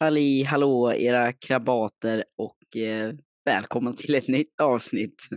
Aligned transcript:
Ali 0.00 0.42
hallå 0.42 0.92
era 0.92 1.32
krabater 1.32 2.24
och 2.36 2.76
eh, 2.76 3.14
välkomna 3.44 3.92
till 3.92 4.14
ett 4.14 4.28
nytt 4.28 4.60
avsnitt. 4.60 5.28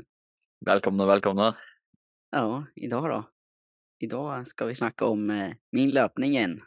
Välkomna, 0.66 1.06
välkomna. 1.06 1.58
Ja, 2.32 2.66
idag 2.76 3.10
då? 3.10 3.30
Idag 4.00 4.48
ska 4.48 4.66
vi 4.66 4.76
snacka 4.76 5.06
om 5.06 5.30
eh, 5.30 5.52
min 5.72 5.90
löpning 5.90 6.32
igen. 6.32 6.60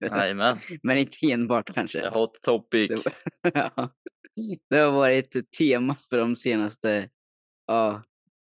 Jajamän, 0.00 0.58
Men 0.82 0.98
inte 0.98 1.16
enbart 1.32 1.74
kanske. 1.74 2.08
hot 2.08 2.42
topic. 2.42 2.88
Det, 2.88 3.50
ja. 3.54 3.90
det 4.70 4.76
har 4.76 4.92
varit 4.92 5.36
ett 5.36 5.52
tema 5.58 5.96
för 6.10 6.18
de 6.18 6.36
senaste 6.36 7.10
ja, 7.66 8.02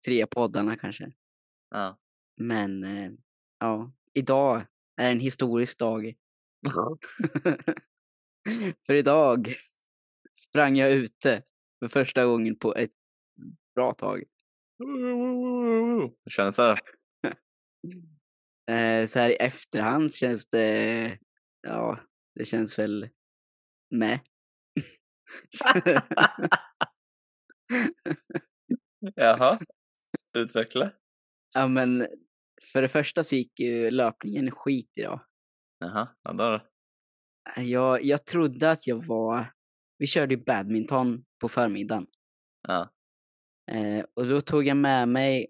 tre 0.05 0.27
poddarna 0.27 0.75
kanske. 0.75 1.11
Ja. 1.69 1.99
Men 2.41 2.83
eh, 2.83 3.11
ja, 3.59 3.93
idag 4.13 4.61
är 5.01 5.11
en 5.11 5.19
historisk 5.19 5.79
dag. 5.79 6.13
för 8.85 8.93
idag 8.93 9.55
sprang 10.33 10.75
jag 10.77 10.91
ute 10.91 11.43
för 11.79 11.87
första 11.87 12.25
gången 12.25 12.55
på 12.55 12.75
ett 12.75 12.91
bra 13.75 13.93
tag. 13.93 14.23
Hur 14.77 16.29
känns 16.29 16.55
det? 16.55 16.77
Eh, 18.71 19.05
så 19.05 19.19
här 19.19 19.29
i 19.29 19.35
efterhand 19.35 20.13
känns 20.13 20.45
det, 20.49 21.19
ja, 21.61 21.99
det 22.35 22.45
känns 22.45 22.79
väl 22.79 23.09
med. 23.89 24.19
Jaha, 29.15 29.59
utveckla. 30.33 30.91
ja 31.53 31.67
men 31.67 32.07
för 32.73 32.81
det 32.81 32.89
första 32.89 33.23
så 33.23 33.35
gick 33.35 33.59
ju 33.59 33.91
löpningen 33.91 34.51
skit 34.51 34.91
idag. 34.95 35.19
Jaha, 35.79 36.15
ja, 36.23 36.33
då. 36.33 36.61
Jag, 37.55 38.03
jag 38.03 38.25
trodde 38.25 38.71
att 38.71 38.87
jag 38.87 39.05
var, 39.05 39.53
vi 39.97 40.07
körde 40.07 40.33
ju 40.33 40.43
badminton 40.43 41.23
på 41.41 41.49
förmiddagen. 41.49 42.07
Ja. 42.67 42.91
Eh, 43.71 44.05
och 44.13 44.27
då 44.27 44.41
tog 44.41 44.67
jag 44.67 44.77
med 44.77 45.09
mig 45.09 45.47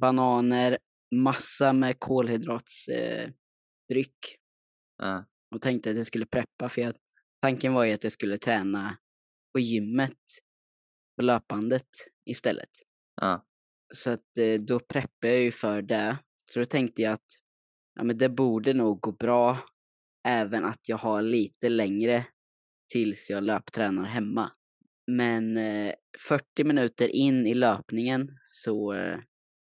bananer, 0.00 0.78
massa 1.14 1.72
med 1.72 2.00
kolhydratsdryck. 2.00 3.34
Eh. 3.92 4.04
Ja. 4.98 5.24
och 5.54 5.62
tänkte 5.62 5.90
att 5.90 5.96
jag 5.96 6.06
skulle 6.06 6.26
preppa 6.26 6.68
för 6.68 6.80
jag, 6.82 6.94
tanken 7.42 7.74
var 7.74 7.84
ju 7.84 7.92
att 7.92 8.04
jag 8.04 8.12
skulle 8.12 8.38
träna 8.38 8.96
på 9.52 9.60
gymmet 9.60 10.18
på 11.16 11.22
löpandet 11.22 11.88
istället. 12.24 12.70
Ja. 13.20 13.46
Så 13.94 14.10
att 14.10 14.38
eh, 14.38 14.60
då 14.60 14.80
preppade 14.80 15.32
jag 15.32 15.42
ju 15.42 15.52
för 15.52 15.82
det. 15.82 16.18
Så 16.44 16.58
då 16.58 16.64
tänkte 16.64 17.02
jag 17.02 17.12
att 17.12 17.26
ja, 17.94 18.04
men 18.04 18.18
det 18.18 18.28
borde 18.28 18.72
nog 18.72 19.00
gå 19.00 19.12
bra 19.12 19.58
även 20.28 20.64
att 20.64 20.88
jag 20.88 20.96
har 20.96 21.22
lite 21.22 21.68
längre 21.68 22.26
tills 22.92 23.30
jag 23.30 23.44
löptränar 23.44 24.04
hemma. 24.04 24.50
Men 25.06 25.56
eh, 25.56 25.92
40 26.28 26.64
minuter 26.64 27.08
in 27.08 27.46
i 27.46 27.54
löpningen 27.54 28.38
så 28.50 28.92
eh, 28.92 29.18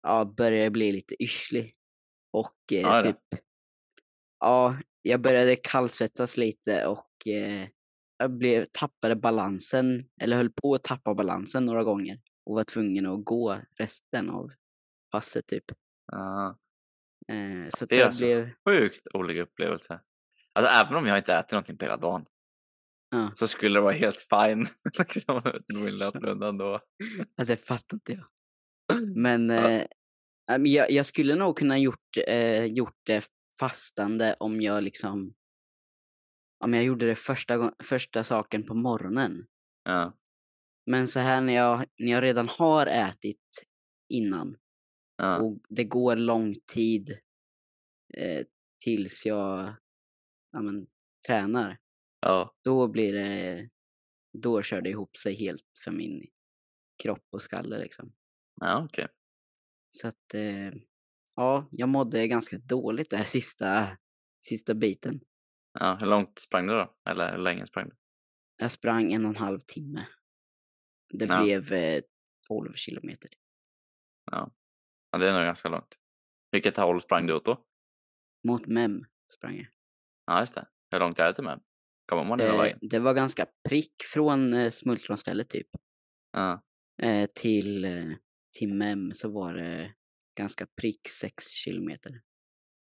ja, 0.02 0.24
började 0.36 0.62
jag 0.62 0.72
bli 0.72 0.92
lite 0.92 1.22
yrslig. 1.22 1.74
Och 2.32 2.72
eh, 2.72 2.96
då. 2.96 3.02
typ, 3.02 3.40
ja, 4.40 4.76
jag 5.02 5.20
började 5.20 5.56
kallsvettas 5.56 6.36
lite 6.36 6.86
och 6.86 7.26
eh, 7.26 7.68
jag 8.16 8.30
blev, 8.38 8.64
tappade 8.64 9.16
balansen, 9.16 10.00
eller 10.22 10.36
höll 10.36 10.50
på 10.50 10.74
att 10.74 10.82
tappa 10.84 11.14
balansen 11.14 11.66
några 11.66 11.84
gånger 11.84 12.20
och 12.44 12.54
var 12.54 12.64
tvungen 12.64 13.06
att 13.06 13.24
gå 13.24 13.58
resten 13.78 14.30
av 14.30 14.50
passet 15.10 15.46
typ. 15.46 15.64
Ja. 16.12 16.58
Eh, 17.28 17.68
så 17.74 17.84
Det 17.86 18.00
är 18.00 18.06
alltså- 18.06 18.24
blev, 18.24 18.50
Sjukt 18.68 19.08
olika 19.14 19.42
upplevelse. 19.42 20.00
Alltså 20.52 20.72
även 20.72 20.94
om 20.96 21.06
jag 21.06 21.18
inte 21.18 21.34
ätit 21.34 21.52
någonting 21.52 21.76
på 21.78 21.84
hela 21.84 21.96
dagen 21.96 22.24
ja, 23.10 23.32
så 23.34 23.48
skulle 23.48 23.78
det 23.78 23.82
vara 23.82 23.92
helt 23.94 24.20
fine 24.20 24.66
liksom 24.98 25.42
löprunda 26.00 26.48
ändå. 26.48 26.80
ja, 27.36 27.44
det 27.44 27.56
fattar 27.56 27.96
inte 27.96 28.12
jag. 28.12 28.24
Men 29.16 29.48
Ja. 29.50 29.70
eh, 29.70 29.86
jag, 30.60 30.90
jag 30.90 31.06
skulle 31.06 31.34
nog 31.34 31.58
kunna 31.58 31.78
gjort, 31.78 32.16
eh, 32.26 32.64
gjort 32.64 33.00
det 33.02 33.28
fastande 33.58 34.36
om 34.40 34.60
jag 34.60 34.82
liksom 34.84 35.34
om 36.64 36.74
jag 36.74 36.84
gjorde 36.84 37.06
det 37.06 37.14
första, 37.14 37.72
första 37.82 38.24
saken 38.24 38.62
på 38.66 38.74
morgonen. 38.74 39.46
Ja. 39.84 40.18
Men 40.86 41.08
så 41.08 41.20
här 41.20 41.40
när 41.40 41.52
jag, 41.52 41.84
när 41.98 42.12
jag 42.12 42.22
redan 42.22 42.48
har 42.48 42.86
ätit 42.86 43.64
innan 44.08 44.56
Ja. 45.16 45.36
och 45.38 45.58
det 45.68 45.84
går 45.84 46.16
lång 46.16 46.54
tid 46.72 47.18
eh, 48.14 48.46
tills 48.84 49.26
jag 49.26 49.74
ja, 50.52 50.62
men, 50.62 50.86
tränar, 51.26 51.78
Ja. 52.20 52.54
då 52.64 52.88
blir 52.88 53.12
det, 53.12 53.68
då 54.32 54.62
kör 54.62 54.80
det 54.82 54.90
ihop 54.90 55.16
sig 55.16 55.34
helt 55.34 55.66
för 55.84 55.90
min 55.90 56.26
kropp 57.02 57.26
och 57.32 57.42
skalle 57.42 57.78
liksom. 57.78 58.12
Ja, 58.60 58.84
okej. 58.84 59.08
Så 59.90 60.08
att, 60.08 60.34
eh, 60.34 60.70
ja, 61.36 61.68
jag 61.70 61.88
mådde 61.88 62.28
ganska 62.28 62.58
dåligt 62.58 63.10
där 63.10 63.24
sista, 63.24 63.96
sista 64.40 64.74
biten. 64.74 65.20
Ja, 65.78 65.96
hur 66.00 66.06
långt 66.06 66.38
sprang 66.38 66.66
du 66.66 66.72
då? 66.72 66.96
Eller 67.10 67.32
hur 67.32 67.38
länge 67.42 67.66
sprang 67.66 67.88
du? 67.88 67.96
Jag 68.56 68.70
sprang 68.72 69.12
en 69.12 69.24
och 69.24 69.30
en 69.30 69.36
halv 69.36 69.60
timme. 69.60 70.06
Det 71.12 71.24
Ja. 71.24 71.42
blev 71.42 71.72
eh, 71.72 72.02
12 72.48 72.74
kilometer. 72.74 73.30
Ja, 74.30 74.50
det 75.18 75.28
är 75.28 75.32
nog 75.32 75.42
ganska 75.42 75.68
långt. 75.68 75.98
Vilket 76.50 76.76
håll 76.76 77.00
sprang 77.00 77.26
du 77.26 77.34
åt 77.34 77.44
då? 77.44 77.66
Mot 78.44 78.66
Mem 78.66 79.04
sprang 79.34 79.56
jag. 79.56 79.66
Ja, 80.26 80.40
just 80.40 80.54
det. 80.54 80.66
Hur 80.90 80.98
långt 80.98 81.18
är 81.18 81.26
det 81.26 81.34
till 81.34 81.44
Mem? 81.44 81.60
Kommer 82.06 82.24
man 82.24 82.40
hela 82.40 82.52
Eh, 82.54 82.58
vägen? 82.60 82.78
det 82.82 82.98
var 82.98 83.14
ganska 83.14 83.46
prick 83.68 83.94
från 84.14 84.54
eh, 84.54 84.70
smultronstället 84.70 85.50
typ. 85.50 85.66
Ja. 86.32 86.62
Eh, 87.02 87.28
till, 87.34 87.84
eh, 87.84 88.12
till 88.58 88.74
Mem 88.74 89.12
så 89.12 89.30
var 89.32 89.54
det 89.54 89.94
ganska 90.38 90.66
prick 90.80 91.08
6 91.08 91.48
kilometer. 91.48 92.20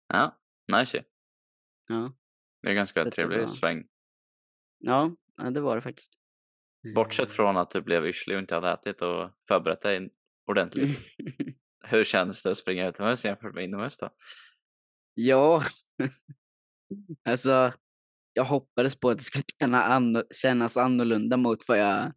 Ja, 0.08 0.40
nice 0.72 0.98
ju. 0.98 1.04
Ja. 1.88 2.14
Det 2.62 2.70
är 2.70 2.74
ganska 2.74 3.04
Det 3.04 3.12
trevlig 3.12 3.38
jag. 3.42 3.50
sväng. 3.50 3.84
Ja, 4.80 5.16
ja, 5.38 5.50
det 5.50 5.62
var 5.62 5.76
det 5.76 5.82
faktiskt. 5.82 6.14
Bortsett 6.96 7.32
från 7.32 7.58
att 7.58 7.70
du 7.70 7.82
blev 7.82 8.06
yrslig 8.06 8.36
och 8.36 8.42
inte 8.42 8.56
hade 8.56 8.72
ätit 8.72 9.02
och 9.02 9.32
förberett 9.48 9.82
dig 9.82 10.10
ordentligt. 10.48 11.00
Hur 11.86 12.04
känns 12.04 12.44
det 12.44 12.52
att 12.52 12.58
springa 12.58 12.90
utomhus 12.90 13.26
jämfört 13.26 13.54
med 13.56 13.64
inomhus 13.64 13.98
då? 13.98 14.10
ja, 15.14 15.64
alltså 17.30 17.74
jag 18.34 18.44
hoppades 18.46 18.96
på 19.00 19.10
att 19.10 19.18
det 19.18 19.24
skulle 19.24 19.44
känna 19.60 19.82
anno- 19.84 20.28
kännas 20.34 20.78
annorlunda 20.78 21.38
mot 21.38 21.68
vad 21.68 21.80
jag, 21.80 22.14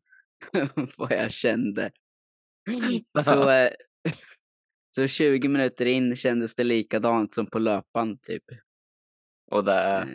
vad 0.98 1.12
jag 1.12 1.32
kände. 1.32 1.90
Så, 3.24 3.50
eh, 3.50 3.70
så 4.94 5.06
20 5.06 5.48
minuter 5.48 5.86
in 5.86 6.16
kändes 6.16 6.54
det 6.54 6.64
likadant 6.64 7.34
som 7.34 7.46
på 7.46 7.58
löpan 7.58 8.18
typ. 8.22 8.44
Och 9.50 9.64
det. 9.64 9.82
Eh, 9.98 10.06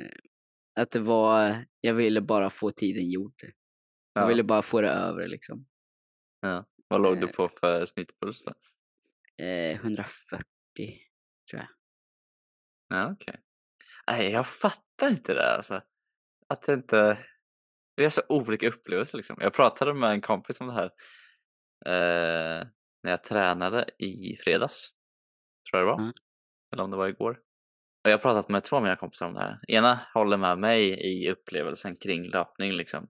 Att 0.82 0.92
det 0.92 1.00
var, 1.00 1.66
jag 1.82 1.94
ville 1.94 2.22
bara 2.22 2.50
få 2.50 2.72
tiden 2.72 3.10
gjord. 3.10 3.34
Jag 4.14 4.24
Ja, 4.24 4.28
ville 4.28 4.44
bara 4.44 4.62
få 4.62 4.82
det 4.82 4.90
över 4.90 5.28
liksom. 5.28 5.66
ja. 6.42 6.66
Vad 6.88 7.02
låg 7.02 7.22
du 7.22 7.28
eh, 7.28 7.34
på 7.34 7.50
för 7.50 7.86
snittpuls 7.86 8.46
då? 8.46 8.54
Eh, 9.46 9.76
140 9.76 10.46
tror 11.52 11.62
jag. 11.62 11.68
Ja, 12.88 13.12
okej. 13.12 13.36
Nej, 14.08 14.32
jag 14.32 14.48
fattar 14.48 15.08
inte 15.10 15.34
det 15.34 15.56
alltså. 15.56 15.82
Att 16.50 16.64
det 16.64 16.74
inte... 16.74 17.18
Vi 17.96 18.04
har 18.04 18.10
så 18.10 18.22
olika 18.30 18.68
upplevelser 18.68 19.18
liksom. 19.18 19.38
Jag 19.40 19.54
pratade 19.54 19.94
med 19.94 20.12
en 20.12 20.22
kompis 20.22 20.62
om 20.62 20.68
det 20.68 20.74
här 20.74 20.92
eh, 21.86 22.68
när 23.04 23.12
jag 23.12 23.24
tränade 23.24 23.90
i 24.00 24.36
fredags. 24.44 24.90
Tror 25.70 25.80
jag 25.82 25.88
det 25.88 25.92
var. 25.92 26.00
Mm. 26.00 26.14
Eller 26.74 26.84
om 26.84 26.92
det 26.92 26.98
var 26.98 27.08
igår. 27.08 27.40
Och 28.04 28.10
jag 28.10 28.18
har 28.18 28.22
pratat 28.22 28.50
med 28.50 28.64
två 28.64 28.76
av 28.76 28.84
mina 28.84 28.96
kompisar 28.96 29.28
om 29.28 29.34
det 29.34 29.40
här. 29.40 29.60
Ena 29.68 30.00
håller 30.14 30.38
med 30.38 30.60
mig 30.60 30.90
i 30.90 31.32
upplevelsen 31.32 31.96
kring 31.96 32.30
löpning 32.30 32.72
liksom. 32.72 33.10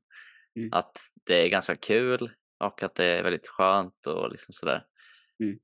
Mm. 0.60 0.70
Att 0.74 0.98
det 1.26 1.46
är 1.46 1.50
ganska 1.50 1.76
kul 1.76 2.32
och 2.64 2.84
att 2.84 2.96
det 2.96 3.06
är 3.06 3.24
väldigt 3.24 3.48
skönt 3.48 4.08
och 4.08 4.32
liksom 4.32 4.54
sådär. 4.54 4.86
Mm. 5.44 5.60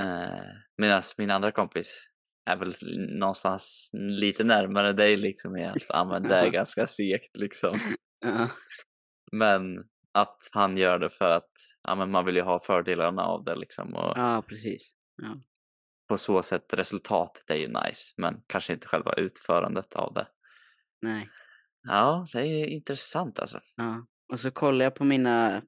Eh, 0.00 0.44
Medan 0.76 1.02
min 1.18 1.30
andra 1.30 1.52
kompis 1.52 2.11
är 2.44 2.56
väl 2.56 2.74
någonstans 3.18 3.90
lite 3.94 4.44
närmare 4.44 4.92
dig 4.92 5.16
liksom 5.16 5.56
i 5.56 5.64
att 5.64 6.08
men 6.08 6.22
det 6.22 6.34
är 6.34 6.50
ganska 6.50 6.86
segt 6.86 7.36
liksom. 7.36 7.78
Men 9.32 9.84
att 10.12 10.48
han 10.52 10.76
gör 10.76 10.98
det 10.98 11.10
för 11.10 11.30
att 11.30 11.50
ja, 11.82 11.94
men 11.94 12.10
man 12.10 12.24
vill 12.24 12.36
ju 12.36 12.42
ha 12.42 12.60
fördelarna 12.60 13.22
av 13.22 13.44
det 13.44 13.54
liksom. 13.54 13.94
Och 13.94 14.12
ja 14.16 14.42
precis. 14.48 14.94
Ja. 15.22 15.36
på 16.08 16.18
så 16.18 16.42
sätt 16.42 16.74
resultatet 16.74 17.50
är 17.50 17.54
ju 17.54 17.68
nice 17.68 18.14
men 18.16 18.42
kanske 18.46 18.72
inte 18.72 18.88
själva 18.88 19.12
utförandet 19.12 19.94
av 19.94 20.14
det. 20.14 20.26
Nej. 21.02 21.28
Ja, 21.82 22.26
det 22.32 22.40
är 22.40 22.66
intressant 22.66 23.38
alltså. 23.38 23.60
Ja. 23.76 24.06
Och 24.32 24.40
så 24.40 24.50
kollar 24.50 24.84
jag 24.84 24.94
på 24.94 25.04
mina, 25.04 25.62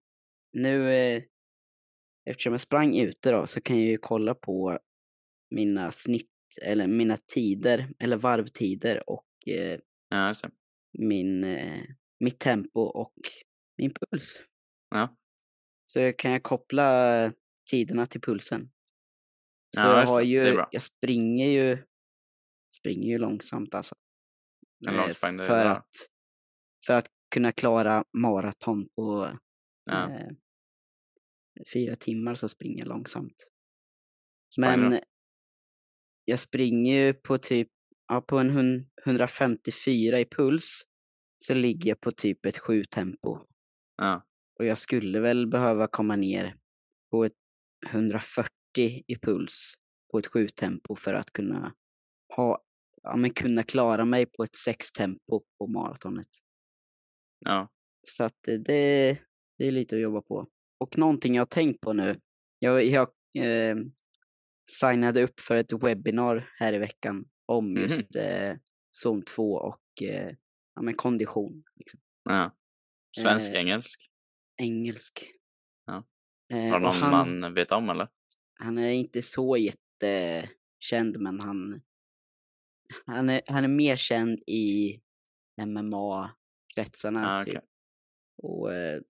nu 0.53 0.93
eh, 0.93 1.23
eftersom 2.31 2.53
jag 2.53 2.61
sprang 2.61 2.97
ute 2.97 3.31
då 3.31 3.47
så 3.47 3.61
kan 3.61 3.76
jag 3.76 3.87
ju 3.87 3.99
kolla 3.99 4.35
på 4.35 4.79
mina 5.50 5.91
snitt 5.91 6.34
eller 6.59 6.87
mina 6.87 7.17
tider 7.17 7.89
eller 7.99 8.17
varvtider 8.17 9.11
och 9.11 9.27
eh, 9.47 9.81
Ja, 10.09 10.35
min, 10.99 11.45
eh, 11.45 11.83
mitt 12.21 12.41
tempo 12.41 12.81
och 12.81 13.15
min 13.79 13.95
puls. 13.95 14.43
Ja. 14.91 15.17
Så 15.87 16.12
kan 16.12 16.31
jag 16.31 16.43
koppla 16.43 17.33
tiderna 17.71 18.06
till 18.06 18.21
pulsen. 18.21 18.71
Så 19.77 19.81
Ja, 19.81 20.01
jag 20.01 20.06
har 20.06 20.21
ju, 20.21 20.65
jag 20.71 20.83
springer 20.83 21.49
ju, 21.49 21.79
springer 22.77 23.09
ju 23.09 23.19
långsamt 23.19 23.75
alltså. 23.75 23.95
Eh, 24.89 25.12
för 25.47 25.67
att, 25.67 25.91
för 26.87 26.95
att 26.95 27.07
kunna 27.31 27.53
klara 27.53 28.05
maraton 28.12 28.89
på 28.89 29.29
eh, 29.91 30.29
fyra 31.75 31.97
timmar 31.97 32.35
så 32.35 32.49
springer 32.49 32.79
jag 32.79 32.89
långsamt. 32.89 33.50
Men? 34.57 35.00
Jag 36.25 36.41
springer 36.41 37.06
ju 37.06 37.15
på 37.15 37.38
typ, 37.38 37.69
ja, 38.09 38.21
på 38.21 38.38
en 38.38 38.50
hun- 38.50 38.87
154 39.05 40.21
i 40.21 40.25
puls 40.25 40.82
så 41.38 41.55
ligger 41.55 41.91
jag 41.91 42.00
på 42.00 42.12
typ 42.12 42.47
ett 42.47 42.59
7 42.59 42.85
tempo. 42.85 43.38
Ja. 43.97 44.23
Och 44.59 44.65
jag 44.65 44.79
skulle 44.79 45.21
väl 45.21 45.47
behöva 45.47 45.87
komma 45.87 46.17
ner 46.17 46.56
på 47.11 47.25
ett 47.25 47.37
140 47.87 48.49
i 49.06 49.17
puls 49.23 49.75
på 50.12 50.19
ett 50.19 50.26
7 50.26 50.49
tempo 50.49 50.97
för 50.97 51.15
att 51.15 51.32
kunna 51.32 51.75
ha, 52.37 52.62
ja 53.03 53.17
men 53.17 53.31
kunna 53.31 53.62
klara 53.62 54.05
mig 54.05 54.26
på 54.26 54.43
ett 54.43 54.56
6 54.56 54.93
tempo 54.93 55.43
på 55.59 55.67
maratonet. 55.67 56.29
Ja. 57.41 57.69
Så 58.09 58.25
att 58.25 58.35
det, 58.41 58.59
det, 58.59 59.19
det 59.59 59.67
är 59.67 59.71
lite 59.71 59.97
att 59.97 60.03
jobba 60.03 60.21
på. 60.21 60.49
Och 60.79 60.99
någonting 60.99 61.35
jag 61.35 61.41
har 61.41 61.47
tänkt 61.47 61.81
på 61.81 61.93
nu, 61.93 62.21
jag, 62.59 62.85
jag 62.85 63.09
eh, 63.38 63.76
signade 64.70 65.22
upp 65.22 65.40
för 65.40 65.56
ett 65.56 65.72
webbinar 65.72 66.50
här 66.58 66.72
i 66.72 66.78
veckan 66.78 67.25
om 67.46 67.72
Mhm. 67.72 67.82
just 67.82 68.16
eh, 68.16 68.56
zon 68.90 69.22
2 69.22 69.52
och 69.52 70.02
eh, 70.02 70.34
ja, 70.75 70.82
men 70.82 70.94
kondition. 70.94 71.64
Liksom. 71.76 72.00
ja. 72.25 72.56
Svensk, 73.19 73.50
Eh, 73.50 73.56
engelsk? 73.61 74.11
Engelsk. 74.62 75.32
Ja. 75.87 76.05
Eh, 76.52 76.70
Har 76.70 76.81
någon 76.81 76.94
han, 76.96 77.40
man 77.40 77.55
vet 77.55 77.72
om 77.72 77.90
eller? 77.90 78.08
han 78.55 78.78
är 78.78 78.90
inte 78.90 79.22
så 79.22 79.56
jättekänd 79.56 81.20
men 81.20 81.40
han, 81.40 81.81
han, 83.06 83.28
är, 83.31 83.40
han 83.46 83.64
är 83.64 83.69
mer 83.69 83.96
känd 83.96 84.38
i 84.46 85.00
MMA-kretsarna 85.61 87.38
Ah, 87.38 87.43
typ. 87.43 87.56
okej. 87.56 87.69
Och 88.43 88.75
eh, 88.75 89.00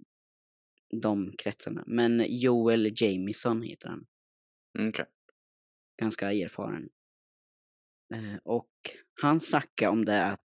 de 1.03 1.33
kretsarna. 1.39 1.85
Men 1.87 2.25
Joel 2.29 2.93
Jamison 2.97 3.63
heter 3.63 3.89
han. 3.89 4.07
Mm, 4.79 4.89
okej. 4.91 5.05
Ganska 5.97 6.33
erfaren. 6.33 6.89
Eh, 8.15 8.37
och 8.45 8.71
han 9.23 9.41
snackade 9.41 9.91
om 9.91 10.05
det 10.05 10.25
att 10.25 10.51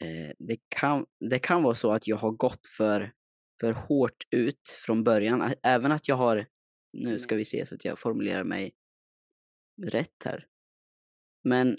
eh, 0.00 0.34
det, 0.38 0.56
kan, 0.68 1.06
det 1.30 1.38
kan 1.38 1.62
vara 1.62 1.74
så 1.74 1.92
att 1.92 2.06
jag 2.06 2.16
har 2.16 2.30
gått 2.30 2.66
för, 2.66 3.12
för 3.60 3.72
hårt 3.72 4.24
ut 4.30 4.68
från 4.68 5.04
början. 5.04 5.52
Även 5.62 5.92
att 5.92 6.08
jag 6.08 6.16
har, 6.16 6.46
nu 6.92 7.18
ska 7.18 7.36
vi 7.36 7.44
se 7.44 7.66
så 7.66 7.74
att 7.74 7.84
jag 7.84 7.98
formulerar 7.98 8.44
mig 8.44 8.72
rätt 9.82 10.22
här. 10.24 10.46
Men 11.44 11.78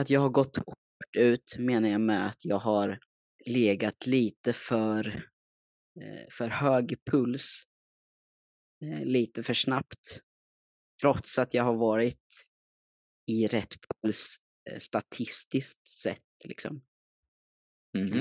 att 0.00 0.10
jag 0.10 0.20
har 0.20 0.30
gått 0.30 0.56
hårt 0.56 1.16
ut 1.18 1.56
menar 1.58 1.88
jag 1.88 2.00
med 2.00 2.26
att 2.26 2.44
jag 2.44 2.58
har 2.58 2.98
legat 3.46 4.06
lite 4.06 4.52
för, 4.52 5.30
eh, 6.00 6.26
för 6.30 6.48
hög 6.48 6.96
puls. 7.10 7.64
Lite 9.04 9.42
för 9.42 9.54
snabbt. 9.54 10.22
Trots 11.02 11.38
att 11.38 11.54
jag 11.54 11.64
har 11.64 11.76
varit 11.76 12.48
i 13.30 13.46
rätt 13.46 13.74
puls 14.02 14.36
eh, 14.70 14.78
statistiskt 14.78 15.86
sett. 15.86 16.22
Liksom. 16.44 16.82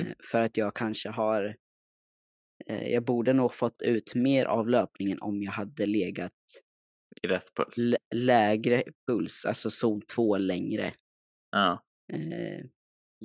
Eh, 0.08 0.14
För 0.32 0.42
att 0.42 0.58
jag 0.58 0.76
kanske 0.76 1.10
har... 1.10 1.56
eh, 2.68 2.88
Jag 2.88 3.04
borde 3.06 3.34
nog 3.34 3.54
fått 3.54 3.82
ut 3.82 4.16
mer 4.16 4.46
av 4.46 4.70
löpningen 4.70 5.22
om 5.22 5.44
jag 5.44 5.52
hade 5.52 5.86
legat 5.86 6.34
I 7.24 7.28
rätt 7.28 7.54
puls? 7.56 7.78
lä- 7.78 7.98
lägre 8.16 8.84
puls, 9.08 9.46
alltså 9.46 9.70
zon 9.70 10.02
2 10.02 10.38
längre. 10.38 10.94
Ja. 11.52 11.84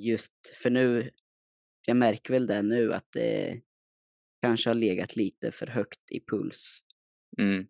Just 0.01 0.33
för 0.63 0.69
nu, 0.69 1.11
jag 1.85 1.97
märker 1.97 2.33
väl 2.33 2.47
det 2.47 2.61
nu 2.61 2.93
att 2.93 3.07
det 3.11 3.61
kanske 4.41 4.69
har 4.69 4.75
legat 4.75 5.15
lite 5.15 5.51
för 5.51 5.67
högt 5.67 6.11
i 6.11 6.19
puls 6.31 6.79
Mm. 7.37 7.67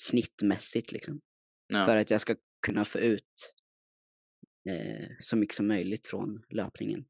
Snittmässigt 0.00 0.92
liksom. 0.92 1.20
Ja. 1.66 1.86
För 1.86 1.96
att 1.96 2.10
jag 2.10 2.20
ska 2.20 2.36
kunna 2.66 2.84
få 2.84 2.98
ut 2.98 3.54
eh, 4.68 5.08
så 5.20 5.36
mycket 5.36 5.54
som 5.56 5.66
möjligt 5.68 6.06
från 6.06 6.42
löpningen. 6.48 7.04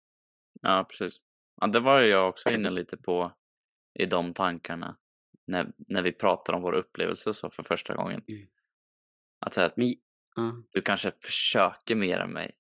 ja, 0.63 0.87
precis. 0.91 1.19
Ja, 1.61 1.67
det 1.67 1.81
var 1.81 2.01
jag 2.01 2.29
också 2.29 2.51
inne 2.51 2.71
lite 2.71 2.97
på 2.97 3.33
i 3.99 4.07
de 4.07 4.35
tankarna 4.35 4.97
när, 5.47 5.73
när 5.77 6.03
vi 6.03 6.13
pratade 6.13 6.57
om 6.57 6.63
vår 6.63 6.73
upplevelse 6.73 7.35
så 7.35 7.51
för 7.51 7.63
första 7.63 7.95
gången. 7.95 8.23
Mm. 8.29 8.47
Att 9.47 9.55
säga 9.55 9.67
att 9.67 9.77
Men, 9.77 9.95
ja, 10.37 10.63
du 10.71 10.83
kanske 10.83 11.11
försöker 11.23 11.95
mer 11.95 12.19
än 12.19 12.33
mig. 12.33 12.57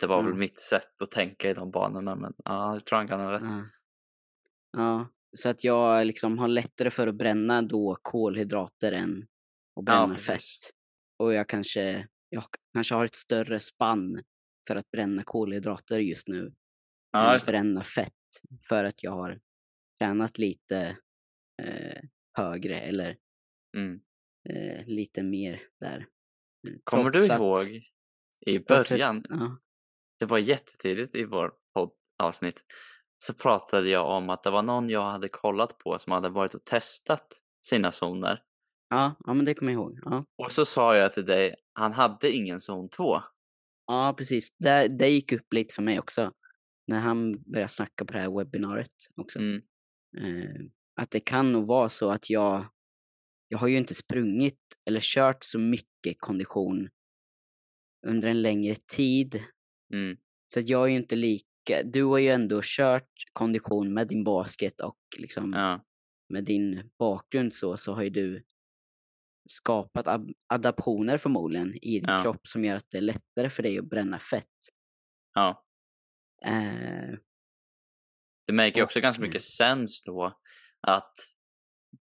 Det 0.00 0.06
var 0.06 0.22
väl 0.22 0.32
Ja. 0.32 0.38
mitt 0.38 0.60
sätt 0.60 1.02
att 1.02 1.10
tänka 1.10 1.50
i 1.50 1.54
de 1.54 1.70
banorna 1.70 2.14
men 2.16 2.34
ja, 2.44 2.72
jag 2.72 2.84
tror 2.86 2.96
han 2.96 3.08
kan 3.08 3.20
ha 3.20 3.32
rätt. 3.32 3.42
ja. 3.42 3.64
ja, 4.72 5.08
så 5.36 5.48
att 5.48 5.64
jag 5.64 6.06
liksom 6.06 6.38
har 6.38 6.48
lättare 6.48 6.90
för 6.90 7.06
att 7.06 7.14
bränna 7.14 7.62
då 7.62 7.98
kolhydrater 8.02 8.92
än 8.92 9.26
att 9.78 9.84
bränna 9.84 10.14
precis. 10.14 10.26
fett. 10.26 10.74
Och 11.18 11.34
jag 11.34 11.48
kanske, 11.48 12.08
jag 12.28 12.44
kanske 12.74 12.94
har 12.94 13.04
ett 13.04 13.14
större 13.14 13.60
spann 13.60 14.22
för 14.68 14.76
att 14.76 14.90
bränna 14.90 15.22
kolhydrater 15.22 15.98
just 16.00 16.28
nu 16.28 16.54
Ja, 17.12 17.30
än 17.30 17.36
att 17.36 17.46
bränna 17.46 17.82
fett. 17.82 18.12
För 18.68 18.84
att 18.84 19.02
jag 19.02 19.10
har 19.12 19.40
tränat 19.98 20.38
lite 20.38 20.96
eh, 21.62 22.02
högre 22.38 22.80
eller 22.80 23.16
Mm. 23.76 24.00
eh, 24.48 24.86
lite 24.86 25.22
mer 25.22 25.60
där. 25.80 26.06
Mm, 26.68 26.80
Kommer 26.84 27.10
trots 27.10 27.26
du 27.28 27.32
att- 27.34 27.40
ihåg 27.40 27.82
i 28.46 28.56
att- 28.58 28.66
början, 28.66 29.24
Ja, 29.28 29.58
det 30.18 30.24
var 30.26 30.38
jättetidigt 30.38 31.16
i 31.16 31.24
vår 31.24 31.52
poddavsnitt, 31.74 32.60
så 33.18 33.34
pratade 33.34 33.88
jag 33.88 34.16
om 34.16 34.30
att 34.30 34.42
det 34.42 34.50
var 34.50 34.62
någon 34.62 34.88
jag 34.90 35.10
hade 35.10 35.28
kollat 35.28 35.78
på 35.78 35.98
som 35.98 36.12
hade 36.12 36.28
varit 36.28 36.54
och 36.54 36.64
testat 36.64 37.26
sina 37.66 37.92
zoner. 37.92 38.42
Ja, 38.90 39.14
ja, 39.26 39.34
men 39.34 39.44
det 39.44 39.54
kommer 39.54 39.72
jag 39.72 39.80
ihåg. 39.80 39.98
Ja, 40.04 40.24
Och 40.38 40.52
så 40.52 40.64
sa 40.64 40.96
jag 40.96 41.12
till 41.12 41.24
dig, 41.24 41.54
han 41.72 41.92
hade 41.92 42.30
ingen 42.32 42.60
zon 42.60 42.88
2. 42.88 43.20
ja 43.86 44.14
precis. 44.18 44.48
Det, 44.58 44.88
det 44.88 45.08
gick 45.08 45.32
upp 45.32 45.52
lite 45.52 45.74
för 45.74 45.82
mig 45.82 45.98
också. 45.98 46.32
När 46.86 47.00
han 47.00 47.42
började 47.42 47.68
snacka 47.68 48.04
på 48.04 48.12
det 48.12 48.18
här 48.18 48.38
webbinariet 48.38 48.92
också. 49.16 49.38
Mm. 49.38 49.62
Eh, 50.18 50.66
att 51.00 51.10
det 51.10 51.20
kan 51.20 51.52
nog 51.52 51.66
vara 51.66 51.88
så 51.88 52.10
att 52.10 52.30
jag, 52.30 52.66
jag 53.48 53.58
har 53.58 53.68
ju 53.68 53.76
inte 53.76 53.94
sprungit 53.94 54.60
eller 54.88 55.00
kört 55.00 55.44
så 55.44 55.58
mycket 55.58 56.16
kondition 56.18 56.88
under 58.06 58.28
en 58.28 58.42
längre 58.42 58.74
tid. 58.96 59.42
Mm. 59.94 60.16
Så 60.54 60.60
att 60.60 60.68
jag 60.68 60.84
är 60.84 60.88
ju 60.88 60.96
inte 60.96 61.16
lika, 61.16 61.82
du 61.84 62.02
har 62.04 62.18
ju 62.18 62.28
ändå 62.28 62.60
kört 62.62 63.10
kondition 63.32 63.94
med 63.94 64.08
din 64.08 64.24
basket 64.24 64.80
och 64.80 64.98
liksom 65.18 65.52
Ja, 65.52 65.84
med 66.28 66.44
din 66.44 66.90
bakgrund 66.98 67.54
så, 67.54 67.76
så 67.76 67.92
har 67.94 68.02
ju 68.02 68.10
du 68.10 68.44
skapat 69.50 70.06
adaptioner 70.48 71.18
förmodligen 71.18 71.74
i 71.74 72.00
din 72.00 72.04
Ja. 72.08 72.18
kropp 72.22 72.46
som 72.46 72.64
gör 72.64 72.76
att 72.76 72.86
det 72.90 72.98
är 72.98 73.02
lättare 73.02 73.50
för 73.50 73.62
dig 73.62 73.78
att 73.78 73.84
bränna 73.90 74.18
fett. 74.18 74.44
ja. 75.34 75.64
Eh, 76.46 77.14
Det 78.46 78.52
märker 78.52 78.76
ju 78.78 78.82
också 78.84 78.98
Och- 78.98 79.02
ganska 79.02 79.22
mycket 79.22 79.42
sens 79.42 80.02
då 80.02 80.38
att 80.80 81.14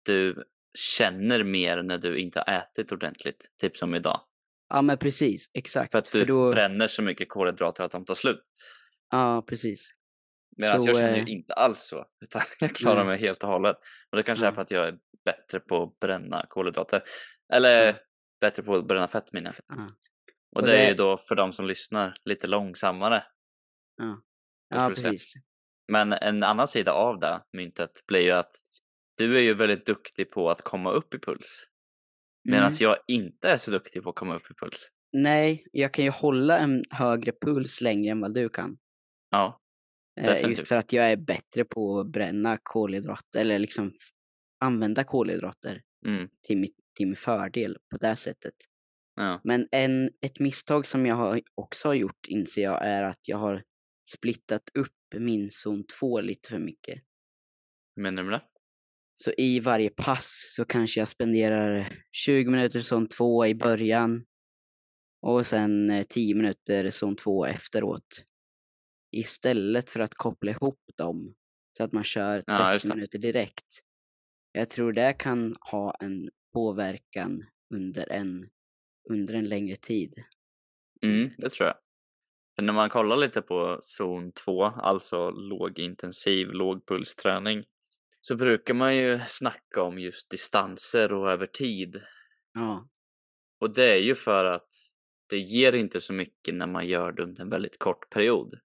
du 0.05 0.43
känner 0.77 1.43
mer 1.43 1.83
när 1.83 1.97
du 1.97 2.17
inte 2.19 2.39
har 2.47 2.53
ätit 2.53 2.91
ordentligt, 2.91 3.47
typ 3.61 3.77
som 3.77 3.95
idag. 3.95 4.21
ja 4.69 4.81
men 4.81 4.97
precis, 4.97 5.51
exakt. 5.53 5.91
För 5.91 5.99
att 5.99 6.11
du 6.11 6.23
då, 6.25 6.51
bränner 6.51 6.87
så 6.87 7.01
mycket 7.01 7.29
kolhydrater 7.29 7.83
att 7.83 7.91
de 7.91 8.05
tar 8.05 8.15
slut. 8.15 8.41
ja, 9.09 9.43
precis. 9.47 9.91
Medan 10.57 10.81
Så, 10.81 10.87
jag 10.87 10.97
känner 10.97 11.15
ju 11.15 11.21
eh, 11.21 11.29
inte 11.31 11.53
alls 11.53 11.79
så, 11.81 12.05
utan 12.23 12.41
jag 12.59 12.75
klarar 12.75 12.95
nej. 12.97 13.05
mig 13.05 13.17
helt 13.19 13.43
och 13.43 13.49
hållet. 13.49 13.77
Och 14.09 14.17
det 14.17 14.23
kanske 14.23 14.45
är 14.45 14.49
Ja. 14.49 14.55
för 14.55 14.61
att 14.61 14.71
jag 14.71 14.87
är 14.87 14.99
bättre 15.25 15.59
på 15.59 15.83
att 15.83 15.99
bränna 15.99 16.45
kolhydrater. 16.49 17.01
Eller 17.53 17.85
Ja. 17.87 17.93
bättre 18.41 18.63
på 18.63 18.75
att 18.75 18.87
bränna 18.87 19.07
fett 19.07 19.33
menar 19.33 19.55
jag. 19.67 19.77
Ja, 19.77 19.83
Och, 20.55 20.61
Och 20.61 20.67
det 20.67 20.73
är 20.73 20.77
det- 20.83 20.87
ju 20.87 20.93
då 20.93 21.17
för 21.17 21.35
de 21.35 21.53
som 21.53 21.65
lyssnar 21.67 22.13
lite 22.25 22.47
långsammare. 22.47 23.23
Jag 23.97 24.17
ja 24.69 24.95
säga. 24.95 25.09
precis. 25.09 25.33
Men 25.91 26.13
en 26.13 26.43
annan 26.43 26.67
sida 26.67 26.91
av 26.93 27.19
det 27.19 27.41
myntet 27.53 27.91
blir 28.07 28.21
ju 28.21 28.31
att 28.31 28.51
du 29.17 29.37
är 29.37 29.41
ju 29.41 29.53
väldigt 29.53 29.85
duktig 29.85 30.31
på 30.31 30.49
att 30.49 30.61
komma 30.61 30.91
upp 30.91 31.13
i 31.13 31.19
puls. 31.19 31.67
Medan 32.43 32.67
Mm. 32.67 32.77
jag 32.79 32.97
inte 33.07 33.49
är 33.49 33.57
så 33.57 33.71
duktig 33.71 34.03
på 34.03 34.09
att 34.09 34.15
komma 34.15 34.35
upp 34.35 34.51
i 34.51 34.53
puls. 34.53 34.89
Nej, 35.13 35.65
jag 35.71 35.93
kan 35.93 36.05
ju 36.05 36.11
hålla 36.11 36.57
en 36.57 36.83
högre 36.89 37.31
puls 37.41 37.81
längre 37.81 38.11
än 38.11 38.21
vad 38.21 38.33
du 38.33 38.49
kan. 38.49 38.77
Ja, 39.31 39.57
Eh, 40.19 40.25
Definitivt. 40.25 40.57
just 40.57 40.67
för 40.67 40.75
att 40.75 40.93
jag 40.93 41.11
är 41.11 41.17
bättre 41.17 41.65
på 41.65 41.99
att 41.99 42.07
bränna 42.07 42.57
kolhydrater, 42.63 43.41
eller 43.41 43.59
liksom 43.59 43.91
använda 44.61 45.03
kolhydrater 45.03 45.81
mm, 46.05 46.29
till, 46.47 46.57
mitt, 46.57 46.75
till 46.97 47.07
min 47.07 47.15
fördel 47.15 47.77
på 47.91 47.97
det 47.97 48.15
sättet. 48.15 48.53
ja, 49.15 49.41
Men 49.43 49.67
en, 49.71 50.09
ett 50.21 50.39
misstag 50.39 50.87
som 50.87 51.05
jag 51.05 51.15
har, 51.15 51.41
också 51.55 51.87
har 51.87 51.93
gjort 51.93 52.27
inser 52.27 52.61
jag 52.63 52.85
är 52.85 53.03
att 53.03 53.27
jag 53.27 53.37
har 53.37 53.63
splittat 54.09 54.63
upp 54.73 54.93
min 55.15 55.49
zon 55.51 55.83
2 55.99 56.21
lite 56.21 56.49
för 56.49 56.59
mycket. 56.59 57.01
Hur 57.95 58.03
menar 58.03 58.23
du 58.23 58.29
med 58.29 58.39
det? 58.39 58.45
Så 59.15 59.31
i 59.37 59.59
varje 59.59 59.89
pass 59.89 60.53
så 60.55 60.65
kanske 60.65 60.99
jag 61.01 61.07
spenderar 61.07 61.97
20 62.11 62.49
minuter 62.51 62.81
zon 62.81 63.07
2 63.07 63.45
i 63.45 63.55
början 63.55 64.25
och 65.21 65.45
sen 65.47 65.89
eh, 65.89 66.03
10 66.03 66.35
minuter 66.35 66.89
zon 66.91 67.15
2 67.15 67.45
efteråt. 67.45 68.23
Istället 69.11 69.89
för 69.89 69.99
att 69.99 70.13
koppla 70.15 70.51
ihop 70.51 70.79
dem 70.97 71.35
så 71.77 71.83
att 71.83 71.91
man 71.91 72.03
kör 72.03 72.41
30 72.41 72.47
Ja, 72.87 72.95
minuter 72.95 73.19
direkt. 73.19 73.65
Jag 74.51 74.69
tror 74.69 74.93
det 74.93 75.13
kan 75.13 75.55
ha 75.71 75.95
en 75.99 76.29
påverkan 76.53 77.45
under 77.73 78.11
en, 78.11 78.49
under 79.09 79.33
en 79.33 79.45
längre 79.49 79.75
tid. 79.75 80.13
Mm, 81.03 81.31
det 81.37 81.49
tror 81.49 81.67
jag. 81.67 81.75
För 82.55 82.63
när 82.63 82.73
man 82.73 82.89
kollar 82.89 83.17
lite 83.17 83.41
på 83.41 83.77
zon 83.81 84.31
2, 84.31 84.63
alltså 84.63 85.29
lågintensiv 85.29 86.47
lågpulsträning, 86.47 87.63
så 88.21 88.35
brukar 88.35 88.73
man 88.73 88.97
ju 88.97 89.19
snacka 89.27 89.81
om 89.81 89.99
just 89.99 90.29
distanser 90.29 91.13
och 91.13 91.31
över 91.31 91.47
tid. 91.47 92.01
Ja, 92.53 92.89
Och 93.59 93.73
det 93.73 93.93
är 93.93 94.01
ju 94.01 94.15
för 94.15 94.45
att 94.45 94.67
det 95.29 95.37
ger 95.37 95.75
inte 95.75 96.01
så 96.01 96.13
mycket 96.13 96.55
när 96.55 96.67
man 96.67 96.87
gör 96.87 97.11
det 97.11 97.23
under 97.23 97.41
en 97.41 97.49
väldigt 97.49 97.79
kort 97.79 98.09
period. 98.09 98.59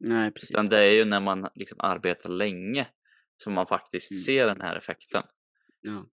nej 0.00 0.30
precis. 0.30 0.50
Utan 0.50 0.68
det 0.68 0.78
är 0.78 0.92
ju 0.92 1.04
när 1.04 1.20
man 1.20 1.48
liksom 1.54 1.80
arbetar 1.80 2.30
länge 2.30 2.86
som 3.36 3.52
man 3.52 3.66
faktiskt 3.66 4.10
Mm. 4.10 4.20
ser 4.22 4.46
den 4.46 4.60
här 4.60 4.76
effekten. 4.76 5.22
Ja. 5.80 6.06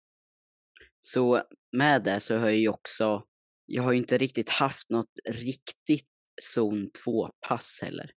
Så 1.01 1.43
med 1.77 2.05
det 2.05 2.21
så 2.21 2.37
har 2.37 2.47
jag 2.47 2.57
ju 2.57 2.69
också, 2.69 3.25
jag 3.67 3.83
har 3.83 3.93
ju 3.93 3.99
inte 3.99 4.19
riktigt 4.19 4.49
haft 4.49 4.91
något 4.91 5.13
riktigt 5.31 6.09
zon 6.43 6.91
2-pass 7.07 7.81
heller. 7.83 8.11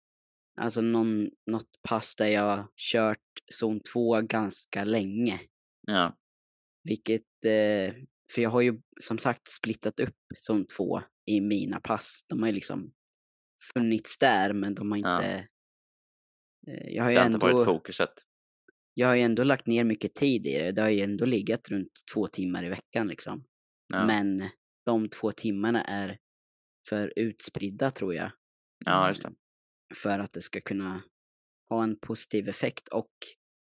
Alltså 0.61 0.81
någon, 0.81 1.29
något 1.45 1.69
pass 1.87 2.15
där 2.15 2.27
jag 2.27 2.67
kört 2.91 3.23
zon 3.53 3.79
2 3.93 4.21
ganska 4.21 4.83
länge. 4.83 5.39
Ja, 5.87 6.17
Vilket, 6.83 7.45
eh, 7.45 7.93
för 8.33 8.41
jag 8.41 8.49
har 8.49 8.61
ju 8.61 8.81
som 9.01 9.17
sagt 9.17 9.47
splittat 9.51 9.99
upp 9.99 10.15
zon 10.37 10.65
2 10.77 11.01
i 11.25 11.41
mina 11.41 11.79
pass. 11.79 12.25
De 12.27 12.39
har 12.39 12.47
ju 12.47 12.53
liksom 12.53 12.93
funnits 13.73 14.17
där 14.17 14.53
men 14.53 14.75
de 14.75 14.91
har 14.91 14.97
Ja. 14.99 15.15
inte... 15.15 15.47
Eh, 16.67 16.87
jag 16.95 17.03
har 17.03 17.09
ju 17.11 17.15
det 17.15 17.21
har 17.21 17.27
inte 17.27 17.37
varit 17.39 17.51
ändå, 17.53 17.65
fokuset. 17.65 18.13
Jag 18.99 19.07
har 19.07 19.15
ju 19.15 19.21
ändå 19.21 19.43
lagt 19.43 19.67
ner 19.67 19.83
mycket 19.83 20.15
tid 20.15 20.47
i 20.47 20.59
det. 20.59 20.71
Det 20.71 20.81
har 20.81 20.89
ju 20.89 21.01
ändå 21.01 21.25
legat 21.25 21.69
runt 21.69 21.91
två 22.13 22.27
timmar 22.27 22.65
i 22.65 22.69
veckan 22.69 23.07
liksom. 23.07 23.43
Ja, 23.93 24.05
Men 24.05 24.49
de 24.85 25.09
två 25.09 25.31
timmarna 25.31 25.83
är 25.83 26.17
för 26.89 27.13
utspridda 27.15 27.91
tror 27.91 28.15
jag. 28.15 28.31
ja 28.85 29.07
just 29.07 29.23
det. 29.23 29.31
För 29.95 30.19
att 30.19 30.33
det 30.33 30.41
ska 30.41 30.61
kunna 30.61 31.01
ha 31.69 31.83
en 31.83 31.99
positiv 31.99 32.49
effekt. 32.49 32.87
Och 32.87 33.11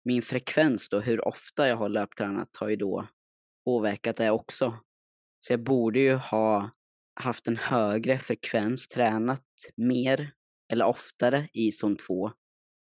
min 0.05 0.23
frekvens 0.23 0.89
då, 0.89 1.01
hur 1.01 1.29
ofta 1.29 1.69
jag 1.69 1.77
har 1.77 1.89
löptränat 1.89 2.57
har 2.57 2.69
ju 2.69 2.77
då 2.77 3.09
påverkat 3.65 4.17
det 4.17 4.31
också. 4.31 4.79
Så 5.41 5.53
jag 5.53 5.63
borde 5.65 5.99
ju 6.01 6.15
ha 6.15 6.71
haft 7.21 7.47
en 7.49 7.57
högre 7.57 8.19
frekvens, 8.19 8.89
tränat 8.89 9.47
mer 9.77 10.33
eller 10.73 10.87
oftare 10.87 11.49
i 11.53 11.73
zon 11.73 11.97
2. 11.97 12.31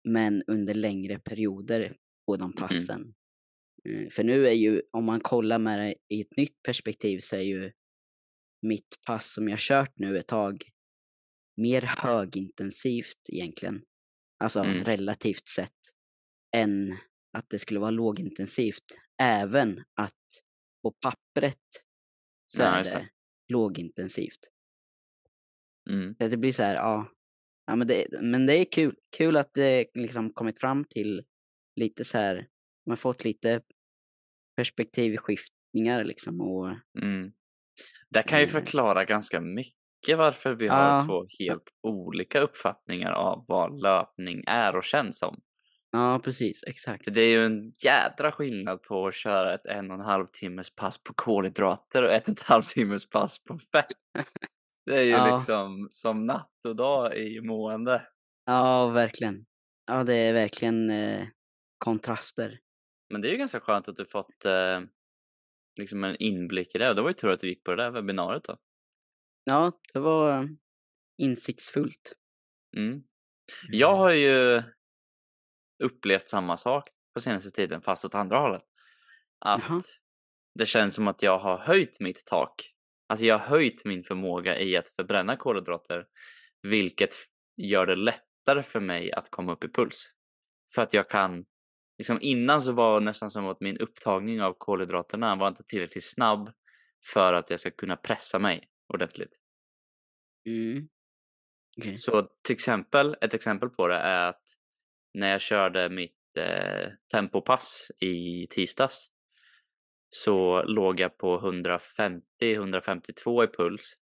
Men 0.10 0.44
under 0.48 0.74
längre 0.74 1.20
perioder 1.20 1.98
på 2.28 2.38
de 2.38 2.54
passen. 2.54 3.14
Eh, 3.90 4.10
För 4.10 4.24
nu 4.24 4.48
är 4.48 4.52
ju, 4.54 4.82
om 4.92 5.06
man 5.06 5.20
kollar 5.20 5.60
med 5.60 5.80
det 5.80 5.96
i 6.16 6.22
ett 6.22 6.38
nytt 6.38 6.64
perspektiv 6.64 7.20
så 7.20 7.36
är 7.36 7.42
ju 7.42 7.72
mitt 8.62 8.96
pass 9.08 9.34
som 9.34 9.48
jag 9.50 9.60
kört 9.60 10.00
nu 10.00 10.18
ett 10.18 10.28
tag 10.28 10.70
mer 11.62 11.82
högintensivt 11.82 13.30
egentligen. 13.34 13.82
Alltså 14.44 14.60
Mm. 14.60 14.84
relativt 14.84 15.48
sett. 15.48 15.74
Än 16.56 16.92
att 17.38 17.50
det 17.50 17.60
skulle 17.60 17.80
vara 17.80 17.92
lågintensivt. 17.92 18.84
Även 19.22 19.84
att 19.96 20.14
på 20.84 20.92
pappret 20.92 21.62
så 22.46 22.62
Ja, 22.62 22.68
är 22.68 22.84
det, 22.84 22.90
det. 22.90 23.10
lågintensivt. 23.54 24.40
Mm. 25.90 26.16
Så 26.22 26.28
det 26.28 26.38
blir 26.38 26.54
så 26.54 26.64
här, 26.64 26.76
ja. 26.76 27.12
ja 27.68 27.76
men, 27.76 27.88
det, 27.88 28.08
men 28.22 28.46
det 28.46 28.54
är 28.54 28.66
kul. 28.72 28.96
Kul 29.18 29.38
att 29.38 29.54
det 29.54 29.86
liksom 29.94 30.34
kommit 30.34 30.60
fram 30.60 30.86
till 30.86 31.24
lite 31.78 32.06
så 32.06 32.18
här, 32.18 32.48
man 32.88 32.98
fått 32.98 33.24
lite 33.24 33.62
perspektivskiftningar 34.58 36.04
liksom 36.04 36.42
och 36.42 36.68
Mm. 37.04 37.32
Det 38.10 38.24
kan 38.24 38.40
ju 38.40 38.46
Eh. 38.46 38.50
förklara 38.52 39.06
ganska 39.06 39.42
mycket 39.42 40.18
varför 40.18 40.54
vi 40.56 40.68
har 40.68 40.84
Ja. 40.84 41.04
två 41.08 41.26
helt 41.40 41.72
olika 41.84 42.40
uppfattningar 42.40 43.12
av 43.12 43.46
vad 43.48 43.82
löpning 43.82 44.44
är 44.48 44.76
och 44.76 44.84
känns 44.84 45.20
som. 45.20 45.40
ja 45.92 46.22
precis, 46.24 46.64
exakt. 46.68 47.04
För 47.04 47.12
det 47.12 47.22
är 47.22 47.30
ju 47.30 47.46
en 47.46 47.72
jädra 47.84 48.32
skillnad 48.32 48.82
på 48.84 49.08
att 49.08 49.14
köra 49.16 49.54
ett 49.54 49.66
en 49.66 49.92
och 49.92 49.96
en 50.00 50.06
halv 50.06 50.26
timmes 50.28 50.76
pass 50.76 51.04
på 51.04 51.14
kolhydrater 51.14 52.04
och 52.04 52.12
ett 52.12 52.28
och 52.30 52.34
ett 52.34 52.42
halvt 52.50 52.70
timmes 52.70 53.10
pass 53.10 53.44
på 53.44 53.60
fett. 53.72 53.86
Det 54.86 54.98
är 55.00 55.04
ju 55.04 55.10
Ja. 55.12 55.36
liksom 55.36 55.88
som 55.90 56.26
natt 56.26 56.52
och 56.68 56.76
dag 56.76 57.16
i 57.18 57.42
mående. 57.42 58.08
Ja, 58.46 58.88
verkligen. 58.88 59.46
Ja, 59.88 60.04
det 60.04 60.14
är 60.16 60.34
verkligen 60.34 60.90
eh, 60.90 61.28
kontraster. 61.78 62.60
Men 63.10 63.22
det 63.22 63.28
är 63.28 63.32
ju 63.32 63.38
ganska 63.38 63.60
skönt 63.60 63.88
att 63.88 63.98
du 63.98 64.06
fått 64.06 64.46
eh, 64.46 64.82
liksom 65.80 66.04
en 66.04 66.16
inblick 66.20 66.76
i 66.76 66.78
det. 66.78 66.90
Och 66.90 66.96
det 66.96 67.02
var 67.02 67.10
ju 67.10 67.14
tur 67.14 67.30
att 67.30 67.40
du 67.40 67.48
gick 67.48 67.64
på 67.64 67.72
det 67.72 67.84
där 67.84 67.92
webbinariet 67.92 68.44
då. 68.44 68.58
Ja, 69.44 69.72
det 69.94 70.00
var 70.00 70.40
eh, 70.40 70.46
insiktsfullt. 71.18 72.14
Mm. 72.78 73.04
Jag 73.70 73.96
har 73.96 74.12
ju 74.12 74.64
upplevt 75.84 76.30
samma 76.30 76.58
sak 76.58 76.90
på 77.14 77.20
senaste 77.20 77.52
tiden 77.52 77.82
fast 77.82 78.06
åt 78.06 78.16
andra 78.16 78.40
hållet. 78.40 78.64
Att 79.40 79.64
Jaha. 79.70 79.82
det 80.56 80.66
känns 80.66 80.96
som 80.96 81.08
att 81.08 81.22
jag 81.22 81.40
har 81.40 81.58
höjt 81.58 82.00
mitt 82.00 82.26
tak. 82.26 82.74
Alltså 83.08 83.26
jag 83.26 83.40
har 83.40 83.48
höjt 83.48 83.86
min 83.86 84.04
förmåga 84.04 84.60
i 84.60 84.78
att 84.78 84.90
förbränna 84.90 85.38
kolhydrater. 85.38 86.06
Vilket 86.62 87.16
gör 87.58 87.86
det 87.86 87.96
lättare 87.96 88.64
för 88.64 88.80
mig 88.80 89.12
att 89.12 89.30
komma 89.30 89.54
upp 89.54 89.64
i 89.64 89.68
puls. 89.68 90.14
För 90.76 90.82
att 90.82 90.94
jag 90.94 91.10
kan, 91.10 91.46
liksom 91.98 92.18
innan 92.22 92.62
så 92.62 92.72
var 92.72 93.00
det 93.00 93.06
nästan 93.06 93.30
som 93.30 93.48
att 93.48 93.62
min 93.62 93.78
upptagning 93.78 94.42
av 94.42 94.56
kolhydraterna 94.58 95.36
var 95.36 95.48
inte 95.48 95.64
tillräckligt 95.64 96.12
snabb 96.12 96.52
för 97.14 97.34
att 97.34 97.50
jag 97.50 97.60
ska 97.60 97.72
kunna 97.72 97.96
pressa 97.96 98.40
mig 98.40 98.64
ordentligt. 98.94 99.34
Mm. 100.46 100.90
Okej. 101.78 101.98
Så 101.98 102.30
till 102.44 102.54
exempel, 102.54 103.16
ett 103.22 103.34
exempel 103.34 103.70
på 103.70 103.88
det 103.88 103.96
är 103.96 104.30
att 104.30 104.44
när 105.14 105.32
jag 105.32 105.42
körde 105.42 105.90
mitt 105.90 106.38
eh, 106.38 106.90
tempopass 107.14 107.92
i 108.00 108.48
tisdags 108.50 109.12
så 110.10 110.64
låg 110.64 111.00
jag 111.00 111.18
på 111.18 111.40
150-152 111.40 113.44
i 113.44 113.48
puls. 113.48 113.94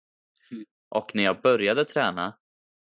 Mm. 0.51 0.65
Och 0.89 1.15
när 1.15 1.23
jag 1.23 1.41
började 1.41 1.85
träna 1.85 2.37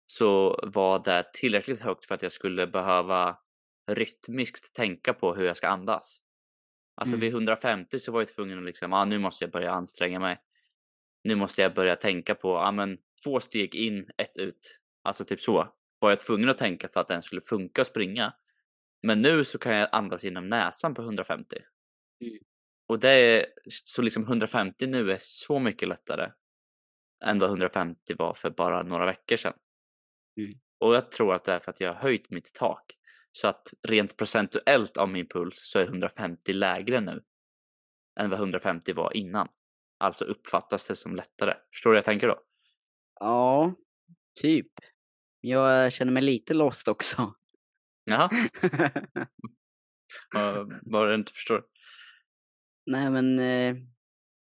så 0.06 0.60
var 0.62 1.04
det 1.04 1.24
tillräckligt 1.32 1.80
högt 1.80 2.06
för 2.06 2.14
att 2.14 2.22
jag 2.22 2.32
skulle 2.32 2.66
behöva 2.66 3.38
rytmiskt 3.86 4.74
tänka 4.74 5.14
på 5.14 5.34
hur 5.34 5.44
jag 5.44 5.56
ska 5.56 5.68
andas. 5.68 6.22
Alltså 6.94 7.16
Mm. 7.16 7.20
vid 7.20 7.32
150 7.32 7.98
så 7.98 8.12
var 8.12 8.20
jag 8.20 8.28
tvungen 8.28 8.58
att 8.58 8.64
liksom, 8.64 8.92
ah, 8.92 9.04
nu 9.04 9.18
måste 9.18 9.44
jag 9.44 9.52
börja 9.52 9.72
anstränga 9.72 10.20
mig. 10.20 10.38
Nu 11.24 11.34
måste 11.34 11.62
jag 11.62 11.74
börja 11.74 11.96
tänka 11.96 12.34
på, 12.34 12.56
ah, 12.58 12.72
men 12.72 12.98
två 13.24 13.40
steg 13.40 13.74
in, 13.74 14.10
ett 14.16 14.38
ut. 14.38 14.80
Alltså 15.02 15.24
typ 15.24 15.40
så. 15.40 15.74
Var 15.98 16.10
jag 16.10 16.20
tvungen 16.20 16.48
att 16.48 16.58
tänka 16.58 16.88
för 16.88 17.00
att 17.00 17.08
den 17.08 17.22
skulle 17.22 17.40
funka 17.40 17.82
att 17.82 17.88
springa. 17.88 18.34
Men 19.02 19.22
nu 19.22 19.44
så 19.44 19.58
kan 19.58 19.74
jag 19.74 19.88
andas 19.92 20.24
genom 20.24 20.48
näsan 20.48 20.94
på 20.94 21.02
150. 21.02 21.56
Mm. 22.20 22.38
Och 22.88 23.00
det 23.00 23.10
är, 23.10 23.46
så 23.70 24.02
liksom 24.02 24.22
150 24.22 24.86
nu 24.86 25.12
är 25.12 25.18
så 25.20 25.58
mycket 25.58 25.88
lättare 25.88 26.30
än 27.24 27.38
vad 27.38 27.50
150 27.50 28.14
var 28.18 28.34
för 28.34 28.50
bara 28.50 28.82
några 28.82 29.06
veckor 29.06 29.36
sedan. 29.36 29.52
Mm. 30.40 30.58
Och 30.78 30.94
jag 30.94 31.12
tror 31.12 31.34
att 31.34 31.44
det 31.44 31.52
är 31.52 31.58
för 31.60 31.70
att 31.70 31.80
jag 31.80 31.94
har 31.94 32.00
höjt 32.00 32.30
mitt 32.30 32.54
tak. 32.54 32.96
Så 33.36 33.48
att 33.48 33.74
rent 33.82 34.16
procentuellt 34.16 34.96
av 34.96 35.08
min 35.08 35.28
puls 35.28 35.54
så 35.56 35.78
är 35.78 35.84
150 35.84 36.52
lägre 36.52 37.00
nu 37.00 37.22
än 38.20 38.30
vad 38.30 38.38
150 38.38 38.92
var 38.92 39.16
innan. 39.16 39.48
Alltså 39.98 40.24
uppfattas 40.24 40.86
det 40.88 40.96
som 40.96 41.16
lättare. 41.16 41.54
Förstår 41.72 41.90
du 41.90 41.94
vad 41.94 41.98
jag 41.98 42.04
tänker 42.04 42.28
då? 42.28 42.42
Ja, 43.20 43.74
typ. 44.40 44.72
Jag 45.40 45.92
känner 45.92 46.12
mig 46.12 46.22
lite 46.22 46.54
lost 46.54 46.88
också. 46.88 47.34
Jaha, 48.04 48.30
vad 50.82 51.08
du 51.08 51.14
inte 51.14 51.32
förstår. 51.32 51.64
Nej, 52.86 53.10
men 53.10 53.38
eh, 53.38 53.76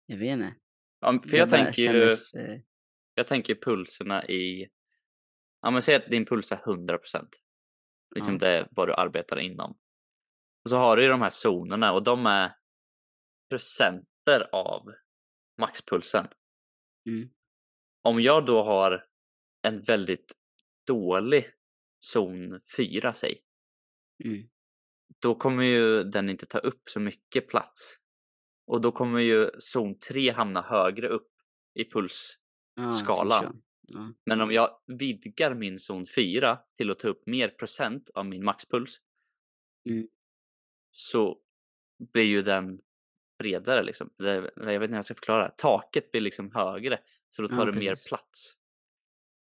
jag 0.05 0.17
vet 0.17 0.29
inte. 0.29 0.55
Ja, 0.99 1.19
för 1.21 1.31
Det 1.31 1.37
jag 1.37 1.49
bara 1.49 1.63
tänker 1.63 1.81
ju, 1.81 1.87
kändes, 1.87 2.33
eh, 2.33 2.59
jag 3.13 3.27
tänker 3.27 3.55
pulserna 3.55 4.25
i, 4.25 4.69
ja 5.61 5.71
men 5.71 5.81
säg 5.81 5.95
att 5.95 6.09
din 6.09 6.25
puls 6.25 6.51
är 6.51 6.59
100 6.65 6.97
procent. 6.97 7.42
Liksom 8.15 8.33
Ja. 8.33 8.39
det 8.39 8.47
är 8.49 8.67
vad 8.71 8.87
du 8.87 8.93
arbetar 8.93 9.39
inom. 9.39 9.71
Och 10.63 10.69
så 10.69 10.77
har 10.77 10.97
du 10.97 11.03
ju 11.03 11.09
de 11.09 11.21
här 11.21 11.29
zonerna 11.47 11.93
och 11.93 12.03
de 12.03 12.25
är 12.25 12.51
procenter 13.49 14.47
av 14.51 14.91
maxpulsen. 15.57 16.27
Mm. 17.07 17.29
Om 18.01 18.21
jag 18.21 18.45
då 18.45 18.63
har 18.63 19.05
en 19.61 19.81
väldigt 19.81 20.33
dålig 20.87 21.45
zon 21.99 22.59
4 22.77 23.13
säg, 23.13 23.41
Mm. 24.25 24.49
då 25.19 25.35
kommer 25.35 25.63
ju 25.63 26.03
den 26.03 26.29
inte 26.29 26.45
ta 26.45 26.57
upp 26.57 26.81
så 26.89 26.99
mycket 26.99 27.47
plats. 27.47 27.97
Och 28.67 28.81
då 28.81 28.91
kommer 28.91 29.19
ju 29.19 29.51
zon 29.59 29.99
3 29.99 30.31
hamna 30.31 30.61
högre 30.61 31.07
upp 31.07 31.31
i 31.73 31.91
puls. 31.91 32.37
Ja. 33.87 33.99
Ja. 33.99 34.13
Men 34.25 34.41
om 34.41 34.51
jag 34.51 34.69
vidgar 34.87 35.53
min 35.55 35.79
zon 35.79 36.05
4 36.15 36.59
till 36.77 36.91
att 36.91 36.99
ta 36.99 37.07
upp 37.07 37.25
mer 37.27 37.49
procent 37.49 38.09
av 38.09 38.25
min 38.25 38.43
maxpuls 38.43 39.01
Mm. 39.89 40.07
så 40.91 41.37
blir 42.13 42.23
ju 42.23 42.41
den 42.41 42.81
bredare 43.39 43.83
liksom. 43.83 44.09
Jag 44.17 44.41
vet 44.41 44.51
inte 44.57 44.71
hur 44.87 44.95
jag 44.95 45.05
ska 45.05 45.13
förklara. 45.15 45.49
Taket 45.49 46.11
blir 46.11 46.21
liksom 46.21 46.51
högre 46.51 46.99
så 47.29 47.41
då 47.41 47.47
Ja, 47.51 47.55
tar 47.55 47.65
det 47.65 47.79
mer 47.79 48.07
plats. 48.09 48.53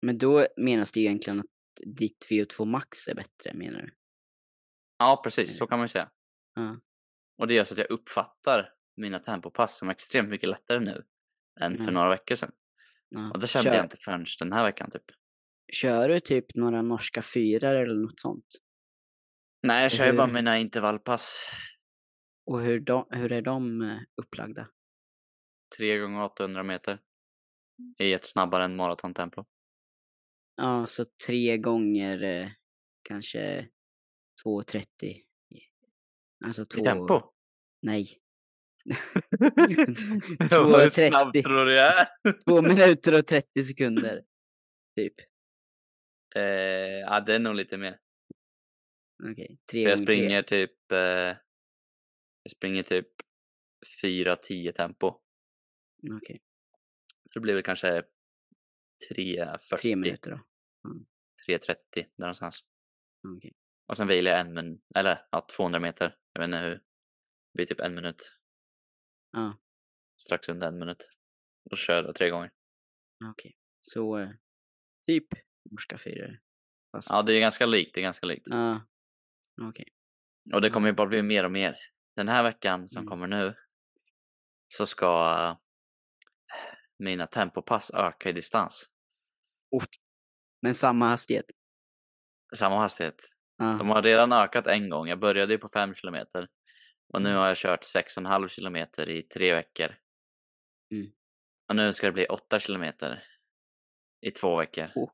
Men 0.02 0.18
då 0.18 0.47
menas 0.56 0.92
det 0.92 1.00
ju 1.00 1.06
egentligen 1.06 1.40
att 1.40 1.47
ditt 1.87 2.26
VO2 2.30 2.64
max 2.64 3.09
är 3.09 3.14
bättre 3.14 3.54
menar 3.54 3.82
du? 3.82 3.94
Ja, 4.99 5.20
precis. 5.25 5.56
Så 5.56 5.66
kan 5.66 5.78
man 5.78 5.85
ju 5.85 5.88
säga. 5.88 6.11
Ja. 6.54 6.80
Och 7.38 7.49
det 7.49 7.54
gör 7.54 7.64
så 7.64 7.75
att 7.75 7.78
jag 7.78 7.90
uppfattar 7.90 8.75
mina 8.97 9.18
tempopass 9.18 9.78
som 9.78 9.88
extremt 9.90 10.28
mycket 10.28 10.49
lättare 10.49 10.80
nu 10.80 11.04
än 11.61 11.76
för 11.76 11.82
Mm. 11.82 11.94
några 11.94 12.09
veckor 12.09 12.35
sedan. 12.35 12.52
Ja. 13.10 13.30
Och 13.30 13.40
det 13.40 13.46
kände 13.46 13.70
Kör, 13.70 13.76
jag 13.76 13.84
inte 13.84 13.96
förrän 13.96 14.24
den 14.38 14.52
här 14.52 14.64
veckan 14.64 14.90
typ. 14.90 15.04
kör 15.72 16.08
du 16.08 16.20
typ 16.20 16.54
några 16.54 16.82
norska 16.82 17.22
fyrar 17.22 17.74
eller 17.74 17.94
något 17.94 18.20
sånt? 18.20 18.46
Nej, 19.62 19.82
jag 19.82 19.92
kör 19.92 20.06
ju 20.06 20.12
bara 20.12 20.26
mina 20.26 20.58
intervallpass. 20.58 21.44
Och 22.46 22.60
hur, 22.60 22.80
de, 22.80 23.06
hur 23.10 23.32
är 23.32 23.42
de 23.42 23.82
eh, 23.82 23.98
upplagda? 24.22 24.68
3 25.78 25.98
gånger 25.98 26.22
800 26.24 26.62
meter. 26.62 26.98
I 27.98 28.12
ett 28.12 28.26
snabbare 28.26 28.64
än 28.64 28.76
maratontempo. 28.76 29.44
Ja, 30.56 30.86
så 30.86 31.06
tre 31.26 31.58
gånger 31.58 32.22
eh, 32.22 32.48
kanske 33.02 33.68
2.30. 34.46 35.22
Alltså 36.44 36.64
två... 36.64 36.80
I 36.80 36.84
tempo? 36.84 37.20
Nej. 37.82 38.19
Hur 39.40 40.88
snabb 40.88 41.35
2.30. 41.37 41.42
tror 41.42 41.64
du 41.64 41.75
jag 41.75 42.00
är? 42.00 42.09
Två 42.44 42.62
minuter 42.62 43.18
och 43.18 43.26
30 43.26 43.64
sekunder. 43.64 44.25
Typ. 44.97 45.14
Eh, 46.37 46.42
ja, 46.42 47.20
det 47.20 47.35
är 47.35 47.38
nog 47.38 47.54
lite 47.54 47.76
mer. 47.76 47.99
Okej, 49.32 49.59
tre 49.70 49.85
För 49.85 49.90
jag 49.90 49.99
springer 49.99 50.42
typ... 50.42 50.92
Eh, 50.92 50.99
jag 52.42 52.50
springer 52.50 52.82
typ 52.82 53.09
4-10 54.02 54.73
tempo. 54.73 55.11
tre. 56.02 56.16
Okej, 56.16 56.40
Så 57.32 57.38
det 57.38 57.40
blir 57.40 57.54
väl 57.54 57.62
kanske 57.62 58.02
3.40. 59.14 59.59
tre 59.80 59.97
minuter 59.97 60.30
då. 60.30 60.40
3.30 61.49 61.75
där 61.94 62.06
någonstans. 62.18 62.64
Okej. 63.37 63.52
Och 63.87 63.97
sen 63.97 64.09
vilar 64.09 64.30
jag 64.30 64.40
en 64.40 64.54
minut, 64.54 64.82
eller 64.97 65.18
ja, 65.30 65.47
200 65.56 65.80
meter. 65.80 66.16
Jag 66.32 66.40
vet 66.40 66.49
inte 66.49 66.59
hur. 66.59 66.75
Det 66.75 66.82
blir 67.54 67.66
typ 67.66 67.80
en 67.80 67.94
minut. 67.94 68.39
Ja. 69.32 69.58
Strax 70.22 70.49
under 70.49 70.66
en 70.68 70.78
minut. 70.78 71.08
Och 71.70 71.78
kör 71.78 72.02
då 72.02 72.12
tre 72.12 72.30
gånger. 72.30 72.50
Okej, 73.30 73.56
så 73.80 74.18
eh, 74.18 74.30
typ 75.06 75.26
norska 75.70 75.99
fyror. 75.99 76.40
Fast... 76.92 77.10
Ja, 77.10 77.22
det 77.22 77.32
är 77.32 77.40
ganska 77.40 77.66
likt. 77.66 77.94
Det 77.94 78.00
är 78.00 78.02
ganska 78.02 78.26
likt. 78.26 78.46
Ja. 78.50 78.87
Okej. 79.62 79.87
Och 80.54 80.60
det 80.60 80.70
kommer 80.70 80.88
ju 80.88 80.94
bara 80.94 81.06
bli 81.08 81.22
mer 81.22 81.44
och 81.44 81.52
mer. 81.52 81.76
Den 82.16 82.28
här 82.28 82.42
veckan 82.42 82.88
som 82.88 83.00
Mm. 83.00 83.10
kommer 83.10 83.26
nu 83.26 83.54
så 84.68 84.87
ska 84.87 85.56
mina 86.99 87.26
tempopass 87.26 87.90
öka 87.94 88.28
i 88.28 88.32
distans. 88.32 88.90
Men 90.62 90.75
samma 90.75 91.08
hastighet? 91.08 91.47
Samma 92.56 92.78
hastighet. 92.78 93.16
Ja. 93.56 93.76
De 93.78 93.88
har 93.88 94.02
redan 94.02 94.32
ökat 94.32 94.66
en 94.66 94.90
gång. 94.90 95.08
Jag 95.08 95.21
började 95.21 95.52
ju 95.52 95.58
på 95.58 95.69
5 95.69 95.95
kilometer. 95.95 96.49
Och 97.12 97.23
nu 97.23 97.28
Mm. 97.28 97.40
har 97.40 97.49
jag 97.49 97.56
kört 97.56 97.84
6,5 97.84 98.49
kilometer 98.49 99.08
i 99.08 99.23
tre 99.23 99.54
veckor. 99.54 99.94
Mm. 100.94 101.12
Och 101.68 101.76
nu 101.76 101.92
ska 101.92 102.06
det 102.06 102.12
bli 102.12 102.26
8 102.26 102.58
kilometer 102.58 103.23
i 104.26 104.30
två 104.30 104.56
veckor. 104.56 104.86
Oh. 104.94 105.10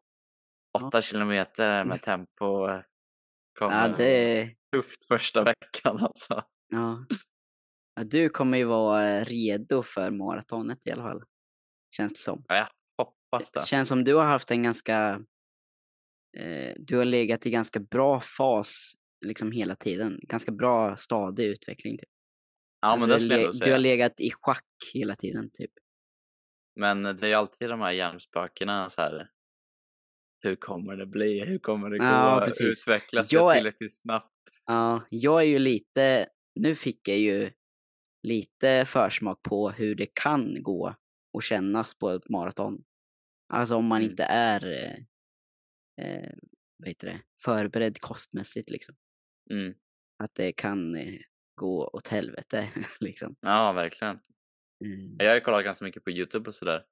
8 0.87 1.02
kilometer 1.02 1.85
med 1.85 2.02
tempo 2.02 2.68
kommer 3.59 3.88
Ja, 3.88 3.94
det... 3.96 4.54
tufft 4.72 5.04
första 5.09 5.42
veckan 5.42 5.98
alltså. 5.98 6.44
Ja. 6.68 7.06
ja. 7.94 8.04
Du 8.04 8.28
kommer 8.28 8.59
ju 8.59 8.64
vara 8.64 9.09
eh, 9.09 9.24
redo 9.24 9.82
för 9.82 10.11
maratonet 10.11 10.87
i 10.87 10.90
alla 10.90 11.02
fall. 11.02 11.22
Känns 11.96 12.12
det 12.12 12.18
som. 12.18 12.44
Hoppas 12.98 13.50
det. 13.50 13.61
Det 13.61 13.66
känns 13.66 13.88
som 13.88 14.04
du 14.04 14.14
har 14.14 14.24
haft 14.24 14.50
en 14.50 14.62
ganska... 14.62 15.20
Eh, 16.37 16.74
du 16.76 16.96
har 16.96 17.04
legat 17.04 17.46
i 17.46 17.50
ganska 17.50 17.80
bra 17.80 18.20
fas 18.20 18.92
liksom 19.26 19.52
hela 19.52 19.74
tiden. 19.74 20.18
Ganska 20.22 20.52
bra 20.52 20.96
stadig 20.96 21.46
utveckling. 21.46 21.98
Typ. 21.98 22.08
Ja, 22.80 22.88
Alltså, 22.88 23.06
men 23.06 23.18
det 23.18 23.28
du, 23.28 23.34
jag 23.34 23.44
nog 23.44 23.52
du 23.52 23.58
har 23.58 23.64
säga. 23.64 23.78
legat 23.78 24.20
i 24.20 24.30
schack 24.30 24.64
hela 24.94 25.14
tiden 25.16 25.50
typ. 25.52 25.70
Men 26.80 27.02
det 27.02 27.28
är 27.28 27.36
alltid 27.36 27.68
de 27.68 27.80
här 27.80 27.92
hjärnspökena 27.92 28.90
så 28.90 29.00
här. 29.00 29.30
Hur 30.40 30.56
kommer 30.56 30.96
det 30.96 31.06
bli? 31.06 31.44
Hur 31.44 31.58
kommer 31.58 31.90
det 31.90 31.98
gå? 31.98 32.04
Ja, 32.04 32.42
precis. 32.44 32.82
Utvecklas 32.88 33.32
Jag 33.32 33.50
är- 33.52 33.54
tillräckligt 33.56 33.94
snabbt? 34.00 34.32
Ja, 34.66 35.06
jag 35.10 35.40
är 35.40 35.46
ju 35.46 35.58
lite... 35.58 36.28
Nu 36.60 36.74
fick 36.74 37.08
jag 37.08 37.18
ju 37.18 37.50
lite 38.22 38.84
försmak 38.86 39.42
på 39.42 39.70
hur 39.70 39.94
det 39.94 40.06
kan 40.14 40.62
gå 40.62 40.94
och 41.32 41.42
kännas 41.42 41.98
på 41.98 42.10
ett 42.10 42.28
maraton. 42.28 42.84
Alltså 43.52 43.74
om 43.76 43.84
man 43.86 43.98
Mm. 43.98 44.10
inte 44.10 44.22
är 44.24 44.66
eh, 44.66 44.94
eh, 46.06 46.32
vad 46.78 46.88
heter 46.88 47.06
det, 47.06 47.20
förberedd 47.44 48.00
kostmässigt 48.00 48.70
liksom. 48.70 48.94
Mm. 49.50 49.74
Att 50.18 50.35
det 50.35 50.52
kan 50.52 50.94
eh, 50.96 51.20
gå 51.54 51.88
åt 51.92 52.09
helvete 52.09 52.68
liksom. 53.00 53.37
Ja, 53.40 53.72
verkligen. 53.72 54.20
Mm. 54.85 55.16
Jag 55.18 55.32
har 55.32 55.40
kollat 55.40 55.64
ganska 55.64 55.85
mycket 55.85 56.04
på 56.04 56.11
Youtube 56.11 56.48
och 56.48 56.54
sådär. 56.54 56.85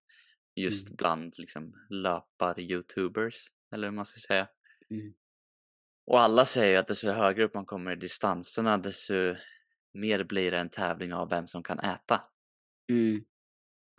Just 0.57 0.89
Mm. 0.89 0.97
bland, 0.97 1.35
liksom 1.39 1.75
löpar-youtubers, 1.91 3.47
eller 3.75 3.89
hur 3.89 3.95
man 3.95 4.05
ska 4.05 4.19
säga. 4.21 4.49
Mm. 4.91 5.15
Och 6.07 6.21
alla 6.21 6.45
säger 6.45 6.79
att 6.79 6.87
desto 6.89 7.11
högre 7.11 7.45
upp 7.45 7.55
man 7.55 7.67
kommer 7.67 7.93
i 7.93 7.97
distanserna, 7.97 8.79
desto 8.79 9.15
mer 9.95 10.25
blir 10.25 10.51
det 10.51 10.59
en 10.59 10.71
tävling 10.71 11.15
av 11.15 11.31
vem 11.31 11.47
som 11.47 11.63
kan 11.63 11.79
äta. 11.81 12.23
Mm. 12.91 13.25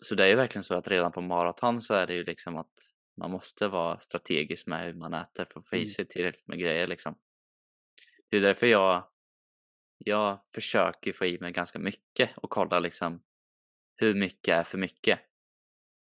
Så 0.01 0.15
det 0.15 0.23
är 0.23 0.27
ju 0.27 0.35
verkligen 0.35 0.63
så 0.63 0.73
att 0.75 0.87
redan 0.87 1.11
på 1.11 1.21
maraton 1.21 1.81
så 1.81 1.93
är 1.93 2.07
det 2.07 2.13
ju 2.13 2.23
liksom 2.23 2.57
att 2.57 2.73
man 3.17 3.31
måste 3.31 3.67
vara 3.67 3.99
strategisk 3.99 4.67
med 4.67 4.85
hur 4.85 4.93
man 4.93 5.13
äter 5.13 5.45
för 5.45 5.59
att 5.59 5.67
få 5.67 5.75
i 5.75 5.79
Mm. 5.79 5.87
sig 5.89 6.05
tillräckligt 6.07 6.47
med 6.47 6.59
grejer 6.59 6.87
liksom. 6.87 7.15
Det 8.35 8.39
är 8.39 8.41
därför 8.41 8.67
jag, 8.67 9.07
jag 9.97 10.39
försöker 10.53 11.13
få 11.13 11.25
i 11.25 11.39
mig 11.39 11.51
ganska 11.51 11.79
mycket 11.79 12.37
och 12.37 12.49
kolla 12.49 12.79
liksom 12.79 13.23
hur 13.95 14.13
mycket 14.15 14.53
är 14.57 14.63
för 14.63 14.77
mycket. 14.77 15.19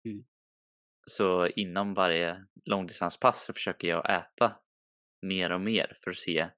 Mm. 0.05 0.25
Så 1.07 1.47
inom 1.47 1.95
varje 1.95 2.45
långdistanspass 2.65 3.45
så 3.45 3.53
försöker 3.53 3.89
jag 3.89 4.11
äta 4.17 4.57
mer 5.23 5.53
och 5.53 5.61
mer 5.61 5.97
för 6.01 6.11
att 6.11 6.17
se 6.17 6.49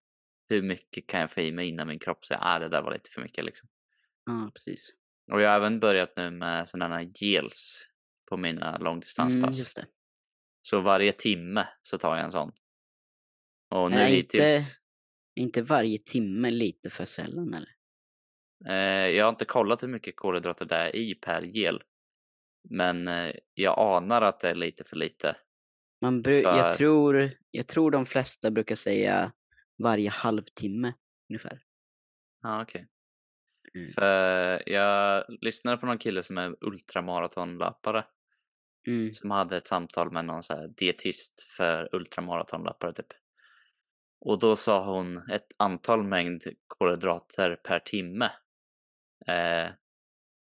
hur 0.48 0.62
mycket 0.62 1.06
kan 1.06 1.20
jag 1.20 1.30
få 1.30 1.40
i 1.40 1.52
mig 1.52 1.68
innan 1.68 1.88
min 1.88 1.98
kropp 1.98 2.24
säger 2.24 2.40
att 2.42 2.60
det 2.60 2.68
där 2.68 2.82
var 2.82 2.92
lite 2.92 3.10
för 3.10 3.22
mycket 3.22 3.44
liksom. 3.44 3.68
Ja, 4.24 4.50
precis. 4.54 4.90
Och 5.32 5.40
jag 5.40 5.48
har 5.48 5.56
även 5.56 5.80
börjat 5.80 6.16
nu 6.16 6.30
med 6.30 6.68
sådana 6.68 7.02
gels 7.02 7.88
på 8.28 8.36
mina 8.36 8.68
Mm, 8.68 8.82
långdistanspass. 8.82 9.74
det. 9.74 9.86
Så 10.62 10.80
varje 10.80 11.12
timme 11.12 11.68
så 11.82 11.98
tar 11.98 12.16
jag 12.16 12.24
en 12.24 12.32
sån. 12.32 12.52
Och 13.70 13.90
nu 13.90 13.96
Är 13.96 14.06
hittills, 14.06 14.42
Är 14.44 14.79
inte 15.40 15.62
varje 15.62 15.98
timme 15.98 16.50
lite 16.50 16.90
för 16.90 17.04
sällan 17.04 17.54
eller? 17.54 17.68
eh, 18.68 19.08
jag 19.08 19.24
har 19.24 19.30
inte 19.30 19.44
kollat 19.44 19.82
hur 19.82 19.88
mycket 19.88 20.16
kolhydrater 20.16 20.64
det 20.64 20.76
är 20.76 20.96
i 20.96 21.14
per 21.14 21.42
gel. 21.42 21.82
Men 22.70 23.08
eh, 23.08 23.32
jag 23.54 23.78
anar 23.78 24.22
att 24.22 24.40
det 24.40 24.50
är 24.50 24.54
lite 24.54 24.84
för 24.84 24.96
lite. 24.96 25.36
Man 26.00 26.24
För- 26.24 26.30
jag, 26.30 26.72
tror, 26.72 27.30
jag 27.50 27.66
tror 27.66 27.90
de 27.90 28.06
flesta 28.06 28.50
brukar 28.50 28.76
säga 28.76 29.32
varje 29.82 30.10
halvtimme 30.10 30.92
ungefär. 31.30 31.62
Ja, 32.42 32.62
okej. 32.62 32.86
Mm. 33.74 33.90
För 33.92 34.68
jag 34.68 35.24
lyssnade 35.40 35.76
på 35.76 35.86
någon 35.86 35.98
kille 35.98 36.22
som 36.22 36.38
är 36.38 36.56
ultramaratonlöpare. 36.60 38.04
Mm. 38.86 39.12
Som 39.12 39.30
hade 39.30 39.56
ett 39.56 39.68
samtal 39.68 40.12
med 40.12 40.24
någon 40.24 40.42
så 40.42 40.66
dietist 40.66 41.42
för 41.56 41.94
ultramaratonlöpare 41.94 42.92
typ. 42.92 43.06
Och 44.20 44.38
då 44.38 44.56
sa 44.56 44.84
hon 44.94 45.16
ett 45.16 45.46
antal 45.56 46.02
mängd 46.02 46.44
kolhydrater 46.66 47.56
per 47.56 47.78
timme. 47.78 48.24
Eh, 49.26 49.68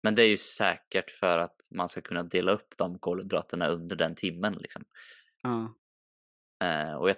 men 0.02 0.14
det 0.14 0.22
är 0.22 0.28
ju 0.28 0.36
säkert 0.36 1.10
för 1.10 1.38
att 1.38 1.56
man 1.70 1.88
ska 1.88 2.00
kunna 2.00 2.22
dela 2.22 2.52
upp 2.52 2.74
de 2.78 2.98
kolhydraterna 2.98 3.68
under 3.68 3.96
den 3.96 4.14
timmen 4.14 4.52
liksom. 4.52 4.84
Ja. 5.42 5.74
Eh, 6.66 6.94
och 6.94 7.08
jag, 7.08 7.16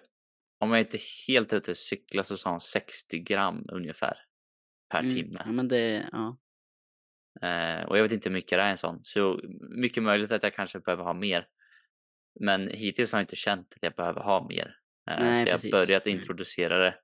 om 0.59 0.71
jag 0.71 0.81
inte 0.81 0.99
helt 1.29 1.53
ute 1.53 1.71
och 1.71 1.77
cyklar 1.77 2.23
så 2.23 2.37
sa 2.37 2.51
hon 2.51 2.61
60 2.61 3.19
gram 3.19 3.65
ungefär 3.73 4.19
per 4.89 5.01
Mm. 5.01 5.11
timme. 5.15 5.43
Ja, 5.45 5.53
men 5.53 5.69
det, 5.69 6.09
ja. 6.13 6.39
Eh, 7.43 7.85
och 7.85 7.99
jag 7.99 8.03
vet 8.03 8.13
inte 8.13 8.29
hur 8.29 8.35
mycket 8.35 8.59
det 8.59 8.63
är 8.63 8.71
en 8.71 8.79
sån. 8.79 9.01
Så 9.03 9.41
mycket 9.61 10.03
möjligt 10.03 10.33
att 10.33 10.43
jag 10.43 10.55
kanske 10.55 10.81
behöver 10.81 11.05
ha 11.05 11.15
mer. 11.15 11.49
Men 12.41 12.69
hittills 12.69 13.13
har 13.13 13.19
jag 13.19 13.23
inte 13.23 13.37
känt 13.37 13.73
att 13.75 13.83
jag 13.83 13.95
behöver 13.95 14.21
ha 14.21 14.49
mer. 14.49 14.80
Eh, 15.11 15.25
Nej, 15.25 15.45
så 15.45 15.49
jag 15.51 15.55
precis. 15.57 15.71
börjat 15.71 16.07
introducera 16.07 16.79
det 16.79 16.99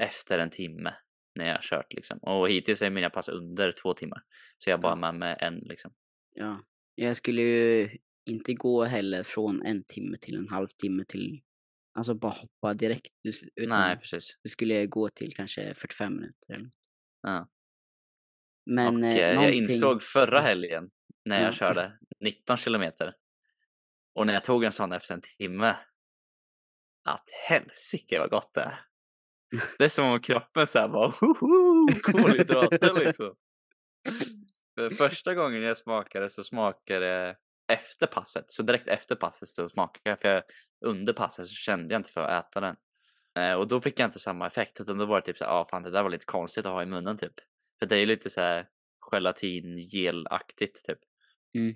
efter 0.00 0.38
en 0.38 0.50
timme 0.50 0.94
när 1.34 1.44
jag 1.48 1.62
kört 1.62 1.92
liksom. 1.92 2.18
Och 2.18 2.48
hittills 2.50 2.82
är 2.82 2.90
mina 2.90 3.10
pass 3.10 3.28
under 3.28 3.72
två 3.72 3.94
timmar. 3.94 4.22
Så 4.58 4.70
jag 4.70 4.80
bara 4.80 4.96
med 4.96 5.14
med 5.14 5.36
en 5.40 5.54
liksom. 5.58 5.92
Ja. 6.34 6.64
Jag 6.94 7.16
skulle 7.16 7.42
ju 7.42 7.98
inte 8.26 8.54
gå 8.54 8.84
heller 8.84 9.22
från 9.22 9.62
en 9.66 9.84
timme 9.84 10.16
till 10.20 10.36
en 10.36 10.48
halvtimme 10.48 11.04
till, 11.04 11.40
alltså 11.94 12.14
bara 12.14 12.32
hoppa 12.32 12.74
direkt. 12.74 13.12
Utan 13.56 13.68
Nej, 13.80 13.96
precis. 13.96 14.38
då 14.44 14.48
skulle 14.48 14.74
jag 14.74 14.88
gå 14.88 15.08
till 15.08 15.34
kanske 15.34 15.74
45 15.74 16.14
minuter 16.16 16.52
eller 16.54 16.64
något. 16.64 16.74
Ja. 17.22 17.48
Men 18.66 18.96
och 19.04 19.10
eh, 19.10 19.16
eh, 19.16 19.20
jag 19.20 19.34
någonting- 19.34 19.58
insåg 19.60 20.02
förra 20.02 20.40
helgen 20.40 20.90
när 21.24 21.38
jag 21.40 21.48
Ja. 21.48 21.52
körde 21.52 21.98
19 22.20 22.56
kilometer 22.56 23.14
och 24.14 24.26
när 24.26 24.34
jag 24.34 24.44
tog 24.44 24.64
en 24.64 24.72
sån 24.72 24.92
efter 24.92 25.14
en 25.14 25.20
timme 25.38 25.76
att 27.04 27.24
helsike 27.48 28.18
vad 28.18 28.30
gott 28.30 28.54
det 28.54 28.60
är. 28.60 28.80
Det 29.78 29.84
är 29.84 29.88
som 29.88 30.06
om 30.06 30.20
kroppen 30.20 30.66
såhär 30.66 30.88
bara 30.88 31.08
hoho, 31.08 31.86
kolhydrater 32.02 33.04
liksom. 33.04 33.34
För 34.74 34.90
första 34.90 35.34
gången 35.34 35.62
jag 35.62 35.76
smakade 35.76 36.28
så 36.28 36.44
smakade 36.44 37.06
det 37.06 37.36
efter 37.72 38.06
passet, 38.06 38.44
så 38.50 38.62
direkt 38.62 38.88
efter 38.88 39.16
passet 39.16 39.48
så 39.48 39.68
smakade 39.68 40.10
jag, 40.10 40.20
för 40.20 40.28
jag, 40.28 40.42
under 40.84 41.12
passet 41.12 41.46
så 41.46 41.54
kände 41.54 41.94
jag 41.94 42.00
inte 42.00 42.10
för 42.10 42.20
att 42.20 42.46
äta 42.46 42.60
den. 42.60 42.76
Eh, 43.38 43.54
och 43.54 43.68
då 43.68 43.80
fick 43.80 44.00
jag 44.00 44.08
inte 44.08 44.18
samma 44.18 44.46
effekt, 44.46 44.80
utan 44.80 44.98
då 44.98 45.06
var 45.06 45.20
det 45.20 45.26
typ 45.26 45.38
såhär, 45.38 45.52
ah, 45.52 45.66
fan 45.70 45.82
det 45.82 45.90
där 45.90 46.02
var 46.02 46.10
lite 46.10 46.26
konstigt 46.26 46.66
att 46.66 46.72
ha 46.72 46.82
i 46.82 46.86
munnen 46.86 47.18
typ. 47.18 47.34
För 47.78 47.86
det 47.86 47.96
är 47.96 48.06
lite 48.06 48.30
såhär 48.30 48.66
gelatin 49.12 49.76
gelaktigt 49.78 50.84
typ. 50.84 50.98
Mm. 51.54 51.74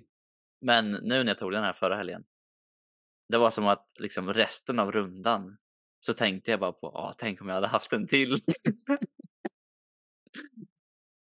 Men 0.61 0.91
nu 0.91 1.23
när 1.23 1.27
jag 1.27 1.37
tog 1.37 1.51
den 1.51 1.63
här 1.63 1.73
förra 1.73 1.95
helgen, 1.95 2.23
det 3.27 3.37
var 3.37 3.51
som 3.51 3.67
att 3.67 3.91
liksom 3.99 4.33
resten 4.33 4.79
av 4.79 4.91
rundan 4.91 5.57
så 5.99 6.13
tänkte 6.13 6.51
jag 6.51 6.59
bara 6.59 6.71
på, 6.71 6.87
ah, 6.87 7.13
tänk 7.17 7.41
om 7.41 7.47
jag 7.47 7.55
hade 7.55 7.67
haft 7.67 7.93
en 7.93 8.07
till. 8.07 8.33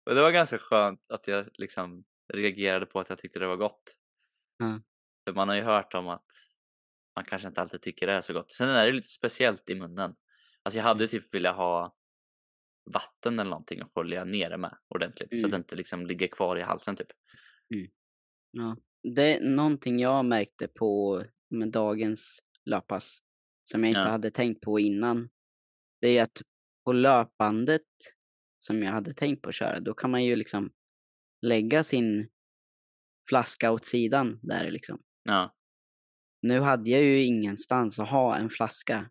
och 0.07 0.14
det 0.14 0.23
var 0.23 0.31
ganska 0.31 0.59
skönt 0.59 1.11
att 1.11 1.29
jag 1.29 1.49
liksom 1.53 2.05
reagerade 2.33 2.87
på 2.87 3.01
att 3.01 3.09
jag 3.09 3.19
tyckte 3.19 3.38
det 3.38 3.47
var 3.47 3.57
gott. 3.57 3.97
Ja. 4.59 4.81
För 5.25 5.35
man 5.35 5.49
har 5.49 5.57
ju 5.57 5.62
hört 5.62 5.95
om 5.95 6.09
att 6.09 6.27
man 7.17 7.25
kanske 7.25 7.49
inte 7.49 7.61
alltid 7.61 7.83
tycker 7.83 8.07
det 8.07 8.12
är 8.12 8.21
så 8.21 8.33
gott. 8.33 8.53
Sen 8.53 8.69
är 8.69 8.87
det 8.87 8.93
lite 8.93 9.09
speciellt 9.09 9.71
i 9.71 9.75
munnen. 9.75 10.17
Alltså 10.62 10.79
jag 10.79 10.85
hade 10.85 11.05
ju 11.05 11.09
typ 11.09 11.35
velat 11.35 11.57
ha 11.57 11.97
vatten 12.95 13.38
eller 13.38 13.51
någonting 13.51 13.83
och 13.83 13.93
skölja 13.95 14.25
ner 14.25 14.51
det 14.51 14.57
med 14.59 14.77
ordentligt 14.88 15.40
så 15.40 15.47
att 15.47 15.51
det 15.51 15.57
Mm. 15.57 15.61
inte 15.61 15.77
liksom 15.77 16.07
ligger 16.07 16.27
kvar 16.29 16.57
i 16.57 16.62
halsen 16.62 16.97
typ. 16.97 17.09
Ja. 18.51 18.77
Det 19.03 19.37
är 19.37 19.49
någonting 19.49 19.99
jag 19.99 20.25
märkte 20.25 20.69
på 20.69 21.23
med 21.55 21.69
dagens 21.69 22.38
löppass 22.64 23.19
som 23.64 23.85
jag 23.85 23.90
inte 23.90 24.01
Ja. 24.01 24.07
hade 24.09 24.31
tänkt 24.31 24.61
på 24.61 24.81
innan. 24.81 25.29
Det 26.01 26.19
är 26.19 26.23
att 26.23 26.43
på 26.85 26.93
löpbandet 26.93 27.83
som 28.59 28.83
jag 28.83 28.93
hade 28.93 29.14
tänkt 29.14 29.43
på 29.43 29.49
att 29.49 29.55
köra, 29.55 29.81
då 29.81 29.95
kan 29.95 30.11
man 30.11 30.25
ju 30.25 30.37
liksom 30.37 30.73
lägga 31.43 31.85
sin 31.85 32.29
flaska 33.29 33.73
åt 33.73 33.87
sidan 33.87 34.38
där 34.43 34.71
liksom. 34.71 35.03
Ja, 35.23 35.55
Nu 36.43 36.61
hade 36.61 36.90
jag 36.90 37.03
ju 37.03 37.23
ingenstans 37.25 38.01
att 38.01 38.09
ha 38.11 38.37
en 38.37 38.51
flaska, 38.51 39.11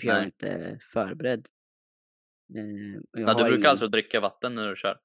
för 0.00 0.06
jag 0.06 0.16
Nej. 0.16 0.24
inte 0.24 0.78
förberedd. 0.92 1.46
Eh, 2.56 3.00
jag 3.12 3.28
ja 3.28 3.34
du 3.34 3.42
brukar 3.42 3.56
ingen, 3.58 3.66
alltså 3.66 3.88
dricka 3.88 4.20
vatten 4.20 4.54
när 4.54 4.68
du 4.68 4.76
kör? 4.76 5.00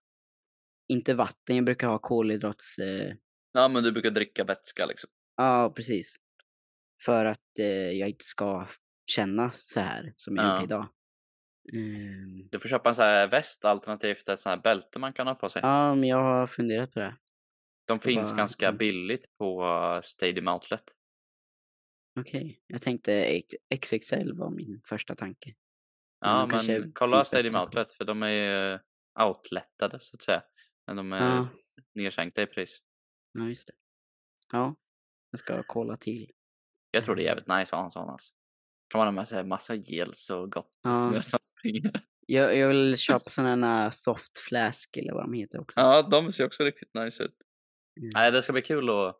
Inte 0.87 1.13
vatten, 1.13 1.55
jag 1.55 1.65
brukar 1.65 1.87
ha 1.87 1.99
kolhydrats... 1.99 2.77
Eh, 2.79 3.15
Ja 3.55 3.67
men 3.67 3.83
du 3.83 3.91
brukar 3.91 4.11
dricka 4.11 4.43
vätska 4.43 4.85
liksom? 4.85 5.09
Ja, 5.35 5.73
precis. 5.75 6.15
För 7.05 7.25
att 7.25 7.59
eh, 7.59 7.65
jag 7.91 8.09
inte 8.09 8.25
ska 8.25 8.67
känna 9.05 9.51
så 9.51 9.79
här 9.79 10.13
som 10.15 10.35
jag 10.35 10.45
Ja. 10.45 10.53
gjorde 10.53 10.63
idag. 10.63 10.87
Ehm, 11.73 12.47
Du 12.51 12.59
får 12.59 12.69
köpa 12.69 12.89
en 12.89 12.95
sån 12.95 13.05
här 13.05 13.27
väst 13.27 13.65
alternativt 13.65 14.29
ett 14.29 14.39
sån 14.39 14.49
här 14.49 14.57
bälte 14.61 14.99
man 14.99 15.13
kan 15.13 15.27
ha 15.27 15.35
på 15.35 15.49
sig. 15.49 15.61
ja, 15.61 15.95
men 15.95 16.09
jag 16.09 16.17
har 16.23 16.47
funderat 16.47 16.91
på 16.91 16.99
det. 16.99 17.17
De 17.87 17.99
finns 17.99 18.31
bara- 18.31 18.37
ganska 18.37 18.67
mm. 18.67 18.77
billigt 18.77 19.37
på 19.37 20.01
Stadium 20.03 20.47
Outlet. 20.47 20.83
Okej, 22.19 22.61
jag 22.67 22.81
tänkte 22.81 23.41
XXL 23.75 24.33
var 24.33 24.49
min 24.49 24.81
första 24.85 25.15
tanke. 25.15 25.55
Ja 26.19 26.47
kanske 26.51 26.79
men 26.79 26.91
kolla 26.93 27.23
Stadium 27.23 27.55
Outlet 27.55 27.91
för 27.91 28.05
de 28.05 28.23
är 28.23 28.29
ju 28.29 28.79
outlettade 29.25 29.99
så 29.99 30.15
att 30.15 30.21
säga. 30.21 30.43
Men 30.87 30.95
de 30.95 31.13
är 31.13 31.35
Ja, 31.35 31.47
nedsänkta 31.95 32.41
i 32.41 32.45
pris. 32.45 32.77
ja, 33.31 33.47
just 33.49 33.67
det. 33.67 33.73
Ja, 34.51 34.75
jag 35.31 35.39
ska 35.39 35.63
kolla 35.67 35.97
till. 35.97 36.31
Jag 36.95 37.03
tror 37.03 37.15
det 37.15 37.21
är 37.21 37.25
jävligt 37.25 37.47
nice 37.47 37.61
att 37.75 37.79
ha 37.79 37.83
en 37.83 37.91
sån 37.91 38.09
alltså. 38.09 38.33
Kan 38.89 38.99
man 38.99 39.07
ha 39.07 39.11
med 39.11 39.27
sig 39.27 39.43
massa 39.43 39.75
gels 39.75 40.29
och 40.29 40.51
gott 40.51 40.71
Ja, 40.83 41.21
springer. 41.21 42.01
jag, 42.27 42.57
jag 42.57 42.67
vill 42.67 42.97
köpa 42.97 43.29
sådana 43.29 43.91
soft 43.91 44.37
flask 44.37 44.97
eller 44.97 45.13
vad 45.13 45.23
de 45.23 45.33
heter 45.33 45.61
också. 45.61 45.79
Ja, 45.79 46.01
de 46.01 46.31
ser 46.31 46.45
också 46.45 46.63
riktigt 46.63 46.93
nice 46.93 47.23
ut. 47.23 47.37
Mm. 47.99 48.09
Nej, 48.13 48.31
det 48.31 48.41
ska 48.41 48.53
bli 48.53 48.61
kul 48.61 48.89
att 48.89 49.19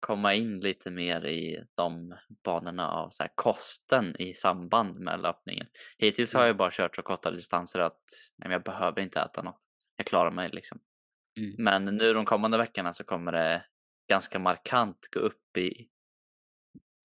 komma 0.00 0.34
in 0.34 0.60
lite 0.60 0.90
mer 0.90 1.26
i 1.26 1.64
de 1.74 2.14
banorna 2.44 2.90
av 2.90 3.10
så 3.10 3.22
här 3.22 3.32
kosten 3.34 4.16
i 4.18 4.34
samband 4.34 5.00
med 5.00 5.20
löpningen. 5.20 5.66
Hittills 5.98 6.34
har 6.34 6.46
jag 6.46 6.56
bara 6.56 6.70
kört 6.72 6.96
så 6.96 7.02
korta 7.02 7.30
distanser 7.30 7.80
att 7.80 8.02
nej, 8.36 8.52
jag 8.52 8.62
behöver 8.62 9.00
inte 9.02 9.20
äta 9.20 9.42
något. 9.42 9.60
Jag 9.96 10.06
klarar 10.06 10.30
mig 10.30 10.50
liksom. 10.52 10.78
Mm. 11.40 11.54
Men 11.58 11.84
nu 11.96 12.12
de 12.12 12.24
kommande 12.24 12.58
veckorna 12.58 12.92
så 12.92 13.04
kommer 13.04 13.32
det 13.32 13.64
ganska 14.08 14.38
markant 14.38 15.08
gå 15.12 15.20
upp 15.20 15.56
i 15.56 15.88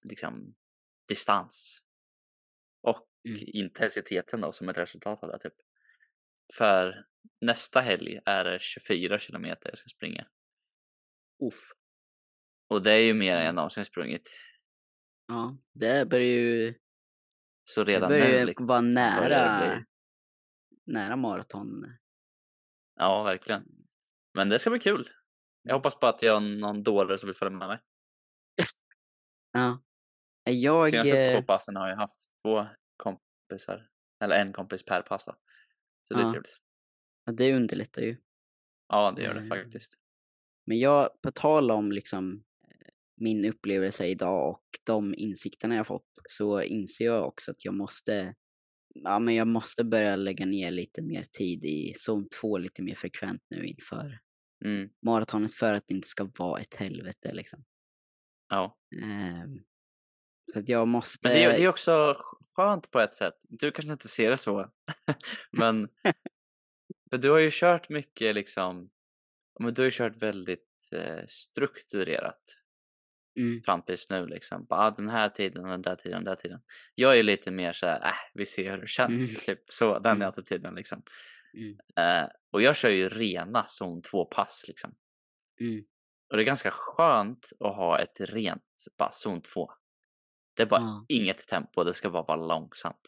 liksom 0.04 0.56
distans 1.08 1.84
och 2.82 3.08
Mm. 3.30 3.40
intensiteten 3.48 4.42
då 4.42 4.52
som 4.52 4.70
ett 4.70 4.78
resultat 4.78 5.24
av 5.24 5.30
det 5.30 5.40
typ. 5.40 5.54
För 6.54 7.06
nästa 7.42 7.82
helg 7.82 8.20
är 8.26 8.44
det 8.46 8.62
24 8.62 9.20
kilometer 9.20 9.70
jag 9.70 9.78
ska 9.78 9.90
springa. 9.90 10.28
Uff. 11.44 11.72
Och 12.70 12.84
det 12.84 12.92
är 12.92 13.04
ju 13.04 13.14
mer 13.14 13.32
än 13.32 13.38
jag 13.38 13.44
Mm. 13.44 13.56
någonsin 13.56 13.86
sprungit. 13.86 14.30
Ja, 15.28 15.58
det 15.74 16.10
börjar 16.10 16.26
ju, 16.26 16.74
Så 17.64 17.84
det 17.84 17.92
redan 17.94 18.10
börjar 18.10 18.28
nu 18.28 18.40
ju 18.40 18.46
liksom, 18.46 18.66
vara 18.66 18.82
börjar 18.82 19.30
det 19.30 19.36
nära, 19.36 19.86
nära 20.86 21.16
maraton. 21.16 21.86
Ja, 22.96 23.24
verkligen. 23.24 23.66
Men 24.34 24.50
det 24.50 24.60
ska 24.60 24.70
bli 24.70 24.80
kul. 24.80 25.10
Jag 25.62 25.76
hoppas 25.76 25.96
på 26.00 26.08
att 26.08 26.22
jag 26.22 26.34
har 26.34 26.40
någon 26.40 26.84
dåre 26.84 27.18
som 27.18 27.28
vill 27.28 27.36
följa 27.36 27.58
med 27.58 27.68
mig. 27.68 27.80
Ja. 29.52 29.82
Jag... 30.44 30.90
Senaste 30.90 31.20
eh, 31.26 31.36
två 31.40 31.46
passen 31.46 31.76
har 31.76 31.90
jag 31.90 31.96
haft 31.98 32.26
två 32.46 32.68
kompisar. 32.98 33.88
Eller 34.24 34.36
en 34.36 34.54
kompis 34.54 34.86
per 34.86 35.02
pass 35.02 35.26
då. 35.26 35.36
Så 36.08 36.14
det 36.14 36.20
är 36.20 36.24
Ja. 36.24 36.32
trevligt. 36.32 36.58
Ja, 37.26 37.32
det 37.34 37.54
underlättar 37.56 38.02
ju. 38.02 38.18
Ja, 38.88 39.14
det 39.16 39.22
gör 39.24 39.34
det 39.34 39.40
Mm. 39.42 39.50
faktiskt. 39.50 39.94
Men 40.66 40.80
jag, 40.80 41.22
på 41.22 41.32
tal 41.32 41.72
om 41.72 41.92
liksom 41.92 42.44
eh, 42.68 42.88
min 43.18 43.46
upplevelse 43.46 44.06
idag 44.06 44.50
och 44.50 44.64
de 44.84 45.14
insikterna 45.18 45.76
jag 45.76 45.88
fått 45.88 46.10
så 46.30 46.62
inser 46.62 47.06
jag 47.06 47.28
också 47.28 47.52
att 47.52 47.66
jag 47.66 47.74
måste, 47.74 48.36
ja 48.94 49.20
men 49.20 49.36
jag 49.36 49.48
måste 49.48 49.84
börja 49.84 50.16
lägga 50.16 50.46
ner 50.46 50.72
lite 50.72 51.02
mer 51.02 51.24
tid 51.38 51.66
i 51.66 51.94
zon 51.96 52.28
2 52.42 52.58
lite 52.58 52.82
mer 52.84 52.96
frekvent 52.96 53.42
nu 53.50 53.66
inför 53.66 54.20
Mm. 54.66 54.90
maratonet 55.06 55.54
för 55.54 55.74
att 55.74 55.84
det 55.88 55.94
inte 55.94 56.08
ska 56.08 56.30
vara 56.38 56.62
ett 56.62 56.76
helvete 56.76 57.34
liksom. 57.34 57.64
Ja. 58.50 58.78
Ehm, 59.04 59.60
så 60.54 60.60
att 60.60 60.70
jag 60.70 60.88
måste... 60.88 61.28
Men 61.28 61.38
det 61.38 61.44
är, 61.44 61.58
det 61.58 61.64
är 61.64 61.68
också 61.68 62.16
skönt 62.56 62.92
på 62.92 63.00
ett 63.00 63.16
sätt. 63.16 63.34
Du 63.50 63.72
kanske 63.72 63.92
inte 63.92 64.08
ser 64.08 64.30
det 64.30 64.38
så. 64.38 64.72
men 65.52 65.88
för 67.10 67.18
du 67.18 67.30
har 67.30 67.40
ju 67.40 67.50
kört 67.54 67.90
mycket 67.90 68.36
liksom. 68.36 68.90
Men 69.60 69.74
du 69.74 69.82
har 69.82 69.86
ju 69.86 69.92
kört 69.92 70.16
väldigt 70.24 70.90
eh, 70.96 71.26
strukturerat 71.28 72.42
mm, 73.40 73.62
fram 73.64 73.82
tills 73.82 74.10
nu 74.10 74.26
liksom. 74.26 74.66
Bara, 74.66 74.80
ah, 74.80 74.92
den 74.92 75.10
här 75.10 75.30
tiden 75.30 75.64
den 75.64 75.82
där 75.82 75.96
tiden 75.96 76.18
den 76.18 76.24
där 76.24 76.36
tiden. 76.36 76.62
Jag 76.96 77.18
är 77.20 77.24
lite 77.24 77.52
mer 77.52 77.74
så 77.74 77.86
här, 77.86 78.02
äh, 78.08 78.14
vi 78.34 78.46
ser 78.46 78.72
hur 78.72 78.78
det 78.78 78.88
känns. 78.88 79.22
Mm. 79.22 79.36
Typ 79.46 79.60
så, 79.68 80.00
den 80.00 80.16
Mm. 80.16 80.28
attityden 80.30 80.76
liksom. 80.76 81.04
mm, 81.58 81.78
Eh, 81.98 82.30
och 82.52 82.62
jag 82.62 82.76
kör 82.76 82.90
ju 82.90 83.10
rena 83.10 83.64
zon 83.68 84.02
2 84.02 84.26
pass 84.26 84.66
liksom. 84.68 84.96
mm, 85.62 85.84
Och 86.30 86.38
det 86.38 86.44
är 86.44 86.46
ganska 86.46 86.72
skönt 86.72 87.50
att 87.60 87.76
ha 87.76 88.00
ett 88.00 88.20
rent 88.22 88.64
bara 88.98 89.12
zon 89.12 89.42
2. 89.42 89.70
Det 90.54 90.62
är 90.64 90.68
bara 90.68 90.82
Ja. 90.82 91.06
inget 91.10 91.48
tempo, 91.48 91.84
det 91.84 91.94
ska 91.94 92.10
bara 92.10 92.24
vara 92.24 92.46
långsamt. 92.48 93.08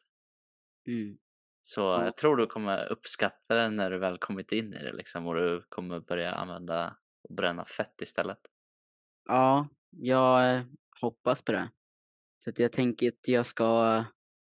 mm. 0.88 1.17
Så 1.62 1.82
Ja. 1.82 2.06
jag 2.06 2.17
tror 2.17 2.38
du 2.38 2.47
kommer 2.47 2.91
uppskatta 2.91 3.56
det 3.56 3.69
när 3.69 3.91
du 3.91 3.99
väl 3.99 4.17
kommit 4.17 4.51
in 4.51 4.73
i 4.73 4.84
det 4.84 4.93
liksom 4.93 5.27
och 5.27 5.36
du 5.36 5.65
kommer 5.69 5.99
börja 5.99 6.32
använda 6.32 6.97
och 7.29 7.36
bränna 7.36 7.65
fett 7.65 8.01
istället. 8.01 8.39
Ja, 9.25 9.67
jag 9.89 10.63
hoppas 11.01 11.41
på 11.41 11.51
det. 11.51 11.71
Så 12.39 12.51
jag 12.56 12.71
tänker 12.71 13.08
att 13.08 13.27
jag 13.27 13.45
ska, 13.45 14.03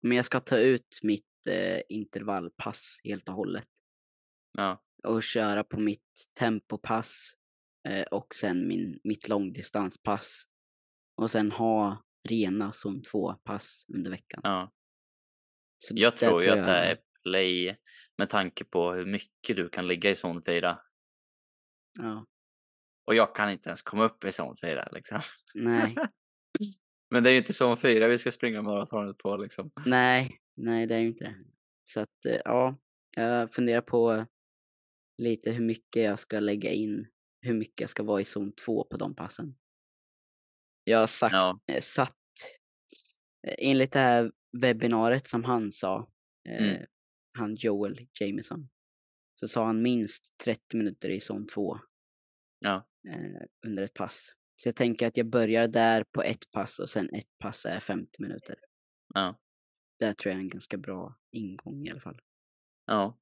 men 0.03 0.17
jag 0.17 0.25
ska 0.25 0.41
ta 0.41 0.59
ut 0.59 0.99
mitt 1.03 1.47
eh, 1.49 1.81
intervallpass 1.89 3.01
helt 3.05 3.29
och 3.29 3.35
hållet. 3.35 3.69
Ja, 4.53 4.83
och 5.05 5.23
köra 5.23 5.65
på 5.65 5.81
mitt 5.81 6.15
tempopass 6.39 7.33
eh, 7.89 8.03
och 8.07 8.35
sen 8.35 8.69
min, 8.69 9.01
mitt 9.05 9.29
långdistanspass. 9.29 10.45
Och 11.17 11.31
sen 11.31 11.53
ha 11.53 12.03
rena 12.27 12.73
zon 12.73 13.03
2-pass 13.03 13.85
under 13.95 14.11
veckan. 14.11 14.41
ja. 14.45 14.73
Så 15.79 15.95
Jag 15.97 16.17
tror 16.17 16.43
ju 16.45 16.51
att 16.51 16.57
jag- 16.59 16.67
det 16.67 16.73
är 16.73 16.99
play 17.23 17.77
med 18.19 18.31
tanke 18.31 18.65
på 18.65 18.93
hur 18.93 19.07
mycket 19.07 19.57
du 19.57 19.69
kan 19.69 19.87
ligga 19.87 20.11
i 20.11 20.15
zon 20.15 20.43
4. 20.43 20.79
Ja, 21.99 22.27
Och 23.07 23.15
jag 23.15 23.35
kan 23.37 23.51
inte 23.51 23.69
ens 23.69 23.83
komma 23.83 24.05
upp 24.05 24.25
i 24.25 24.33
zon 24.33 24.57
4 24.57 24.89
liksom. 24.93 25.21
nej, 25.55 25.97
Men 27.11 27.23
det 27.25 27.31
är 27.31 27.33
ju 27.33 27.39
inte 27.39 27.53
zon 27.53 27.77
4 27.77 28.09
vi 28.09 28.19
ska 28.19 28.31
springa 28.31 28.63
maratonet 28.63 29.17
på 29.19 29.37
liksom. 29.37 29.71
nej, 29.87 30.41
nej 30.57 30.87
det 30.87 30.95
är 30.95 30.99
ju 31.01 31.07
inte 31.09 31.25
det. 31.25 31.37
Så 31.85 32.01
att 32.01 32.25
eh, 32.29 32.41
ja, 32.45 32.77
jag 33.17 33.53
funderar 33.55 33.81
på 33.81 34.27
lite 35.23 35.51
hur 35.51 35.65
mycket 35.65 36.03
jag 36.03 36.19
ska 36.19 36.41
lägga 36.41 36.71
in, 36.71 37.07
hur 37.41 37.55
mycket 37.55 37.81
jag 37.81 37.91
ska 37.91 38.03
vara 38.03 38.21
i 38.21 38.25
zon 38.25 38.53
2 38.53 38.85
på 38.85 38.97
de 38.97 39.15
passen. 39.15 39.55
Jag 40.89 40.99
har 40.99 41.07
sagt, 41.07 41.33
Ja, 41.33 41.61
eh, 41.67 41.81
satt, 41.81 42.17
eh, 43.47 43.55
enligt 43.59 43.93
det 43.93 43.99
här 43.99 44.33
webbinariet 44.63 45.29
som 45.29 45.45
han 45.45 45.73
sa, 45.73 46.11
eh, 46.49 46.69
Mm. 46.75 46.87
han 47.39 47.55
Joel 47.55 48.07
Jameson, 48.21 48.69
så 49.41 49.49
sa 49.49 49.65
han 49.67 49.83
minst 49.83 50.39
30 50.45 50.77
minuter 50.77 51.09
i 51.09 51.21
zon 51.21 51.47
2 51.47 51.79
ja, 52.59 52.89
eh, 53.09 53.43
under 53.67 53.83
ett 53.83 53.95
pass. 53.95 54.33
Så 54.57 54.69
jag 54.69 54.77
tänker 54.77 55.07
att 55.07 55.17
jag 55.17 55.27
börjar 55.27 55.69
där 55.69 56.05
på 56.13 56.23
ett 56.23 56.51
pass 56.51 56.79
och 56.79 56.91
sen 56.91 57.11
ett 57.15 57.39
pass 57.39 57.67
är 57.67 57.81
50 57.81 58.23
minuter. 58.23 58.57
ja, 59.15 59.41
Det 59.99 60.15
tror 60.15 60.31
jag 60.31 60.39
är 60.39 60.43
en 60.43 60.49
ganska 60.49 60.77
bra 60.77 61.15
ingång 61.33 61.87
i 61.87 61.91
alla 61.91 62.01
fall. 62.01 62.21
Ja, 62.87 63.19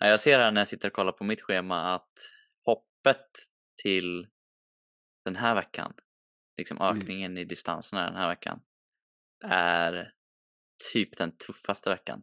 Jag 0.00 0.20
ser 0.20 0.38
här 0.38 0.52
när 0.52 0.60
jag 0.60 0.68
sitter 0.68 0.88
och 0.88 0.94
kollar 0.94 1.12
på 1.12 1.24
mitt 1.24 1.42
schema 1.42 1.80
att 1.94 2.12
hoppet 2.66 3.26
till 3.82 4.28
den 5.24 5.36
här 5.36 5.54
veckan, 5.54 5.94
liksom 6.58 6.78
Mm. 6.82 6.96
ökningen 7.00 7.38
i 7.38 7.44
distanserna 7.44 8.04
den 8.06 8.16
här 8.16 8.28
veckan, 8.28 8.60
är 9.44 10.12
typ 10.92 11.16
den 11.18 11.36
tuffaste 11.36 11.90
veckan. 11.90 12.22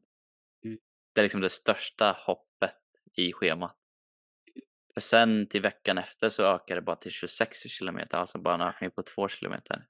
Mm. 0.65 0.77
Det 1.13 1.21
är 1.21 1.23
liksom 1.23 1.41
det 1.41 1.49
största 1.49 2.11
hoppet 2.19 2.77
i 3.17 3.33
schemat. 3.33 3.77
För 4.93 5.01
sen 5.01 5.47
till 5.49 5.61
veckan 5.61 5.97
efter 5.97 6.29
så 6.29 6.43
ökar 6.43 6.75
det 6.75 6.81
bara 6.81 6.95
till 6.95 7.11
26 7.11 7.57
kilometer, 7.69 8.17
alltså 8.17 8.39
bara 8.39 8.55
en 8.55 8.61
ökning 8.61 8.91
på 8.91 9.03
2 9.03 9.27
kilometer. 9.27 9.87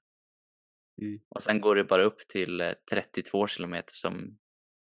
Mm. 1.02 1.20
Och 1.28 1.42
sen 1.42 1.60
går 1.60 1.74
det 1.74 1.84
bara 1.84 2.02
upp 2.02 2.18
till 2.28 2.60
eh, 2.60 2.72
32 2.90 3.46
kilometer 3.46 3.92
som, 3.92 4.38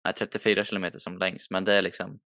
nej 0.04 0.14
34 0.14 0.64
kilometer 0.64 0.98
som 0.98 1.18
längst, 1.18 1.50
men 1.50 1.64
det 1.64 1.74
är 1.74 1.82
liksom 1.82 2.20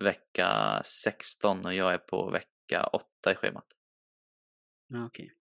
vecka 0.00 0.80
16 0.84 1.66
och 1.66 1.74
jag 1.74 1.94
är 1.94 1.98
på 1.98 2.30
vecka 2.30 2.86
8 2.86 3.32
i 3.32 3.34
schemat. 3.34 3.66
Ja, 4.88 5.06
okej. 5.06 5.32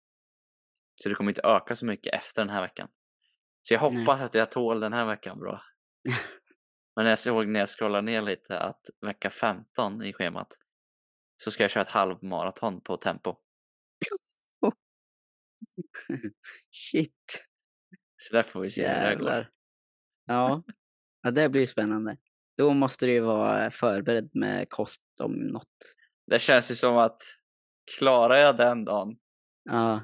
Så 1.03 1.09
det 1.09 1.15
kommer 1.15 1.31
inte 1.31 1.41
öka 1.43 1.75
så 1.75 1.85
mycket 1.85 2.13
efter 2.13 2.41
den 2.41 2.49
här 2.49 2.61
veckan. 2.61 2.87
Så 3.61 3.73
jag 3.73 3.93
Nej. 3.93 3.99
hoppas 4.01 4.21
att 4.21 4.33
jag 4.33 4.51
tål 4.51 4.79
den 4.79 4.93
här 4.93 5.05
veckan 5.05 5.39
bra. 5.39 5.61
Men 6.95 7.05
jag 7.05 7.19
såg 7.19 7.47
när 7.47 7.59
jag 7.59 7.69
scrollade 7.69 8.01
ner 8.01 8.21
lite 8.21 8.59
att 8.59 8.81
vecka 9.05 9.29
15 9.29 10.03
i 10.03 10.13
schemat 10.13 10.53
så 11.43 11.51
ska 11.51 11.63
jag 11.63 11.71
köra 11.71 11.81
ett 11.83 11.89
halvmaraton 11.89 12.81
på 12.81 12.97
tempo. 12.97 13.35
Shit, 16.71 17.47
Så 18.17 18.35
där 18.35 18.43
får 18.43 18.61
vi 18.61 18.69
se 18.69 18.87
hur 18.87 18.93
det 18.93 19.01
går. 19.01 19.09
jävlar. 19.11 19.49
Ja. 20.25 20.63
ja, 21.21 21.31
det 21.31 21.49
blir 21.49 21.67
spännande. 21.67 22.17
Då 22.57 22.73
måste 22.73 23.05
du 23.05 23.11
ju 23.11 23.19
vara 23.19 23.71
förberedd 23.71 24.29
med 24.33 24.69
kost 24.69 25.01
om 25.21 25.33
något. 25.33 25.95
Det 26.27 26.39
känns 26.39 26.71
ju 26.71 26.75
som 26.75 26.97
att 26.97 27.21
klarar 27.97 28.35
jag 28.35 28.57
den 28.57 28.85
dagen, 28.85 29.17
Ja, 29.63 30.01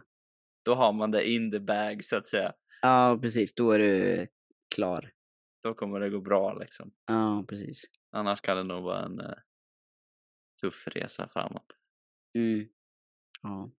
då 0.66 0.76
har 0.76 0.94
man 0.94 1.12
det 1.12 1.30
in 1.30 1.52
the 1.52 1.60
bag 1.60 2.04
så 2.04 2.18
att 2.18 2.28
säga. 2.28 2.54
ja 2.82 3.20
precis. 3.22 3.54
Då 3.56 3.72
är 3.72 3.80
du 3.80 4.28
klar. 4.76 5.12
Då 5.64 5.74
kommer 5.74 6.00
det 6.00 6.10
gå 6.10 6.22
bra 6.22 6.54
liksom. 6.54 6.94
Ja, 7.06 7.46
precis. 7.48 7.84
Annars 8.12 8.42
kan 8.42 8.58
det 8.58 8.64
nog 8.64 8.84
vara 8.84 9.06
en 9.06 9.20
eh, 9.20 9.34
tuff 10.62 10.88
resa 10.88 11.28
framåt. 11.28 11.66
Mm. 12.38 12.68
Ja. 13.42 13.72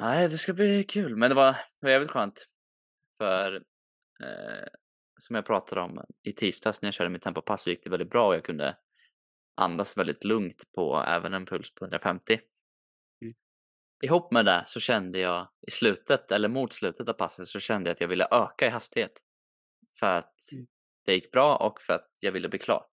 Nej, 0.00 0.28
det 0.28 0.38
ska 0.38 0.52
bli 0.52 0.84
kul. 0.84 1.16
Men 1.16 1.30
det 1.30 1.34
var, 1.34 1.52
det 1.52 1.86
var 1.86 1.90
jävligt 1.90 2.10
skönt. 2.10 2.48
För 3.18 3.54
eh, 4.22 4.68
som 5.20 5.36
jag 5.36 5.46
pratade 5.46 5.80
om 5.80 6.04
i 6.22 6.32
tisdags 6.32 6.82
när 6.82 6.86
jag 6.86 6.94
körde 6.94 7.10
mitt 7.10 7.22
tempopass 7.22 7.62
så 7.62 7.70
gick 7.70 7.84
det 7.84 7.90
väldigt 7.90 8.10
bra 8.10 8.28
och 8.28 8.34
jag 8.34 8.44
kunde 8.44 8.76
andas 9.56 9.96
väldigt 9.96 10.24
lugnt 10.24 10.72
på 10.74 11.04
även 11.06 11.34
en 11.34 11.46
puls 11.46 11.74
på 11.74 11.84
150. 11.84 12.40
Ihop 14.02 14.32
med 14.32 14.44
det 14.46 14.62
så 14.66 14.80
kände 14.80 15.18
jag 15.18 15.48
i 15.66 15.70
slutet, 15.70 16.32
eller 16.32 16.48
mot 16.48 16.72
slutet 16.72 17.08
av 17.08 17.12
passet, 17.12 17.48
så 17.48 17.60
kände 17.60 17.90
jag 17.90 17.94
att 17.94 18.00
jag 18.00 18.08
ville 18.08 18.28
öka 18.30 18.66
i 18.66 18.70
hastighet. 18.70 19.12
För 19.98 20.06
att 20.14 20.34
Mm. 20.52 20.66
det 21.04 21.14
gick 21.14 21.30
bra 21.32 21.56
och 21.56 21.82
för 21.82 21.92
att 21.92 22.10
jag 22.20 22.32
ville 22.32 22.48
bli 22.48 22.58
klar. 22.58 22.86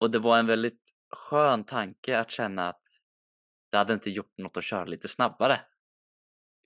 Och 0.00 0.10
det 0.10 0.18
var 0.18 0.38
en 0.38 0.46
väldigt 0.46 0.80
skön 1.10 1.64
tanke 1.64 2.18
att 2.18 2.30
känna 2.30 2.68
att 2.68 2.82
det 3.70 3.78
hade 3.78 3.92
inte 3.94 4.10
gjort 4.10 4.38
något 4.38 4.56
att 4.56 4.64
köra 4.64 4.84
lite 4.84 5.08
snabbare. 5.08 5.60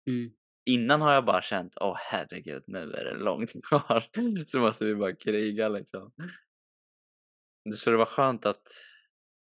Mm. 0.06 0.30
Innan 0.66 1.00
har 1.00 1.12
jag 1.12 1.24
bara 1.24 1.42
känt, 1.42 1.72
åh 1.80 1.96
herregud, 2.00 2.64
nu 2.66 2.78
är 2.92 3.04
det 3.04 3.14
långt 3.14 3.50
kvar. 3.68 4.04
Så 4.46 4.60
måste 4.60 4.84
vi 4.84 4.94
bara 4.94 5.14
kriga 5.16 5.68
liksom. 5.68 6.12
Så 7.74 7.90
det 7.90 7.96
var 7.96 8.06
skönt 8.06 8.46
att 8.46 8.62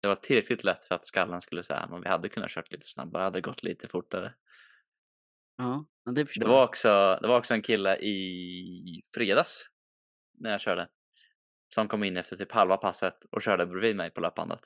det 0.02 0.08
var 0.08 0.14
tillräckligt 0.14 0.64
lätt 0.64 0.84
för 0.84 0.94
att 0.94 1.06
skallen 1.06 1.40
skulle 1.40 1.62
säga 1.62 1.78
att 1.78 2.04
vi 2.04 2.08
hade 2.08 2.28
kunnat 2.28 2.50
kört 2.50 2.72
lite 2.72 2.86
snabbare, 2.86 3.22
hade 3.22 3.40
gått 3.40 3.62
lite 3.62 3.88
fortare. 3.88 4.34
Ja, 5.56 5.86
ja, 6.04 6.12
det 6.12 6.26
förstår 6.26 6.44
Det 6.44 6.50
var 6.50 6.64
också, 6.64 7.18
det 7.22 7.28
var 7.28 7.38
också 7.38 7.54
en 7.54 7.62
kille 7.62 7.96
i 7.96 9.02
fredags 9.14 9.70
när 10.38 10.50
jag 10.50 10.60
körde 10.60 10.88
som 11.74 11.88
kom 11.88 12.04
in 12.04 12.16
efter 12.16 12.36
typ 12.36 12.52
halva 12.52 12.76
passet 12.76 13.24
och 13.30 13.42
körde 13.42 13.66
bredvid 13.66 13.96
mig 13.96 14.10
på 14.10 14.20
löpbandet. 14.20 14.60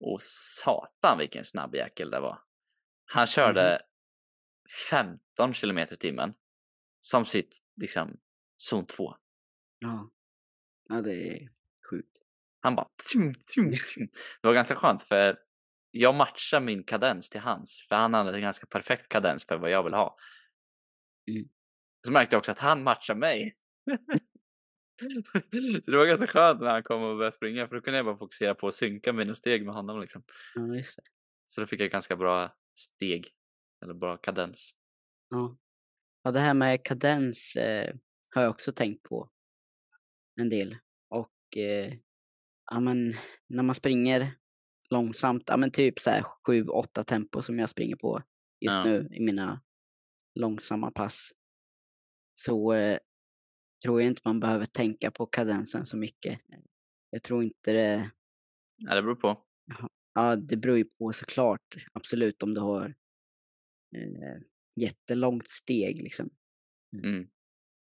Och 0.00 0.22
satan 0.22 1.18
vilken 1.18 1.44
snabb 1.44 1.74
jäkel 1.74 2.10
det 2.10 2.20
var. 2.20 2.42
Han 3.04 3.26
körde 3.26 3.80
15 4.90 5.54
kilometer 5.54 5.94
i 5.94 5.98
timmen 5.98 6.34
som 7.00 7.24
sitt 7.24 7.62
liksom 7.76 8.20
zon 8.56 8.86
2. 8.86 9.14
Ja. 9.78 10.10
ja, 10.88 11.00
det 11.00 11.28
är 11.28 11.48
sjukt. 11.90 12.23
Han 12.64 12.74
bara 12.74 12.88
tjum, 13.12 13.34
tjum, 13.54 13.72
tjum. 13.72 14.08
Det 14.42 14.48
var 14.48 14.54
ganska 14.54 14.74
skönt 14.74 15.02
för 15.02 15.38
jag 15.90 16.14
matchar 16.14 16.60
min 16.60 16.84
kadens 16.84 17.30
till 17.30 17.40
hans 17.40 17.86
för 17.88 17.96
han 17.96 18.14
hade 18.14 18.34
en 18.34 18.40
ganska 18.40 18.66
perfekt 18.66 19.08
kadens 19.08 19.46
för 19.46 19.58
vad 19.58 19.70
jag 19.70 19.82
vill 19.82 19.94
ha. 19.94 20.16
Mm. 21.30 21.48
Så 22.06 22.12
märkte 22.12 22.34
jag 22.34 22.38
också 22.38 22.52
att 22.52 22.58
han 22.58 22.82
matchar 22.82 23.14
mig. 23.14 23.56
så 25.84 25.90
det 25.90 25.96
var 25.96 26.06
ganska 26.06 26.26
skönt 26.26 26.60
när 26.60 26.70
han 26.70 26.82
kom 26.82 27.02
och 27.02 27.16
började 27.16 27.36
springa 27.36 27.68
för 27.68 27.74
då 27.74 27.82
kunde 27.82 27.96
jag 27.96 28.06
bara 28.06 28.16
fokusera 28.16 28.54
på 28.54 28.68
att 28.68 28.74
synka 28.74 29.12
mina 29.12 29.34
steg 29.34 29.64
med 29.64 29.74
honom 29.74 30.00
liksom. 30.00 30.24
Ja, 30.54 30.76
just 30.76 30.96
det. 30.96 31.02
Så 31.44 31.60
då 31.60 31.66
fick 31.66 31.80
jag 31.80 31.90
ganska 31.90 32.16
bra 32.16 32.56
steg 32.78 33.28
eller 33.84 33.94
bra 33.94 34.16
kadens. 34.16 34.74
Ja. 35.28 35.56
ja, 36.22 36.30
det 36.30 36.40
här 36.40 36.54
med 36.54 36.84
kadens 36.84 37.56
eh, 37.56 37.94
har 38.34 38.42
jag 38.42 38.50
också 38.50 38.72
tänkt 38.72 39.02
på 39.02 39.30
en 40.40 40.48
del. 40.48 40.76
Och 41.08 41.56
eh, 41.56 41.92
ja, 42.74 42.80
men, 42.80 43.14
när 43.48 43.62
man 43.62 43.74
springer 43.74 44.34
långsamt, 44.90 45.42
ja, 45.46 45.56
men 45.56 45.70
typ 45.70 46.00
så 46.00 46.10
här 46.10 46.22
7-8 46.48 47.04
tempo 47.04 47.42
som 47.42 47.58
jag 47.58 47.68
springer 47.70 47.96
på 47.96 48.22
just 48.60 48.76
Ja. 48.76 48.84
nu 48.84 49.08
i 49.12 49.20
mina 49.20 49.62
långsamma 50.34 50.90
pass. 50.90 51.30
Så 52.34 52.72
eh, 52.72 52.98
tror 53.84 54.00
jag 54.00 54.08
inte 54.08 54.22
man 54.24 54.40
behöver 54.40 54.66
tänka 54.66 55.10
på 55.10 55.26
kadensen 55.26 55.86
så 55.86 55.96
mycket. 55.96 56.40
Jag 57.10 57.22
tror 57.22 57.42
inte 57.44 57.72
det, 57.72 58.10
Ja, 58.76 58.94
det 58.94 59.02
beror 59.02 59.14
på. 59.16 59.44
ja 60.14 60.36
det 60.36 60.56
beror 60.56 60.76
ju 60.76 60.84
på 60.84 61.12
såklart, 61.12 61.76
absolut 61.92 62.42
om 62.42 62.54
du 62.54 62.60
har 62.60 62.94
eh, 63.96 64.42
jättelångt 64.80 65.48
steg 65.48 66.02
liksom. 66.02 66.30
Mm. 67.04 67.28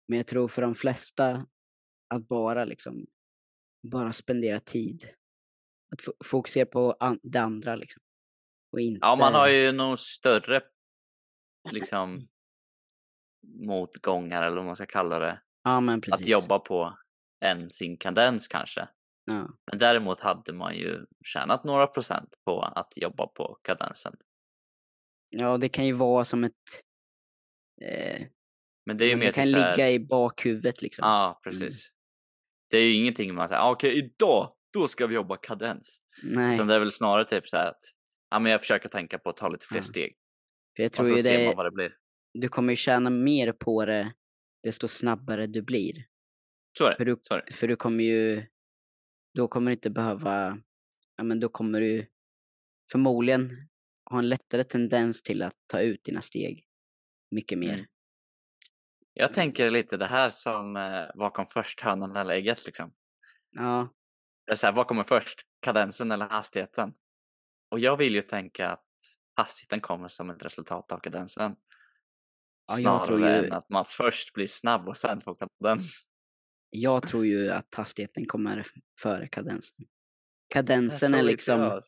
Men 0.08 0.16
jag 0.16 0.26
tror 0.26 0.48
för 0.48 0.62
de 0.62 0.74
flesta 0.74 1.46
att 2.14 2.28
bara 2.28 2.64
liksom, 2.64 3.06
bara 3.82 4.12
spendera 4.12 4.60
tid. 4.60 5.08
Att 5.92 6.00
fo- 6.00 6.24
fokusera 6.24 6.66
på 6.66 6.92
an- 7.00 7.20
det 7.22 7.38
andra 7.38 7.76
liksom. 7.76 8.02
Och 8.72 8.80
inte... 8.80 8.98
Ja, 9.02 9.16
man 9.20 9.34
har 9.34 9.48
ju 9.48 9.72
nog 9.72 9.98
större 9.98 10.62
liksom 11.70 12.28
motgångar 13.46 14.42
eller 14.42 14.56
vad 14.56 14.64
man 14.64 14.76
ska 14.76 14.86
kalla 14.86 15.18
det. 15.18 15.42
Ja 15.62 15.80
men 15.80 16.00
precis. 16.00 16.20
Att 16.20 16.28
jobba 16.28 16.58
på 16.58 16.98
än 17.44 17.70
sin 17.70 17.96
kadens 17.96 18.48
kanske. 18.48 18.88
Ja, 19.24 19.48
Men 19.70 19.78
däremot 19.78 20.20
hade 20.20 20.52
man 20.52 20.74
ju 20.76 21.06
tjänat 21.24 21.64
några 21.64 21.86
procent 21.86 22.34
på 22.44 22.62
att 22.62 22.96
jobba 22.96 23.26
på 23.26 23.58
kadensen. 23.62 24.16
ja 25.30 25.58
det 25.58 25.68
kan 25.68 25.86
ju 25.86 25.92
vara 25.92 26.24
som 26.24 26.44
ett... 26.44 26.52
Eh, 27.82 28.26
Men 28.86 28.96
det 28.96 29.04
är 29.04 29.08
ju 29.08 29.16
mer 29.16 29.26
det 29.26 29.32
kan 29.32 29.44
typ 29.46 29.56
här- 29.56 29.76
ligga 29.76 29.90
i 29.90 30.00
bakhuvudet 30.00 30.82
liksom. 30.82 31.02
Ja, 31.08 31.40
precis. 31.44 31.88
Det 32.72 32.78
är 32.78 32.84
ju 32.84 32.94
ingenting 32.94 33.34
man 33.34 33.48
säger, 33.48 33.60
ah, 33.62 33.70
okej 33.70 33.98
idag, 33.98 34.52
då 34.72 34.88
ska 34.88 35.06
vi 35.06 35.14
jobba 35.14 35.36
kadens. 35.36 35.98
Nej, 36.22 36.54
Utan 36.54 36.66
det 36.66 36.74
är 36.74 36.78
väl 36.78 36.92
snarare 36.92 37.24
typ 37.24 37.48
så 37.48 37.56
här 37.56 37.66
att, 37.66 37.80
ja 38.30 38.38
men 38.38 38.52
jag 38.52 38.60
försöker 38.60 38.88
tänka 38.88 39.18
på 39.18 39.30
att 39.30 39.36
ta 39.36 39.48
lite 39.48 39.66
fler 39.66 39.78
Ja. 39.78 39.82
steg. 39.82 40.14
för 40.76 40.82
jag 40.82 40.88
Och 40.90 40.92
tror 40.92 41.06
så 41.06 41.16
ju 41.16 41.22
ser 41.22 41.38
man 41.38 41.50
det, 41.50 41.56
vad 41.56 41.66
det 41.66 41.70
blir. 41.70 41.92
du 42.34 42.48
kommer 42.48 42.72
ju 42.72 42.76
tjäna 42.76 43.10
mer 43.10 43.52
på 43.52 43.84
det 43.86 44.12
desto 44.62 44.88
snabbare 44.88 45.46
du 45.46 45.62
blir. 45.62 45.94
Så 46.78 46.86
är 46.86 46.94
För 46.94 47.04
det. 47.04 47.10
du, 47.14 47.18
Så 47.22 47.34
är 47.34 47.44
det. 47.46 47.52
för 47.52 47.68
du 47.68 47.76
kommer 47.76 48.04
ju 48.04 48.46
då 49.34 49.48
kommer 49.48 49.70
du 49.70 49.72
inte 49.74 49.90
behöva, 49.90 50.58
ja 51.16 51.24
men 51.24 51.40
då 51.40 51.48
kommer 51.48 51.80
du 51.80 52.06
förmodligen 52.92 53.50
ha 54.10 54.18
en 54.18 54.28
lättare 54.28 54.64
tendens 54.64 55.22
till 55.22 55.42
att 55.42 55.54
ta 55.66 55.80
ut 55.80 56.04
dina 56.04 56.20
steg 56.20 56.64
mycket 57.30 57.58
mer. 57.58 57.74
Mm. 57.74 57.86
Jag 59.14 59.34
tänker 59.34 59.70
lite 59.70 59.96
det 59.96 60.06
här 60.06 60.30
som 60.30 60.76
eh, 60.76 61.04
vad 61.14 61.32
kom 61.32 61.46
först, 61.46 61.80
hönan 61.80 62.16
eller 62.16 62.34
ägget 62.34 62.66
liksom. 62.66 62.92
Ja, 63.50 63.88
Det 64.46 64.52
är 64.52 64.56
så 64.56 64.66
här, 64.66 64.74
vad 64.74 64.86
kommer 64.86 65.04
först, 65.04 65.40
kadensen 65.60 66.12
eller 66.12 66.28
hastigheten? 66.28 66.94
Och 67.70 67.80
jag 67.80 67.96
vill 67.96 68.14
ju 68.14 68.22
tänka 68.22 68.68
att 68.70 68.86
hastigheten 69.36 69.80
kommer 69.80 70.08
som 70.08 70.30
ett 70.30 70.44
resultat 70.44 70.92
av 70.92 70.98
kadensen. 70.98 71.56
Ja, 72.68 73.04
Snarare 73.04 73.38
ju- 73.40 73.46
än 73.46 73.52
att 73.52 73.68
man 73.68 73.84
först 73.84 74.32
blir 74.32 74.46
snabb 74.46 74.88
och 74.88 74.96
sen 74.96 75.20
får 75.20 75.34
kadens. 75.34 76.02
jag 76.70 77.06
tror 77.08 77.26
ju 77.26 77.50
att 77.50 77.74
hastigheten 77.74 78.26
kommer 78.26 78.66
före 79.00 79.28
kadensen. 79.28 79.86
Kadensen 80.48 81.14
är 81.14 81.22
liksom, 81.22 81.80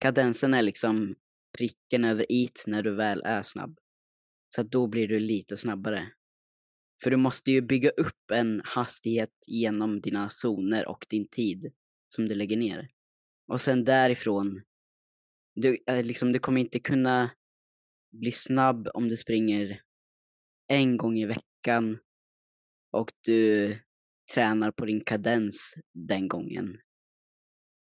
kadensen 0.00 0.54
är 0.54 0.62
liksom 0.62 1.14
pricken 1.58 2.04
över 2.04 2.26
it 2.28 2.64
när 2.66 2.82
du 2.82 2.94
väl 2.94 3.22
är 3.24 3.42
snabb. 3.42 3.78
Så 4.54 4.60
att 4.60 4.70
då 4.70 4.86
blir 4.86 5.08
du 5.08 5.20
lite 5.20 5.56
snabbare. 5.56 6.12
För 7.02 7.10
du 7.10 7.16
måste 7.16 7.52
ju 7.52 7.60
bygga 7.60 7.90
upp 7.90 8.30
en 8.32 8.62
hastighet 8.64 9.30
genom 9.46 10.00
dina 10.00 10.30
zoner 10.30 10.88
och 10.88 11.06
din 11.08 11.28
tid 11.28 11.72
som 12.08 12.28
du 12.28 12.34
lägger 12.34 12.56
ner. 12.56 12.88
Och 13.48 13.60
sen 13.60 13.84
därifrån, 13.84 14.62
du, 15.54 15.78
eh, 15.86 16.04
liksom, 16.04 16.32
du 16.32 16.38
kommer 16.38 16.60
inte 16.60 16.78
kunna 16.78 17.30
bli 18.12 18.32
snabb 18.32 18.88
om 18.94 19.08
du 19.08 19.16
springer 19.16 19.80
en 20.68 20.96
gång 20.96 21.16
i 21.18 21.26
veckan 21.26 21.98
och 22.90 23.12
du 23.24 23.76
tränar 24.34 24.70
på 24.70 24.86
din 24.86 25.00
kadens 25.04 25.74
den 25.94 26.28
gången. 26.28 26.78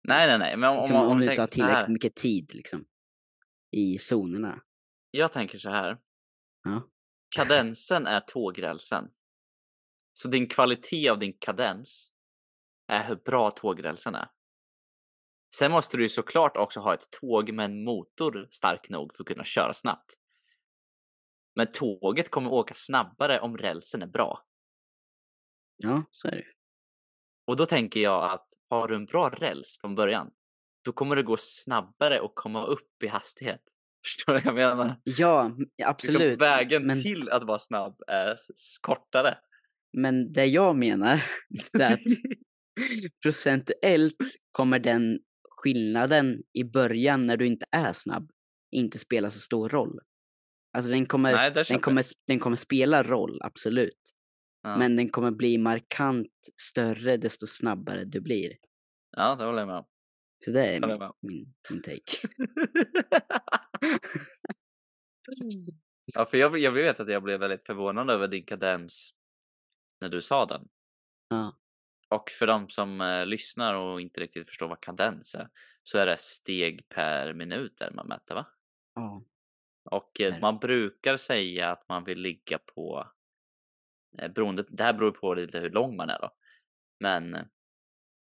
Nej, 0.09 0.27
nej, 0.27 0.39
nej. 0.39 0.57
Men 0.57 0.71
om, 0.71 0.81
Liksom, 0.81 0.97
om, 0.97 1.09
om, 1.09 1.21
du 1.21 1.31
inte 1.31 1.43
har 1.43 1.47
tillräckligt 1.47 1.93
mycket 1.93 2.15
tid 2.15 2.55
liksom, 2.55 2.85
i 3.71 3.99
zonerna. 4.13 4.63
Jag 5.11 5.33
tänker 5.33 5.59
så 5.59 5.71
här. 5.71 5.99
Ja. 6.65 6.89
Kadensen 7.35 8.07
är 8.07 8.21
tågrälsen. 8.21 9.11
Så 10.13 10.29
din 10.29 10.49
kvalitet 10.49 11.09
av 11.09 11.19
din 11.19 11.39
kadens 11.39 12.13
är 12.87 13.09
hur 13.09 13.17
bra 13.17 13.51
tågrälsen 13.51 14.15
är. 14.15 14.29
Sen 15.55 15.73
måste 15.73 15.97
du 15.97 16.03
ju 16.03 16.09
såklart 16.09 16.57
också 16.57 16.81
ha 16.81 16.95
ett 16.95 17.11
tåg 17.11 17.53
med 17.53 17.65
en 17.65 17.85
motor 17.85 18.49
stark 18.51 18.89
nog 18.89 19.15
för 19.15 19.23
att 19.23 19.29
kunna 19.29 19.45
köra 19.45 19.73
snabbt. 19.73 20.15
Men 21.55 21.73
tåget 21.73 22.31
kommer 22.31 22.53
åka 22.53 22.75
snabbare 22.75 23.41
om 23.41 23.57
rälsen 23.59 24.03
är 24.03 24.07
bra. 24.07 24.45
ja, 25.77 26.05
så 26.11 26.29
är 26.29 26.33
det. 26.33 26.47
Och 27.47 27.57
då 27.57 27.67
tänker 27.67 28.01
jag 28.01 28.33
att 28.33 28.49
har 28.69 28.89
du 28.89 28.95
en 28.95 29.07
bra 29.07 29.31
räls 29.31 29.79
från 29.81 29.95
början, 29.95 30.31
då 30.85 30.93
kommer 30.93 31.17
det 31.17 31.23
gå 31.23 31.37
snabbare 31.37 32.21
att 32.25 32.35
komma 32.35 32.67
upp 32.67 33.03
i 33.03 33.07
hastighet. 33.07 33.74
Förstår 34.05 34.35
du 34.35 34.41
vad 34.41 34.47
jag 34.47 34.55
menar? 34.55 34.97
Ja, 35.05 35.49
Liksom 35.59 35.87
absolut. 35.87 36.41
vägen 36.41 36.87
men, 36.87 37.03
till 37.03 37.29
att 37.29 37.45
vara 37.45 37.59
snabb 37.59 38.03
är 38.07 38.37
kortare. 38.81 39.39
men 39.93 40.33
det 40.33 40.47
jag 40.47 40.77
menar 40.77 41.25
är 41.81 41.93
att 41.93 42.01
procentuellt 43.23 44.17
kommer 44.53 44.79
den 44.79 45.19
skillnaden 45.51 46.41
i 46.53 46.65
början 46.65 47.27
när 47.27 47.37
du 47.37 47.47
inte 47.47 47.67
är 47.73 47.93
snabb 47.93 48.31
inte 48.75 48.99
spela 48.99 49.31
så 49.31 49.41
stor 49.41 49.69
roll. 49.69 50.01
Alltså 50.77 50.91
den 50.91 51.07
kommer, 51.07 51.33
Nej, 51.33 51.65
den 51.69 51.81
kommer, 51.81 52.05
den 52.27 52.39
kommer 52.39 52.57
spela 52.57 53.03
roll, 53.03 53.39
absolut. 53.43 54.01
Ja. 54.63 54.77
Men 54.77 54.97
den 54.97 55.09
kommer 55.09 55.31
bli 55.31 55.59
markant 55.59 56.33
större 56.61 57.17
desto 57.17 57.47
snabbare 57.47 58.05
du 58.05 58.21
blir. 58.21 58.53
ja, 59.17 59.35
det 59.35 59.45
håller 59.45 59.59
jag 59.59 59.67
med 59.67 59.77
om. 59.77 59.85
Så 60.45 60.51
det 60.51 60.67
är 60.67 60.81
min, 60.81 61.11
min, 61.23 61.55
min 61.71 61.83
take. 61.83 62.29
ja, 66.15 66.25
för 66.25 66.37
jag, 66.37 66.59
jag 66.59 66.73
vet 66.73 67.01
att 67.01 67.11
jag 67.11 67.23
blev 67.23 67.41
väldigt 67.41 67.67
förvånad 67.67 68.11
över 68.11 68.29
din 68.29 68.45
kadens 68.45 69.15
när 70.01 70.09
du 70.09 70.21
sa 70.21 70.47
den. 70.47 70.69
Ja. 71.29 71.59
Och 72.09 72.31
för 72.31 72.47
de 72.47 72.69
som 72.69 73.01
eh, 73.01 73.27
lyssnar 73.27 73.75
och 73.75 74.01
inte 74.01 74.21
riktigt 74.21 74.49
förstår 74.49 74.69
vad 74.69 74.81
kadens 74.81 75.35
är 75.35 75.49
så 75.83 75.99
är 75.99 76.07
det 76.07 76.17
steg 76.17 76.89
per 76.89 77.35
minut 77.35 77.79
där 77.79 77.91
man 77.91 78.07
mäter 78.07 78.35
va? 78.35 78.47
Ja. 78.95 79.25
Och 79.85 80.21
eh, 80.21 80.41
man 80.41 80.59
brukar 80.59 81.17
säga 81.17 81.71
att 81.71 81.89
man 81.89 82.05
vill 82.05 82.19
ligga 82.19 82.59
på 82.59 83.09
eh, 84.19 84.33
beroende, 84.33 84.65
det 84.69 84.83
här 84.83 84.93
beror 84.93 85.11
på 85.11 85.35
lite 85.35 85.61
hur 85.61 85.71
lång 85.71 85.97
man 85.97 86.11
är 86.11 86.19
då. 86.19 86.31
Men 87.01 87.35
eh, 87.35 87.43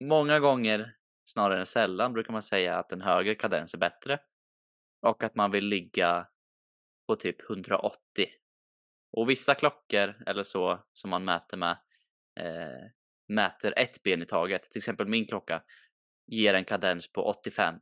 många 0.04 0.40
gånger 0.40 0.96
snarare 1.26 1.60
än 1.60 1.66
sällan 1.66 2.14
brukar 2.14 2.34
man 2.34 2.44
säga 2.44 2.80
att 2.80 2.92
en 2.92 3.02
högre 3.02 3.36
kadens 3.36 3.74
är 3.74 3.78
bättre. 3.78 4.20
Och 5.02 5.24
att 5.24 5.36
man 5.36 5.52
vill 5.52 5.66
ligga 5.66 6.28
på 7.08 7.16
typ 7.16 7.50
180. 7.50 7.98
Och 9.12 9.30
vissa 9.30 9.56
klockor 9.56 10.24
eller 10.26 10.44
så 10.44 10.86
som 10.94 11.10
man 11.10 11.26
mäter 11.26 11.58
med 11.58 11.78
eh, 12.40 12.90
mäter 13.28 13.74
ett 13.78 14.04
ben 14.04 14.22
i 14.22 14.26
taget. 14.26 14.64
Till 14.64 14.80
exempel 14.80 15.08
min 15.08 15.28
klocka 15.28 15.64
ger 16.28 16.54
en 16.54 16.66
kadens 16.66 17.12
på 17.12 17.24
85. 17.24 17.76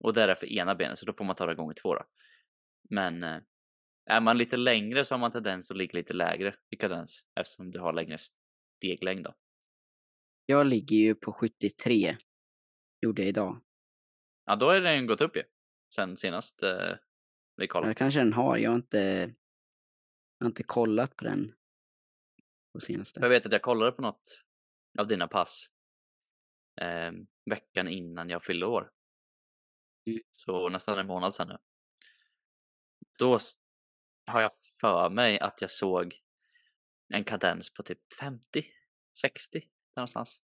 Och 0.00 0.14
det 0.14 0.22
är 0.22 0.34
för 0.34 0.52
ena 0.52 0.74
benet 0.74 0.98
så 0.98 1.06
då 1.06 1.12
får 1.12 1.24
man 1.24 1.36
ta 1.36 1.46
det 1.46 1.54
gånger 1.54 1.74
två 1.74 1.94
då. 1.94 2.04
Men 2.90 3.22
eh, 3.22 3.38
är 4.06 4.20
man 4.20 4.38
lite 4.38 4.56
längre 4.56 5.04
så 5.04 5.14
har 5.14 5.20
man 5.20 5.32
tendens 5.32 5.70
att 5.70 5.76
ligga 5.76 5.92
lite 5.92 6.12
lägre 6.12 6.54
i 6.70 6.76
kadens 6.76 7.24
eftersom 7.40 7.70
du 7.70 7.80
har 7.80 7.92
längre 7.92 8.18
steglängd 8.18 9.24
då. 9.24 9.34
Jag 10.46 10.66
ligger 10.66 10.96
ju 10.96 11.14
på 11.14 11.32
73. 11.32 12.16
Gjorde 13.02 13.22
jag 13.22 13.28
idag. 13.28 13.60
Ja, 14.46 14.56
då 14.56 14.70
är 14.70 14.80
den 14.80 15.06
gått 15.06 15.20
upp 15.20 15.36
ju. 15.36 15.42
Sen 15.94 16.16
senast 16.16 16.62
eh, 16.62 16.96
vi 17.56 17.68
kollade. 17.68 17.86
Eller 17.86 17.94
kanske 17.94 18.20
den 18.20 18.32
har. 18.32 18.56
Jag 18.56 18.70
har 18.70 18.76
inte, 18.76 18.98
jag 20.38 20.44
har 20.44 20.46
inte 20.46 20.62
kollat 20.62 21.16
på 21.16 21.24
den 21.24 21.52
på 22.72 22.80
senaste. 22.80 23.20
Jag 23.20 23.28
vet 23.28 23.46
att 23.46 23.52
jag 23.52 23.62
kollade 23.62 23.92
på 23.92 24.02
något 24.02 24.44
av 24.98 25.06
dina 25.08 25.28
pass 25.28 25.66
eh, 26.80 27.12
veckan 27.50 27.88
innan 27.88 28.28
jag 28.28 28.44
fyllde 28.44 28.66
år. 28.66 28.90
Mm. 30.06 30.20
Så 30.32 30.68
nästan 30.68 30.98
en 30.98 31.06
månad 31.06 31.34
sedan 31.34 31.48
nu. 31.48 31.58
Då 33.18 33.38
har 34.26 34.40
jag 34.40 34.50
för 34.80 35.10
mig 35.10 35.40
att 35.40 35.60
jag 35.60 35.70
såg 35.70 36.20
en 37.08 37.24
kadens 37.24 37.74
på 37.74 37.82
typ 37.82 38.12
50, 38.20 38.66
60 39.20 39.60
där 39.60 39.66
någonstans. 39.96 40.40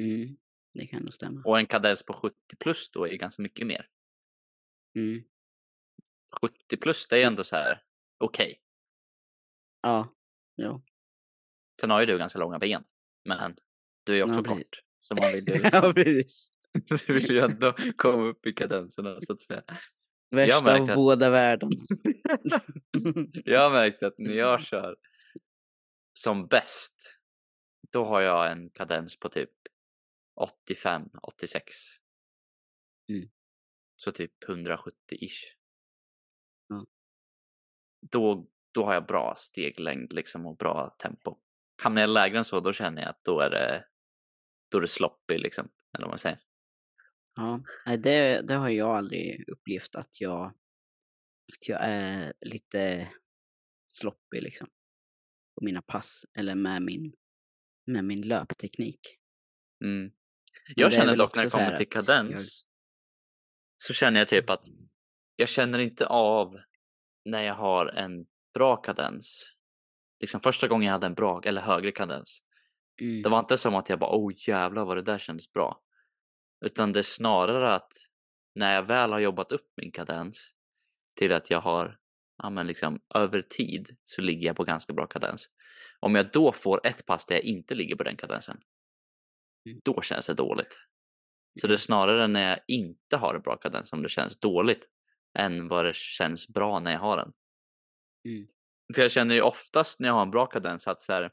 Mm, 0.00 0.36
det 0.74 0.86
kan 0.86 1.02
nog 1.02 1.14
stämma. 1.14 1.42
Och 1.44 1.58
en 1.58 1.66
kadens 1.66 2.02
på 2.02 2.12
70 2.12 2.36
plus 2.58 2.90
då 2.90 3.08
är 3.08 3.14
ganska 3.14 3.42
mycket 3.42 3.66
mer. 3.66 3.88
Mm. 4.96 5.24
70 6.40 6.76
plus 6.76 7.08
det 7.08 7.22
är 7.22 7.26
ändå 7.26 7.44
så 7.44 7.56
här 7.56 7.82
okej. 8.18 8.60
Ja, 9.82 10.14
jo. 10.56 10.82
Sen 11.80 11.90
har 11.90 12.00
ju 12.00 12.06
du 12.06 12.18
ganska 12.18 12.38
långa 12.38 12.58
ben. 12.58 12.84
Men 13.24 13.56
du 14.04 14.12
är 14.12 14.16
ju 14.16 14.22
också 14.22 14.34
Ja, 14.44 14.54
kort. 14.54 14.82
Så 14.98 15.14
man 15.14 15.30
vill 15.32 15.70
ja, 15.72 15.92
precis. 15.92 16.52
du 17.06 17.14
vill 17.14 17.30
ju 17.30 17.40
ändå 17.40 17.74
komma 17.96 18.22
upp 18.28 18.46
i 18.46 18.52
kadenserna 18.52 19.20
så 19.20 19.32
att 19.32 19.40
säga. 19.40 19.62
Värsta 20.30 20.58
av 20.58 20.82
att- 20.82 20.94
båda 20.94 21.30
världarna. 21.30 21.72
Jag 23.44 23.60
har 23.60 23.70
märkt 23.70 24.02
att 24.02 24.14
när 24.18 24.32
jag 24.34 24.60
kör 24.60 24.96
som 26.14 26.46
bäst, 26.46 27.18
då 27.92 28.04
har 28.04 28.20
jag 28.20 28.52
en 28.52 28.70
kadens 28.70 29.18
på 29.18 29.28
typ 29.28 29.50
85, 30.34 31.10
86. 31.22 31.74
Mm. 33.08 33.30
Så 33.96 34.12
typ 34.12 34.44
170-ish. 34.48 35.56
Ja. 36.68 36.86
Då, 38.10 38.50
då 38.74 38.84
har 38.84 38.94
jag 38.94 39.06
bra 39.06 39.34
steglängd 39.36 40.12
liksom 40.12 40.46
och 40.46 40.56
bra 40.56 40.96
tempo. 40.98 41.38
Hamnar 41.82 42.02
jag 42.02 42.10
lägre 42.10 42.38
än 42.38 42.44
så, 42.44 42.60
då 42.60 42.72
känner 42.72 43.02
jag 43.02 43.10
att 43.10 43.24
då 43.24 43.40
är 43.40 43.50
det, 43.50 43.84
då 44.70 44.78
är 44.78 44.82
det 44.82 44.88
sloppy 44.88 45.38
liksom. 45.38 45.68
Eller 45.94 46.04
vad 46.04 46.10
man 46.10 46.18
säger. 46.18 46.40
Ja, 47.34 47.62
det, 47.96 48.40
det 48.48 48.54
har 48.54 48.68
jag 48.68 48.88
aldrig 48.88 49.48
upplevt 49.48 49.94
att 49.94 50.20
jag, 50.20 50.46
att 51.52 51.68
jag 51.68 51.78
är 51.82 52.32
lite 52.40 53.12
sloppy 53.88 54.40
liksom. 54.40 54.68
På 55.54 55.64
mina 55.64 55.82
pass 55.82 56.26
eller 56.38 56.54
med 56.54 56.82
min, 56.82 57.12
med 57.86 58.04
min 58.04 58.22
löpteknik. 58.22 59.18
Mm. 59.84 60.12
Jag 60.66 60.92
känner 60.92 61.16
dock 61.16 61.36
när 61.36 61.44
det 61.44 61.50
kommer 61.50 61.76
till 61.76 61.88
kadens 61.88 62.66
så 63.76 63.92
känner 63.92 64.20
jag 64.20 64.28
typ 64.28 64.50
att 64.50 64.64
jag 65.36 65.48
känner 65.48 65.78
inte 65.78 66.06
av 66.06 66.56
när 67.24 67.42
jag 67.42 67.54
har 67.54 67.86
en 67.86 68.26
bra 68.54 68.76
kadens. 68.76 69.52
Liksom 70.20 70.40
första 70.40 70.68
gången 70.68 70.86
jag 70.86 70.92
hade 70.92 71.06
en 71.06 71.14
bra 71.14 71.40
eller 71.44 71.60
högre 71.60 71.92
kadens. 71.92 72.42
Mm. 73.00 73.22
Det 73.22 73.28
var 73.28 73.38
inte 73.38 73.58
som 73.58 73.74
att 73.74 73.88
jag 73.88 73.98
bara 73.98 74.16
oh 74.16 74.32
jävlar 74.48 74.84
vad 74.84 74.96
det 74.96 75.02
där 75.02 75.18
kändes 75.18 75.52
bra. 75.52 75.80
Utan 76.64 76.92
det 76.92 76.98
är 76.98 77.02
snarare 77.02 77.74
att 77.74 77.92
när 78.54 78.74
jag 78.74 78.82
väl 78.82 79.12
har 79.12 79.20
jobbat 79.20 79.52
upp 79.52 79.66
min 79.76 79.92
kadens 79.92 80.54
till 81.16 81.32
att 81.32 81.50
jag 81.50 81.60
har 81.60 81.98
ja, 82.42 82.50
men 82.50 82.66
liksom 82.66 83.00
över 83.14 83.42
tid 83.42 83.96
så 84.04 84.22
ligger 84.22 84.46
jag 84.46 84.56
på 84.56 84.64
ganska 84.64 84.92
bra 84.92 85.06
kadens. 85.06 85.48
Om 86.00 86.14
jag 86.14 86.30
då 86.32 86.52
får 86.52 86.86
ett 86.86 87.06
pass 87.06 87.26
där 87.26 87.34
jag 87.34 87.44
inte 87.44 87.74
ligger 87.74 87.96
på 87.96 88.02
den 88.02 88.16
kadensen. 88.16 88.60
Mm. 89.66 89.80
då 89.84 90.02
känns 90.02 90.26
det 90.26 90.34
dåligt. 90.34 90.78
Så 91.60 91.66
det 91.66 91.74
är 91.74 91.78
snarare 91.78 92.26
när 92.26 92.50
jag 92.50 92.60
inte 92.68 93.16
har 93.16 93.34
en 93.34 93.42
bra 93.42 93.56
kadens 93.56 93.88
som 93.88 94.02
det 94.02 94.08
känns 94.08 94.40
dåligt 94.40 94.88
än 95.38 95.68
vad 95.68 95.84
det 95.84 95.94
känns 95.94 96.48
bra 96.48 96.80
när 96.80 96.92
jag 96.92 97.00
har 97.00 97.16
den. 97.16 97.32
Mm. 98.28 98.48
För 98.94 99.02
jag 99.02 99.10
känner 99.10 99.34
ju 99.34 99.40
oftast 99.40 100.00
när 100.00 100.08
jag 100.08 100.14
har 100.14 100.22
en 100.22 100.30
bra 100.30 100.46
kadens 100.46 100.88
att 100.88 101.02
så 101.02 101.12
här, 101.12 101.32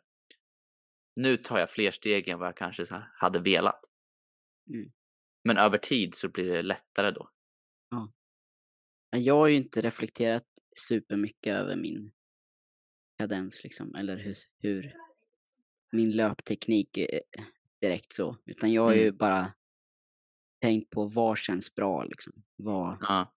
nu 1.16 1.38
tar 1.38 1.60
jag 1.60 1.70
fler 1.70 1.92
steg 1.92 2.28
än 2.28 2.40
vad 2.40 2.48
jag 2.48 2.58
kanske 2.58 2.86
hade 3.14 3.40
velat. 3.40 3.82
Mm. 4.70 4.92
Men 5.44 5.58
över 5.58 5.78
tid 5.78 6.16
så 6.16 6.30
blir 6.30 6.52
det 6.52 6.62
lättare 6.62 7.12
då. 7.12 7.30
Men 9.12 9.24
Jag 9.24 9.36
har 9.36 9.48
ju 9.48 9.56
inte 9.56 9.82
reflekterat 9.82 10.46
supermycket 10.88 11.54
över 11.54 11.76
min 11.76 12.12
kadens 13.18 13.64
liksom, 13.64 13.96
eller 13.96 14.18
hur, 14.18 14.36
hur 14.58 14.94
min 15.92 16.12
löpteknik 16.12 16.98
är 16.98 17.22
direkt 17.82 18.14
så. 18.14 18.38
Utan 18.46 18.74
jag 18.74 18.82
har 18.84 18.94
ju 18.94 19.04
Mm. 19.04 19.18
bara 19.18 19.54
tänkt 20.62 20.90
på 20.90 21.06
vad 21.06 21.38
känns 21.38 21.76
bra 21.76 22.04
liksom. 22.04 22.34
Vad, 22.56 22.98
Ja, 23.02 23.34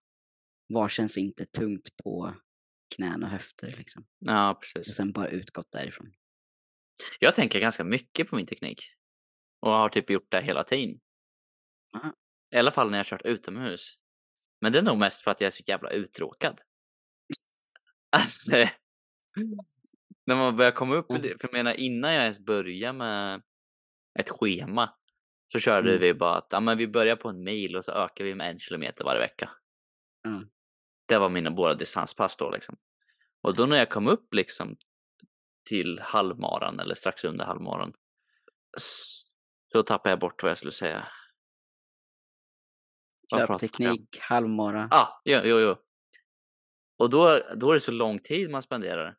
vad 0.66 0.90
känns 0.90 1.18
inte 1.18 1.45
tungt 1.47 1.97
på 1.97 2.34
knän 2.97 3.22
och 3.22 3.28
höfter 3.28 3.74
liksom. 3.78 4.07
ja 4.18 4.51
Och 4.51 4.61
precis. 4.61 4.97
sen 4.97 5.12
bara 5.12 5.28
utgått 5.28 5.70
därifrån. 5.72 6.12
Jag 7.20 7.34
tänker 7.34 7.61
ganska 7.61 7.84
mycket 7.84 8.28
på 8.28 8.36
min 8.36 8.47
teknik. 8.47 8.82
Och 9.61 9.70
har 9.72 9.88
typ 9.88 10.11
gjort 10.11 10.30
det 10.30 10.43
hela 10.43 10.64
tiden. 10.64 11.01
Aha. 11.97 12.14
I 12.55 12.57
alla 12.59 12.70
fall 12.70 12.90
när 12.90 12.99
jag 12.99 13.07
kört 13.07 13.22
utomhus. 13.24 13.95
Men 14.61 14.72
det 14.72 14.78
är 14.78 14.82
nog 14.82 14.99
mest 14.99 15.22
för 15.22 15.30
att 15.30 15.40
jag 15.40 15.47
är 15.47 15.51
så 15.51 15.62
jävla 15.66 15.90
uttråkad. 15.90 16.61
Alltså, 18.16 18.51
när 20.26 20.36
man 20.36 20.57
börjar 20.57 20.72
komma 20.72 20.95
upp. 20.95 21.07
För 21.09 21.38
jag 21.43 21.53
menar 21.53 21.72
innan 21.74 22.12
jag 22.14 22.22
ens 22.22 22.38
började 22.40 22.99
med 22.99 23.43
ett 24.19 24.31
schema. 24.31 24.95
Så 25.53 25.59
körde 25.59 25.89
Mm. 25.89 26.01
vi 26.01 26.15
bara 26.15 26.37
att 26.37 26.47
ja, 26.51 26.61
men 26.61 26.79
vi 26.79 26.89
börjar 26.89 27.17
på 27.17 27.29
en 27.29 27.45
mil 27.45 27.77
och 27.77 27.85
så 27.85 27.93
ökar 27.93 28.25
vi 28.25 28.35
med 28.35 28.51
en 28.51 28.59
kilometer 28.59 29.05
varje 29.05 29.21
vecka. 29.21 29.51
Mm. 30.27 30.49
Det 31.09 31.19
var 31.19 31.29
mina 31.29 31.51
båda 31.51 31.75
distanspass 31.75 32.37
då 32.37 32.51
liksom. 32.51 32.77
Och 33.43 33.55
då 33.57 33.67
när 33.67 33.77
jag 33.77 33.91
kom 33.91 34.09
upp 34.09 34.35
liksom 34.35 34.77
till 35.69 36.01
halvmaran 36.01 36.81
eller 36.81 36.95
strax 36.95 37.25
under 37.25 37.45
halvmaran. 37.45 37.93
Då 39.73 39.83
tappade 39.83 40.13
jag 40.13 40.19
bort 40.19 40.43
vad 40.43 40.51
jag 40.51 40.59
skulle 40.59 40.73
säga. 40.73 41.07
Löpteknik, 43.37 44.19
halvmara. 44.21 44.89
Ja, 44.91 44.97
ah, 44.97 45.21
jo, 45.25 45.41
jo, 45.45 45.61
jo. 45.61 45.77
Och 46.99 47.11
då, 47.11 47.41
då 47.57 47.71
är 47.71 47.75
det 47.75 47.81
så 47.81 47.93
lång 47.93 48.19
tid 48.19 48.51
man 48.51 48.63
spenderar. 48.63 49.17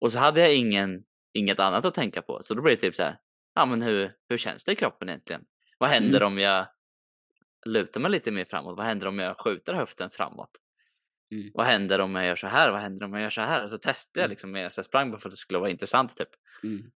Och 0.00 0.12
så 0.12 0.18
hade 0.18 0.40
jag 0.40 0.54
ingen, 0.54 1.04
inget 1.32 1.60
annat 1.60 1.84
att 1.84 1.94
tänka 1.94 2.22
på. 2.22 2.40
Så 2.42 2.54
då 2.54 2.62
blir 2.62 2.74
det 2.74 2.80
typ 2.80 2.94
så 2.94 3.02
här. 3.02 3.20
Ja, 3.60 3.66
men 3.66 3.82
hur, 3.82 4.12
hur 4.28 4.36
känns 4.36 4.64
det 4.64 4.72
i 4.72 4.76
kroppen 4.76 5.08
egentligen? 5.08 5.44
Vad 5.78 5.90
händer 5.90 6.22
om 6.22 6.38
jag 6.38 6.66
lutar 7.66 8.00
mig 8.00 8.10
lite 8.10 8.30
mer 8.30 8.44
framåt? 8.44 8.76
Vad 8.76 8.86
händer 8.86 9.06
om 9.06 9.18
jag 9.18 9.38
skjuter 9.38 9.74
höften 9.74 10.10
framåt? 10.10 10.50
Mm. 11.30 11.50
Vad 11.54 11.66
händer 11.66 11.98
om 11.98 12.14
jag 12.14 12.26
gör 12.26 12.36
så 12.36 12.46
här? 12.46 12.70
Vad 12.70 12.80
händer 12.80 13.06
om 13.06 13.12
jag 13.12 13.22
gör 13.22 13.30
så 13.30 13.40
här? 13.40 13.64
Och 13.64 13.70
så 13.70 13.78
testade 13.78 14.20
jag 14.20 14.24
Mm. 14.24 14.30
liksom 14.30 14.52
medan 14.52 14.70
jag 14.76 14.84
sprang 14.84 15.10
bara 15.10 15.20
för 15.20 15.28
att 15.28 15.32
det 15.32 15.36
skulle 15.36 15.58
vara 15.58 15.70
intressant 15.70 16.16
typ. 16.16 16.28
Mm. 16.64 16.90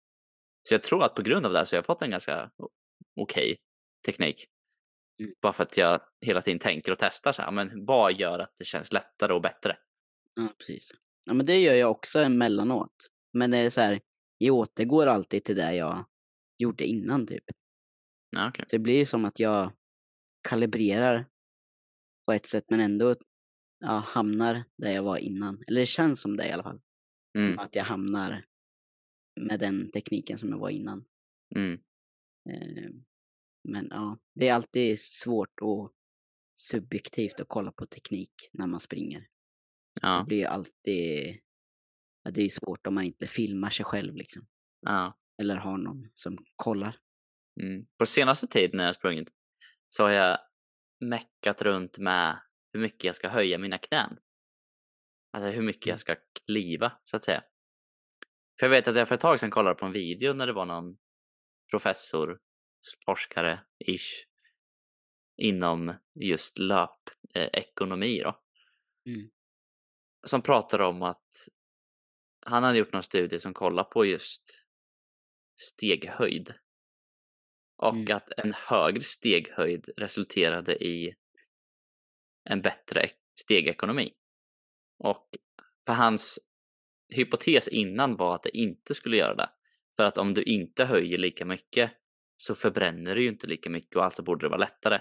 Så 0.68 0.74
jag 0.74 0.82
tror 0.82 1.04
att 1.04 1.14
på 1.14 1.22
grund 1.22 1.46
av 1.46 1.52
det 1.52 1.58
här 1.58 1.64
så 1.64 1.74
har 1.74 1.78
jag 1.78 1.86
fått 1.86 2.02
en 2.02 2.10
ganska 2.10 2.50
okej 3.16 3.56
teknik. 4.06 4.46
Mm. 5.20 5.32
Bara 5.42 5.52
för 5.52 5.62
att 5.62 5.76
jag 5.76 6.00
hela 6.20 6.42
tiden 6.42 6.58
tänker 6.58 6.92
och 6.92 6.98
testar 6.98 7.32
så 7.32 7.42
här, 7.42 7.50
men 7.50 7.84
vad 7.86 8.12
gör 8.12 8.38
att 8.38 8.54
det 8.58 8.64
känns 8.64 8.92
lättare 8.92 9.32
och 9.32 9.42
bättre? 9.42 9.76
Ja, 10.34 10.48
precis. 10.58 10.90
Ja, 11.26 11.34
men 11.34 11.46
det 11.46 11.60
gör 11.60 11.74
jag 11.74 11.90
också 11.90 12.18
emellanåt. 12.18 12.94
Men 13.32 13.50
det 13.50 13.58
är 13.58 13.70
så 13.70 13.80
här, 13.80 14.00
jag 14.38 14.54
återgår 14.54 15.06
alltid 15.06 15.44
till 15.44 15.56
det 15.56 15.74
jag 15.74 16.04
gjorde 16.62 16.84
innan 16.84 17.26
typ. 17.26 17.44
Ja, 18.30 18.48
okej. 18.48 18.64
Så 18.68 18.76
det 18.76 18.80
blir 18.82 19.04
som 19.04 19.24
att 19.24 19.38
jag 19.40 19.72
kalibrerar 20.48 21.26
på 22.26 22.32
ett 22.32 22.46
sätt 22.46 22.64
men 22.68 22.80
ändå 22.80 23.16
ja, 23.80 23.98
hamnar 24.06 24.64
där 24.76 24.90
jag 24.90 25.02
var 25.02 25.16
innan. 25.18 25.64
Eller 25.66 25.80
det 25.80 25.86
känns 25.86 26.20
som 26.20 26.36
det 26.36 26.48
i 26.48 26.52
alla 26.52 26.62
fall. 26.62 26.80
Mm, 27.38 27.58
Att 27.58 27.74
jag 27.74 27.84
hamnar 27.84 28.44
med 29.40 29.60
den 29.60 29.90
tekniken 29.90 30.38
som 30.38 30.48
jag 30.50 30.58
var 30.58 30.70
innan. 30.70 31.04
mm, 31.56 31.78
Eh, 32.50 32.90
men 33.68 33.86
ja, 33.90 34.18
det 34.34 34.48
är 34.48 34.54
alltid 34.54 35.00
svårt 35.00 35.60
och 35.60 35.92
subjektivt 36.58 37.40
att 37.40 37.48
kolla 37.48 37.72
på 37.72 37.86
teknik 37.86 38.32
när 38.52 38.66
man 38.66 38.80
springer. 38.80 39.20
Det 39.20 40.00
ja, 40.02 40.24
blir 40.26 40.38
ju 40.38 40.44
alltid... 40.44 41.38
Ja, 42.24 42.30
det 42.30 42.42
är 42.42 42.48
svårt 42.48 42.86
om 42.86 42.94
man 42.94 43.04
inte 43.04 43.26
filmar 43.26 43.70
sig 43.70 43.84
själv 43.84 44.14
liksom. 44.16 44.46
ja. 44.80 45.18
Eller 45.38 45.56
har 45.56 45.78
någon 45.78 46.10
som 46.14 46.38
kollar. 46.56 46.96
Mm. 47.60 47.86
På 47.98 48.06
senaste 48.06 48.46
tiden 48.46 48.76
när 48.76 48.84
jag 48.84 48.94
sprungit 48.94 49.28
så 49.88 50.02
har 50.02 50.10
jag 50.10 50.38
meckat 51.00 51.62
runt 51.62 51.98
med 51.98 52.40
hur 52.72 52.80
mycket 52.80 53.04
jag 53.04 53.14
ska 53.14 53.28
höja 53.28 53.58
mina 53.58 53.78
knän. 53.78 54.18
Alltså 55.32 55.50
hur 55.50 55.62
mycket 55.62 55.86
Mm. 55.86 55.92
jag 55.92 56.00
ska 56.00 56.16
kliva 56.46 56.92
så 57.04 57.16
att 57.16 57.24
säga. 57.24 57.42
För 58.60 58.66
jag 58.66 58.70
vet 58.70 58.88
att 58.88 58.96
jag 58.96 59.08
för 59.08 59.14
ett 59.14 59.20
tag 59.20 59.40
sedan 59.40 59.50
kollade 59.50 59.74
på 59.74 59.86
en 59.86 59.92
video 59.92 60.32
när 60.32 60.46
det 60.46 60.52
var 60.52 60.66
någon 60.66 60.96
professor, 61.70 62.40
forskare, 63.04 63.60
ish, 63.86 64.26
inom 65.36 65.94
just 66.14 66.58
löpekonomi 66.58 68.20
eh, 68.20 68.24
då. 68.24 68.40
Mm. 69.10 69.30
Som 70.26 70.42
pratade 70.42 70.84
om 70.84 71.02
att 71.02 71.48
han 72.46 72.62
hade 72.62 72.78
gjort 72.78 72.92
någon 72.92 73.02
studie 73.02 73.38
som 73.38 73.54
kollar 73.54 73.84
på 73.84 74.04
just 74.04 74.61
steghöjd. 75.56 76.54
Och 77.76 77.94
Mm. 77.94 78.16
att 78.16 78.32
en 78.36 78.52
högre 78.52 79.00
steghöjd 79.02 79.88
resulterade 79.96 80.84
i 80.84 81.14
en 82.44 82.62
bättre 82.62 83.10
stegekonomi. 83.40 84.14
Och 84.98 85.28
för 85.86 85.92
hans 85.92 86.38
hypotes 87.14 87.68
innan 87.68 88.16
var 88.16 88.34
att 88.34 88.42
det 88.42 88.56
inte 88.56 88.94
skulle 88.94 89.16
göra 89.16 89.34
det. 89.34 89.50
För 89.96 90.04
att 90.04 90.18
om 90.18 90.34
du 90.34 90.42
inte 90.42 90.84
höjer 90.84 91.18
lika 91.18 91.44
mycket 91.44 91.92
så 92.36 92.54
förbränner 92.54 93.14
du 93.14 93.22
ju 93.22 93.28
inte 93.28 93.46
lika 93.46 93.70
mycket 93.70 93.96
och 93.96 94.04
alltså 94.04 94.22
borde 94.22 94.44
det 94.46 94.48
vara 94.50 94.60
lättare. 94.60 95.00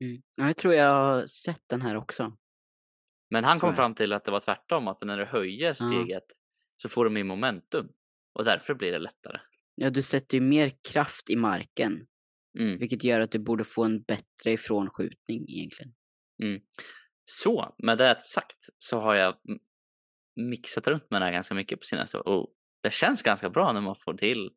Mm. 0.00 0.22
Ja, 0.34 0.46
jag 0.46 0.56
tror 0.56 0.74
jag 0.74 0.94
har 0.94 1.26
sett 1.26 1.62
den 1.68 1.80
här 1.82 1.96
också. 1.96 2.36
Men 3.30 3.44
han 3.44 3.58
kom 3.58 3.74
fram 3.74 3.94
till 3.94 4.12
att 4.12 4.24
det 4.24 4.30
var 4.30 4.40
tvärtom, 4.40 4.88
att 4.88 5.00
när 5.02 5.18
du 5.18 5.24
höjer 5.24 5.68
Ja. 5.68 5.74
steget 5.74 6.24
så 6.76 6.88
får 6.88 7.04
du 7.04 7.10
mer 7.10 7.24
momentum 7.24 7.88
och 8.32 8.44
därför 8.44 8.74
blir 8.74 8.92
det 8.92 8.98
lättare. 8.98 9.40
Ja, 9.74 9.90
du 9.90 10.02
sätter 10.02 10.36
ju 10.38 10.40
mer 10.44 10.70
kraft 10.92 11.30
i 11.30 11.36
marken. 11.36 12.06
Mm. 12.58 12.78
Vilket 12.78 13.04
gör 13.04 13.20
att 13.20 13.30
du 13.32 13.38
borde 13.38 13.64
få 13.64 13.84
en 13.84 14.02
bättre 14.02 14.52
ifrånskjutning 14.52 15.44
egentligen. 15.48 15.94
Så 17.24 17.74
med 17.78 17.98
det 17.98 18.20
sagt 18.20 18.58
så 18.78 19.00
har 19.00 19.14
jag 19.14 19.34
mixat 20.36 20.86
runt 20.88 21.10
med 21.10 21.20
det 21.20 21.24
här 21.24 21.32
ganska 21.32 21.54
mycket 21.54 21.80
på 21.80 21.84
senaste 21.84 22.18
och 22.18 22.54
det 22.82 22.92
känns 22.92 23.22
ganska 23.22 23.50
bra 23.50 23.72
när 23.72 23.80
man 23.80 23.96
får 23.96 24.14
till 24.14 24.50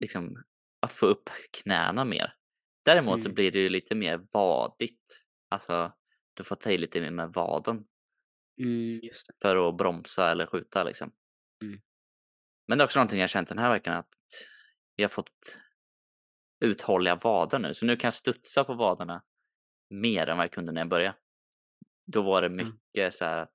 liksom 0.00 0.44
att 0.80 0.92
få 0.92 1.06
upp 1.06 1.30
knäna 1.62 2.04
mer. 2.04 2.34
Däremot 2.84 3.22
så 3.22 3.28
Mm. 3.28 3.34
blir 3.34 3.52
det 3.52 3.58
ju 3.58 3.68
lite 3.68 3.94
mer 3.94 4.26
vadigt. 4.32 5.26
Alltså 5.48 5.92
du 6.34 6.44
får 6.44 6.56
ta 6.56 6.70
i 6.70 6.78
lite 6.78 7.00
mer 7.00 7.10
med 7.10 7.32
vaden 7.32 7.84
Mm, 8.60 9.00
för 9.42 9.68
att 9.68 9.76
bromsa 9.76 10.30
eller 10.30 10.46
skjuta 10.46 10.84
liksom. 10.84 11.12
Mm. 11.64 11.80
Men 12.68 12.78
det 12.78 12.82
är 12.82 12.86
också 12.86 12.98
någonting 12.98 13.20
jag 13.20 13.30
känt 13.30 13.48
den 13.48 13.58
här 13.58 13.70
veckan 13.70 13.96
att 13.96 14.08
jag 14.96 15.04
har 15.04 15.08
fått 15.08 15.60
uthålliga 16.64 17.16
vader 17.16 17.58
nu. 17.58 17.74
Så 17.74 17.86
nu 17.86 17.96
kan 17.96 18.08
jag 18.08 18.14
studsa 18.14 18.64
på 18.64 18.74
vaderna 18.74 19.24
mer 19.90 20.26
än 20.26 20.36
vad 20.36 20.44
jag 20.44 20.52
kunde 20.52 20.72
när 20.72 20.80
jag 20.80 20.88
började. 20.88 21.16
Då 22.06 22.22
var 22.22 22.42
det 22.42 22.48
mycket 22.48 23.14
så 23.14 23.24
här 23.24 23.48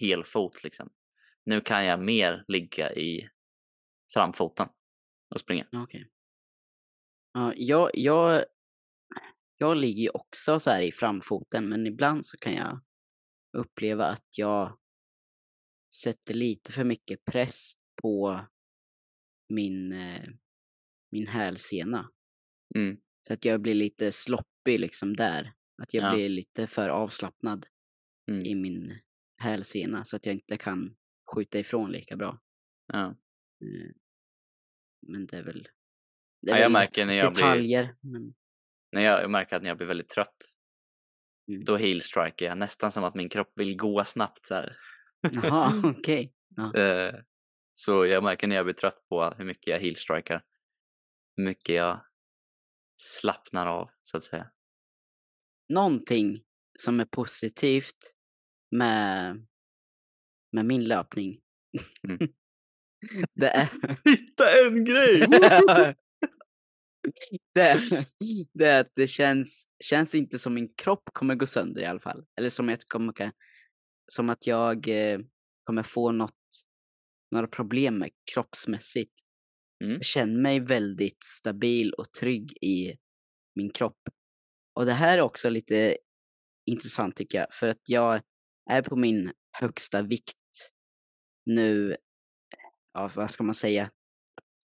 helfot 0.00 0.64
liksom. 0.64 0.90
Nu 1.44 1.60
kan 1.60 1.84
jag 1.84 2.00
mer 2.00 2.44
ligga 2.48 2.92
i 2.92 3.28
framfoten 4.12 4.68
och 5.34 5.40
springa. 5.40 5.66
Okej. 5.72 6.10
Ja, 7.32 7.52
jag, 7.56 7.90
jag, 7.94 8.44
jag 9.56 9.76
ligger 9.76 10.16
också 10.16 10.60
så 10.60 10.70
här 10.70 10.82
i 10.82 10.92
framfoten 10.92 11.68
men 11.68 11.86
ibland 11.86 12.26
så 12.26 12.36
kan 12.36 12.54
jag 12.54 12.80
uppleva 13.56 14.04
att 14.04 14.38
jag 14.38 14.78
sätter 15.94 16.34
lite 16.34 16.72
för 16.72 16.84
mycket 16.84 17.24
press 17.24 17.72
på 18.02 18.40
min, 19.48 19.92
eh, 19.92 20.28
min 21.12 21.26
hälsena. 21.26 22.10
Mm. 22.74 22.96
Så 23.26 23.32
att 23.32 23.44
jag 23.44 23.60
blir 23.60 23.74
lite 23.74 24.12
sloppy 24.12 24.78
liksom 24.78 25.16
där. 25.16 25.52
Att 25.82 25.94
jag 25.94 26.04
Ja. 26.04 26.14
blir 26.14 26.28
lite 26.28 26.66
för 26.66 26.88
avslappnad 26.88 27.66
Mm. 28.30 28.42
i 28.44 28.54
min 28.54 28.98
hälsena 29.42 30.04
så 30.04 30.16
att 30.16 30.26
jag 30.26 30.34
inte 30.34 30.56
kan 30.56 30.96
skjuta 31.34 31.58
ifrån 31.58 31.92
lika 31.92 32.16
bra. 32.16 32.40
Ja. 32.92 33.04
Eh, 33.64 33.90
Men 35.08 35.26
det 35.26 35.36
är 35.36 35.42
väl, 35.42 35.62
det 36.42 36.50
Ja, 36.50 36.54
är 36.56 36.58
jag 36.60 36.64
väl 36.64 36.72
märker 36.72 37.06
när 37.06 37.14
jag 37.14 37.32
blir- 37.32 37.42
detaljer. 37.44 37.96
Men, 38.00 38.34
När 38.92 39.02
jag, 39.02 39.22
jag 39.22 39.30
märker 39.30 39.56
att 39.56 39.62
när 39.62 39.68
jag 39.68 39.76
blir 39.76 39.86
väldigt 39.86 40.08
trött 40.08 40.36
Mm. 41.48 41.64
då 41.64 41.76
heelstriker 41.76 42.46
jag 42.46 42.58
nästan 42.58 42.92
som 42.92 43.04
att 43.04 43.14
min 43.14 43.28
kropp 43.28 43.52
vill 43.56 43.76
gå 43.76 44.04
snabbt 44.04 44.46
så 44.46 44.54
här. 44.54 44.76
jaha, 45.20 45.70
okej. 45.98 46.32
Ja. 46.56 46.72
Så 47.78 48.06
jag 48.06 48.24
märker 48.24 48.46
när 48.46 48.56
jag 48.56 48.64
blir 48.66 48.74
trött 48.74 49.08
på 49.08 49.34
hur 49.38 49.44
mycket 49.44 49.66
jag 49.66 49.80
heelstrikar. 49.80 50.42
Hur 51.36 51.44
mycket 51.44 51.74
jag 51.74 52.00
slappnar 52.96 53.66
av, 53.66 53.90
så 54.02 54.16
att 54.16 54.22
säga. 54.22 54.50
Någonting 55.68 56.42
som 56.78 57.00
är 57.00 57.04
positivt 57.04 58.14
med, 58.70 59.46
med 60.52 60.64
min 60.64 60.84
löpning. 60.84 61.40
Mm. 62.08 62.18
det 63.34 63.48
är... 63.48 63.68
Hitta 64.10 64.66
en 64.66 64.84
grej! 64.84 65.26
det, 67.54 67.60
är- 67.60 68.06
det 68.58 68.66
är 68.66 68.80
att 68.80 68.92
det 68.94 69.06
känns, 69.08 69.68
känns 69.84 70.14
inte 70.14 70.38
som 70.38 70.54
min 70.54 70.74
kropp 70.74 71.08
kommer 71.12 71.34
gå 71.34 71.46
sönder 71.46 71.82
i 71.82 71.86
alla 71.86 72.00
fall. 72.00 72.24
Eller 72.36 72.50
som 72.50 72.68
att, 72.68 72.88
kommer, 72.88 73.12
ka- 73.12 73.32
som 74.12 74.30
att 74.30 74.46
jag 74.46 74.88
eh, 74.88 75.18
kommer 75.64 75.82
få 75.82 76.12
något, 76.12 76.35
några 77.30 77.46
problem 77.46 77.98
med 77.98 78.10
kroppsmässigt. 78.34 79.12
Mm. 79.84 79.94
Jag 79.94 80.04
känner 80.04 80.40
mig 80.40 80.60
väldigt 80.60 81.24
stabil 81.24 81.92
och 81.92 82.12
trygg 82.12 82.52
i 82.62 82.96
min 83.54 83.70
kropp. 83.70 83.98
Och 84.74 84.86
det 84.86 84.92
här 84.92 85.18
är 85.18 85.22
också 85.22 85.50
lite 85.50 85.96
intressant 86.66 87.16
tycker 87.16 87.38
jag, 87.38 87.54
för 87.54 87.68
att 87.68 87.88
jag 87.88 88.22
är 88.70 88.82
på 88.82 88.96
min 88.96 89.32
högsta 89.60 90.02
vikt 90.02 90.72
nu, 91.46 91.96
ja 92.92 93.10
vad 93.14 93.30
ska 93.30 93.44
man 93.44 93.54
säga, 93.54 93.90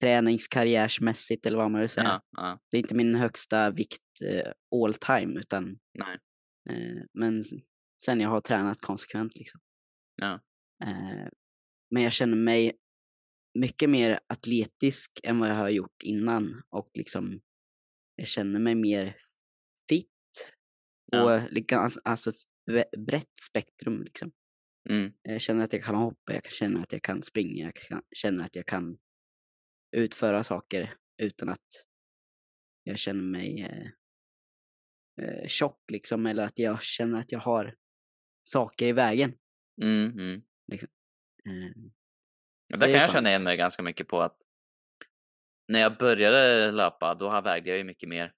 träningskarriärsmässigt 0.01 1.47
eller 1.47 1.57
vad 1.59 1.71
man 1.71 1.81
vill 1.81 1.91
säga. 1.91 2.05
Ja, 2.07 2.23
ja, 2.31 2.59
Det 2.71 2.77
är 2.77 2.81
inte 2.81 2.95
min 2.95 3.15
högsta 3.15 3.71
vikt 3.71 4.23
eh, 4.29 4.53
all 4.83 4.95
time 4.95 5.41
utan 5.41 5.79
eh, 6.71 7.03
men 7.13 7.45
sen 8.05 8.21
jag 8.21 8.29
har 8.29 8.41
tränat 8.41 8.81
konsekvent 8.81 9.37
liksom. 9.37 9.61
Ja. 10.17 10.41
Eh, 10.85 11.29
men 11.93 12.03
jag 12.03 12.13
känner 12.13 12.37
mig 12.37 12.73
mycket 13.59 13.91
mer 13.91 14.21
atletisk 14.27 15.21
än 15.23 15.39
vad 15.39 15.49
jag 15.51 15.55
har 15.55 15.69
gjort 15.69 16.03
innan 16.03 16.63
och 16.71 16.91
liksom 16.95 17.41
jag 18.17 18.29
känner 18.29 18.61
mig 18.61 18.75
mer 18.75 19.17
fit 19.89 20.09
Ja. 21.13 21.23
och 21.45 21.53
lika- 21.53 21.79
alltså- 21.79 22.01
alltså 22.05 22.31
ett 22.31 22.37
bre- 22.71 23.05
brett 23.07 23.39
spektrum 23.39 24.03
liksom. 24.03 24.33
Mm. 24.91 25.13
Jag 25.23 25.41
känner 25.41 25.65
att 25.65 25.73
jag 25.73 25.85
kan 25.85 25.95
hoppa, 25.95 26.33
jag 26.35 26.51
känner 26.51 26.81
att 26.83 26.93
jag 26.93 27.03
kan 27.03 27.23
springa, 27.23 27.65
jag 27.65 27.75
kan, 27.75 28.03
känner 28.17 28.45
att 28.45 28.57
jag 28.57 28.67
kan 28.67 28.99
utföra 29.97 30.45
saker 30.45 30.95
utan 31.23 31.49
att 31.49 31.67
jag 32.83 32.99
känner 32.99 33.23
mig 33.23 33.61
eh, 33.63 33.87
eh, 35.25 35.47
tjock 35.49 35.91
liksom 35.93 36.27
eller 36.27 36.45
att 36.45 36.59
jag 36.59 36.83
känner 36.83 37.19
att 37.19 37.33
jag 37.33 37.39
har 37.39 37.77
saker 38.43 38.87
i 38.87 38.93
vägen. 38.93 39.35
Mm, 39.83 40.19
mm. 40.19 40.43
Så 40.81 40.87
Där 41.45 42.79
det 42.79 42.93
kan 42.93 43.01
jag 43.01 43.11
känna 43.11 43.29
igen 43.29 43.43
mig 43.43 43.57
ganska 43.57 43.83
mycket 43.83 44.09
på 44.09 44.21
att 44.23 44.37
när 45.69 45.81
jag 45.81 45.97
började 45.99 46.71
löpa, 46.71 47.15
då 47.15 47.41
vägde 47.41 47.69
jag 47.69 47.79
ju 47.79 47.85
mycket 47.85 48.09
mer. 48.09 48.35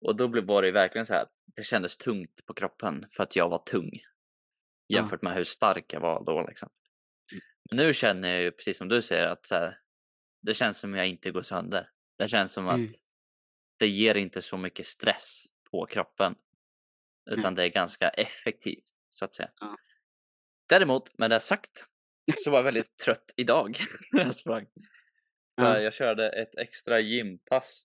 Och 0.00 0.16
då 0.16 0.28
blev- 0.28 0.46
det 0.62 0.70
verkligen 0.72 1.06
så 1.06 1.14
här, 1.14 1.22
att 1.22 1.32
det 1.56 1.62
kändes 1.62 1.96
tungt 1.98 2.46
på 2.46 2.54
kroppen 2.54 3.06
för 3.10 3.22
att 3.22 3.36
jag 3.36 3.48
var 3.48 3.58
tung. 3.58 3.90
Jämfört 4.88 5.22
med 5.22 5.34
hur 5.34 5.44
stark 5.44 5.92
jag 5.92 6.00
var 6.00 6.24
då 6.24 6.46
liksom. 6.48 6.68
Men 7.70 7.76
nu 7.76 7.92
känner 7.92 8.28
jag 8.28 8.42
ju 8.42 8.50
precis 8.50 8.78
som 8.78 8.88
du 8.88 9.02
säger 9.02 9.26
att 9.26 9.46
så 9.46 9.54
här, 9.54 9.78
det 10.42 10.54
känns 10.54 10.78
som 10.80 10.94
jag 10.94 11.08
inte 11.08 11.30
går 11.30 11.42
sönder. 11.42 11.90
Det 12.18 12.28
känns 12.28 12.52
som 12.52 12.68
att 12.68 12.74
Mm. 12.74 12.92
det 13.78 13.88
ger 13.88 14.14
inte 14.14 14.42
så 14.42 14.56
mycket 14.56 14.86
stress 14.86 15.44
på 15.70 15.86
kroppen. 15.86 16.34
Utan 17.30 17.54
det 17.54 17.64
är 17.64 17.68
ganska 17.68 18.08
effektivt 18.08 18.90
så 19.10 19.24
att 19.24 19.34
säga. 19.34 19.50
Ja. 19.60 19.76
Däremot, 20.68 21.18
med 21.18 21.30
det 21.30 21.40
sagt, 21.40 21.86
så 22.36 22.50
var 22.50 22.58
jag 22.58 22.64
väldigt 22.64 22.96
trött 22.96 23.34
idag 23.36 23.76
när 24.12 24.24
jag 24.24 24.34
sprang. 24.34 24.66
Ja. 25.54 25.80
Jag 25.80 25.94
körde 25.94 26.28
ett 26.28 26.54
extra 26.58 27.00
gympass 27.00 27.82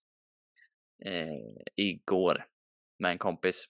eh, 1.05 1.65
igår 1.75 2.45
med 2.99 3.11
en 3.11 3.17
kompis. 3.17 3.65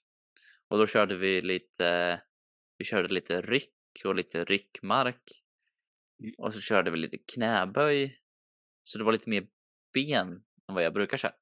Och 0.67 0.77
då 0.77 0.87
körde 0.87 1.15
vi 1.15 1.41
lite, 1.41 2.21
vi 2.77 2.85
körde 2.85 3.13
lite 3.13 3.41
ryck 3.41 3.71
och 4.05 4.15
lite 4.15 4.43
ryckmark. 4.43 5.23
Mm. 6.23 6.33
Och 6.37 6.53
så 6.53 6.61
körde 6.61 6.91
vi 6.91 6.97
lite 6.97 7.17
knäböj. 7.17 8.19
Så 8.83 8.97
det 8.97 9.03
var 9.03 9.11
lite 9.11 9.29
mer 9.29 9.47
ben 9.93 10.43
än 10.69 10.75
vad 10.75 10.83
jag 10.83 10.93
brukar 10.93 11.17
köra. 11.17 11.33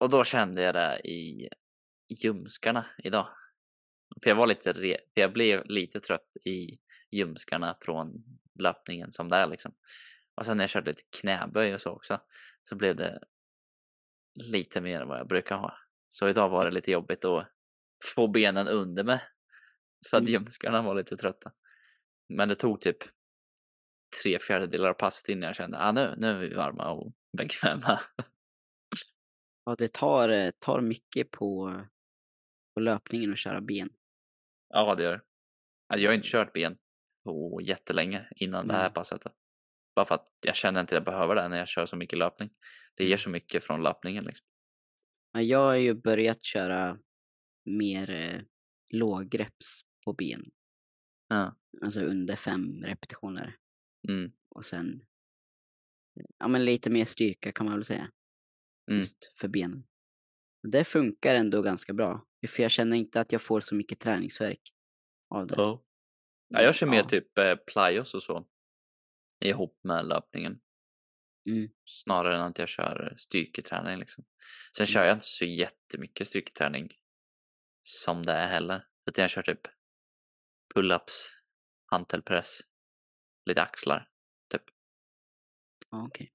Och 0.00 0.10
då 0.10 0.24
kände 0.24 0.62
jag 0.62 0.74
det 0.74 1.00
i 1.04 1.48
ljumskarna 2.22 2.86
idag. 3.04 3.28
För 4.22 4.30
jag 4.30 4.36
var 4.36 4.46
lite, 4.46 4.72
re- 4.72 4.98
för 5.14 5.20
jag 5.20 5.32
blev 5.32 5.66
lite 5.66 6.00
trött 6.00 6.36
i 6.44 6.78
ljumskarna 7.10 7.76
från 7.80 8.24
löpningen 8.58 9.12
som 9.12 9.28
det 9.28 9.36
är 9.36 9.46
liksom. 9.46 9.74
Och 10.34 10.46
sen 10.46 10.56
när 10.56 10.64
jag 10.64 10.70
körde 10.70 10.90
lite 10.90 11.02
knäböj 11.20 11.74
och 11.74 11.80
så 11.80 11.90
också 11.90 12.20
så 12.68 12.76
blev 12.76 12.96
det 12.96 13.20
lite 14.34 14.80
mer 14.80 15.00
än 15.00 15.08
vad 15.08 15.18
jag 15.18 15.28
brukar 15.28 15.56
ha. 15.56 15.78
Så 16.08 16.28
idag 16.28 16.48
var 16.48 16.64
det 16.64 16.70
lite 16.70 16.90
jobbigt 16.90 17.24
att 17.24 17.48
få 18.14 18.28
benen 18.28 18.68
under 18.68 19.04
mig 19.04 19.20
så 20.00 20.16
att 20.16 20.20
Mm. 20.20 20.32
ljumskarna 20.32 20.82
var 20.82 20.94
lite 20.94 21.16
trötta. 21.16 21.52
Men 22.28 22.48
det 22.48 22.54
tog 22.54 22.80
typ 22.80 22.96
tre 24.22 24.38
fjärdedelar 24.38 24.90
av 24.90 24.94
passet 24.94 25.28
innan 25.28 25.46
jag 25.46 25.56
kände 25.56 25.78
att 25.78 25.88
ah, 25.88 25.92
nu, 25.92 26.14
nu 26.18 26.28
är 26.28 26.38
vi 26.38 26.54
varma 26.54 26.90
och 26.90 27.12
bekväma. 27.38 28.00
Ja, 29.64 29.74
det 29.78 29.92
tar, 29.92 30.28
eh, 30.28 30.50
tar 30.58 30.80
mycket 30.80 31.30
på, 31.30 31.80
på 32.74 32.80
löpningen 32.80 33.32
att 33.32 33.38
köra 33.38 33.60
ben. 33.60 33.88
ja, 34.68 34.94
det 34.94 35.02
gör 35.02 35.12
det. 35.12 35.22
Ja, 35.88 35.96
Jag 35.96 36.10
har 36.10 36.14
inte 36.14 36.28
kört 36.28 36.52
ben 36.52 36.78
på 37.24 37.60
jättelänge 37.62 38.28
innan 38.36 38.68
det 38.68 38.74
här 38.74 38.80
Mm. 38.80 38.92
passet. 38.92 39.22
Bara 39.96 40.04
för 40.06 40.14
att 40.14 40.28
jag 40.46 40.56
känner 40.56 40.80
inte 40.80 40.94
att 40.94 40.96
jag 40.96 41.04
behöver 41.14 41.34
det 41.34 41.48
när 41.48 41.56
jag 41.56 41.68
kör 41.68 41.86
så 41.86 41.96
mycket 41.96 42.18
löpning. 42.18 42.50
Det 42.94 43.04
ger 43.04 43.10
Mm. 43.10 43.18
så 43.18 43.30
mycket 43.30 43.64
från 43.64 43.82
löpningen 43.82 44.24
liksom. 44.24 44.46
Ja, 45.32 45.42
jag 45.42 45.58
har 45.58 45.76
ju 45.76 45.94
börjat 45.94 46.44
köra 46.44 46.98
mer 47.64 48.10
eh, 48.10 48.40
lågreps 48.92 49.80
på 50.04 50.12
ben. 50.12 50.50
Ja. 51.28 51.56
Alltså 51.82 52.00
under 52.00 52.36
fem 52.36 52.84
repetitioner. 52.84 53.56
Mm. 54.08 54.32
Och 54.48 54.64
sen 54.64 55.00
ja, 56.38 56.48
men 56.48 56.64
lite 56.64 56.90
mer 56.90 57.04
styrka 57.04 57.52
kan 57.52 57.66
man 57.66 57.74
väl 57.74 57.84
säga. 57.84 58.08
Mm. 58.90 59.00
Just 59.00 59.32
för 59.40 59.48
benen. 59.48 59.84
Det 60.68 60.84
funkar 60.84 61.34
ändå 61.34 61.62
ganska 61.62 61.92
bra. 61.94 62.26
För 62.48 62.62
jag 62.62 62.70
känner 62.70 62.96
inte 62.96 63.20
att 63.20 63.32
jag 63.32 63.42
får 63.42 63.60
så 63.60 63.74
mycket 63.74 64.00
träningsvärk 64.00 64.60
av 65.28 65.46
det. 65.46 65.54
Ja. 65.56 65.84
Ja, 66.54 66.62
jag 66.62 66.74
kör 66.74 66.86
mer 66.86 66.98
Ja. 66.98 67.04
typ 67.08 67.38
eh, 67.38 67.54
plyos 67.56 68.14
och 68.14 68.22
så 68.22 68.46
ihop 69.44 69.80
med 69.84 70.06
löpningen. 70.06 70.60
Mm. 71.50 71.68
Snarare 71.84 72.34
än 72.36 72.42
att 72.42 72.58
jag 72.58 72.68
kör 72.68 73.14
styrketräning 73.16 73.98
liksom. 73.98 74.24
Sen 74.76 74.84
Mm. 74.84 74.86
kör 74.86 75.04
jag 75.04 75.16
inte 75.16 75.26
så 75.26 75.44
jättemycket 75.44 76.26
styrketräning 76.26 76.88
som 77.82 78.22
det 78.22 78.32
är 78.32 78.46
heller. 78.46 78.86
Utan 79.10 79.22
jag 79.22 79.30
kör 79.30 79.42
typ 79.42 79.60
pull-ups, 80.74 81.12
hantelpress, 81.86 82.60
lite 83.46 83.62
axlar. 83.62 84.08
Typ. 84.50 84.62
Okej. 85.90 86.32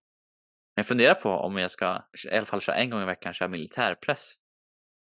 Men 0.75 0.81
jag 0.81 0.87
funderar 0.87 1.15
på 1.15 1.29
om 1.29 1.57
jag 1.57 1.71
ska 1.71 2.03
i 2.31 2.35
alla 2.35 2.45
fall 2.45 2.61
köra 2.61 2.75
en 2.75 2.89
gång 2.89 3.01
i 3.01 3.05
veckan 3.05 3.33
köra 3.33 3.49
militärpress. 3.49 4.33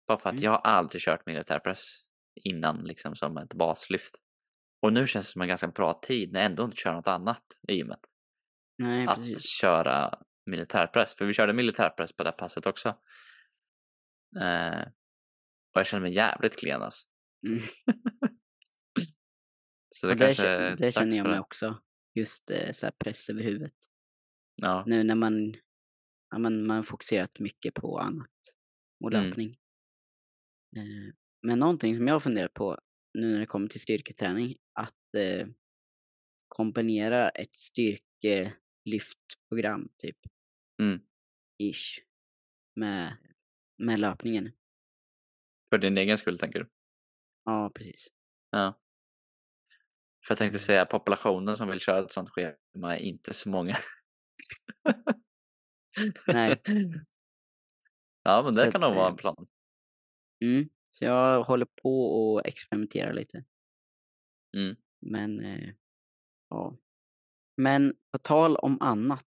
Bara 0.07 0.19
för 0.19 0.29
att 0.31 0.35
Mm. 0.35 0.45
jag 0.45 0.51
har 0.51 0.59
aldrig 0.59 1.03
kört 1.03 1.27
militärpress 1.27 2.09
innan 2.45 2.85
liksom 2.85 3.17
som 3.17 3.37
ett 3.37 3.55
baslyft. 3.55 4.15
Och 4.87 4.93
nu 4.93 5.07
känns 5.07 5.27
det 5.27 5.33
som 5.33 5.43
en 5.43 5.49
ganska 5.49 5.69
bra 5.69 6.01
tid 6.03 6.33
när 6.33 6.41
jag 6.41 6.51
ändå 6.51 6.65
inte 6.65 6.77
kör 6.77 6.93
något 6.93 7.07
annat 7.07 7.43
i 7.69 7.73
gymmet. 7.75 8.01
Nej, 8.79 9.07
att 9.07 9.17
precis. 9.17 9.47
köra 9.47 10.19
militärpress. 10.51 11.15
För 11.15 11.25
vi 11.25 11.33
körde 11.33 11.53
militärpress 11.53 12.17
på 12.17 12.23
det 12.23 12.31
här 12.31 12.37
passet 12.37 12.67
också. 12.67 12.89
Eh, 14.41 14.81
och 15.75 15.81
jag 15.81 15.87
känner 15.87 16.03
mig 16.03 16.15
jävligt 16.15 16.59
klen 16.59 16.83
alltså. 16.83 17.09
Mm. 17.47 17.61
Så 19.95 20.07
det, 20.07 20.13
Ja, 20.39 20.59
det, 20.59 20.77
det 20.77 20.93
känner 20.93 21.17
jag 21.17 21.27
mig 21.27 21.41
också. 21.41 21.83
Just 22.15 22.51
eh, 22.51 22.71
så 22.71 22.91
press 23.05 23.31
över 23.31 23.43
huvudet. 23.43 23.77
Ja. 24.55 24.85
Nu 24.87 25.05
när 25.05 25.15
man, 25.15 25.55
ja, 26.31 26.39
man, 26.39 26.67
man 26.67 26.77
har 26.77 26.83
fokuserat 26.83 27.39
mycket 27.39 27.75
på 27.75 27.99
annat 27.99 28.31
och 29.05 29.13
Mm. 29.13 29.25
löpning. 29.25 29.51
Eh, 30.77 31.15
men 31.43 31.59
någonting 31.59 31.97
som 31.97 32.07
jag 32.07 32.15
har 32.15 32.21
funderat 32.21 32.55
på 32.55 32.79
nu 33.21 33.33
när 33.33 33.39
det 33.39 33.47
kommer 33.47 33.69
till 33.69 33.81
styrketräning, 33.81 34.57
att 34.73 35.15
eh, 35.17 35.47
kombinera 36.49 37.29
ett 37.29 37.55
styrkelyftprogram 37.55 39.89
typ, 39.99 40.17
Mm. 40.83 41.01
ish, 41.63 42.01
med, 42.77 43.17
med 43.79 44.01
löpningen. 44.01 44.53
För 45.71 45.79
din 45.79 45.97
egen 45.97 46.19
skull 46.19 46.39
tänker 46.39 46.59
du? 46.59 46.69
Ja, 47.45 47.71
precis. 47.75 48.09
Ja. 48.51 48.81
För 50.27 50.33
jag 50.33 50.39
tänkte 50.39 50.57
Mm. 50.57 50.61
säga 50.61 50.87
populationen 50.87 51.57
som 51.57 51.69
vill 51.69 51.81
köra 51.81 52.05
ett 52.05 52.13
sånt 52.13 52.31
schema 52.31 52.97
är 52.97 53.01
inte 53.01 53.35
så 53.35 53.49
många. 53.49 53.77
Nej. 56.29 56.63
Ja 58.23 58.43
men 58.43 58.55
det 58.55 58.67
Så 58.67 58.73
kan 58.73 58.81
nog 58.81 58.95
vara 58.95 59.07
eh, 59.07 59.11
en 59.11 59.17
plan. 59.17 59.47
Mm. 60.45 60.69
Så 60.99 61.05
jag 61.05 61.45
håller 61.45 61.67
på 61.83 62.05
och 62.05 62.47
experimenterar 62.47 63.13
lite. 63.13 63.45
Mm. 64.57 64.77
Men, 65.01 65.41
eh, 65.41 65.75
ja. 66.51 66.77
Men 67.57 67.95
på 68.13 68.19
tal 68.19 68.57
om 68.57 68.79
annat, 68.81 69.27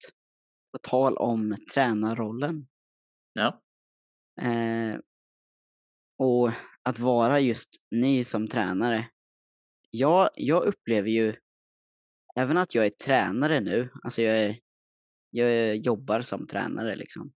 på 0.72 0.78
tal 0.78 1.16
om 1.16 1.56
tränarrollen. 1.74 2.68
Ja. 3.32 3.62
Eh, 4.42 4.98
och 6.18 6.50
att 6.82 6.98
vara 6.98 7.40
just 7.40 7.68
ny 7.90 8.24
som 8.24 8.48
tränare. 8.48 9.10
Jag, 9.90 10.30
jag 10.34 10.64
upplever 10.64 11.10
ju, 11.10 11.36
även 12.36 12.56
att 12.56 12.74
jag 12.74 12.86
är 12.86 12.90
tränare 12.90 13.60
nu, 13.60 13.88
alltså 14.02 14.22
jag, 14.22 14.38
är, 14.38 14.60
jag 15.30 15.76
jobbar 15.76 16.22
som 16.22 16.46
tränare 16.46 16.96
liksom, 16.96 17.32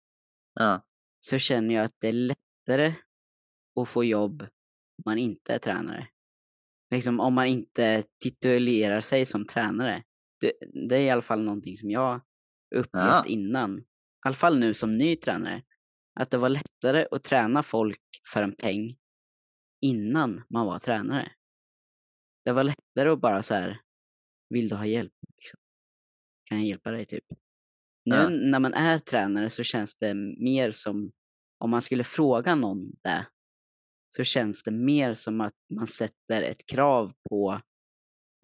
Ja. 0.53 0.85
så 1.21 1.37
känner 1.37 1.75
jag 1.75 1.83
att 1.85 1.95
det 1.99 2.07
är 2.07 2.13
lättare 2.13 2.93
att 3.81 3.89
få 3.89 4.03
jobb 4.03 4.41
om 4.41 5.03
man 5.05 5.17
inte 5.17 5.53
är 5.53 5.59
tränare. 5.59 6.07
Liksom 6.91 7.19
om 7.19 7.33
man 7.33 7.45
inte 7.45 8.03
titulerar 8.23 9.01
sig 9.01 9.25
som 9.25 9.45
tränare. 9.45 10.03
Det, 10.41 10.53
det 10.89 10.95
är 10.95 11.01
i 11.01 11.09
alla 11.09 11.21
fall 11.21 11.43
någonting 11.43 11.77
som 11.77 11.89
jag 11.89 12.21
upplevt 12.75 12.91
Ja. 12.93 13.23
innan. 13.27 13.79
I 13.79 13.83
alla 14.25 14.35
fall 14.35 14.59
nu 14.59 14.73
som 14.73 14.97
ny 14.97 15.15
tränare. 15.15 15.63
Att 16.19 16.29
det 16.31 16.37
var 16.37 16.49
lättare 16.49 17.05
att 17.11 17.23
träna 17.23 17.63
folk 17.63 17.99
för 18.33 18.43
en 18.43 18.55
peng 18.55 18.97
innan 19.81 20.43
man 20.49 20.65
var 20.65 20.79
tränare. 20.79 21.31
Det 22.45 22.51
var 22.51 22.63
lättare 22.63 23.09
att 23.09 23.21
bara 23.21 23.43
så 23.43 23.53
här, 23.53 23.81
vill 24.49 24.69
du 24.69 24.75
ha 24.75 24.85
hjälp? 24.85 25.13
Liksom. 25.37 25.59
Kan 26.49 26.57
jag 26.57 26.67
hjälpa 26.67 26.91
dig 26.91 27.05
typ? 27.05 27.23
Nu 28.05 28.15
Ja. 28.15 28.29
när 28.29 28.59
man 28.59 28.73
är 28.73 28.99
tränare 28.99 29.49
så 29.49 29.63
känns 29.63 29.95
det 29.95 30.13
mer 30.43 30.71
som, 30.71 31.11
om 31.57 31.69
man 31.69 31.81
skulle 31.81 32.03
fråga 32.03 32.55
någon 32.55 32.91
det, 33.03 33.27
så 34.15 34.23
känns 34.23 34.63
det 34.63 34.71
mer 34.71 35.13
som 35.13 35.41
att 35.41 35.53
man 35.75 35.87
sätter 35.87 36.43
ett 36.43 36.65
krav 36.67 37.13
på 37.29 37.61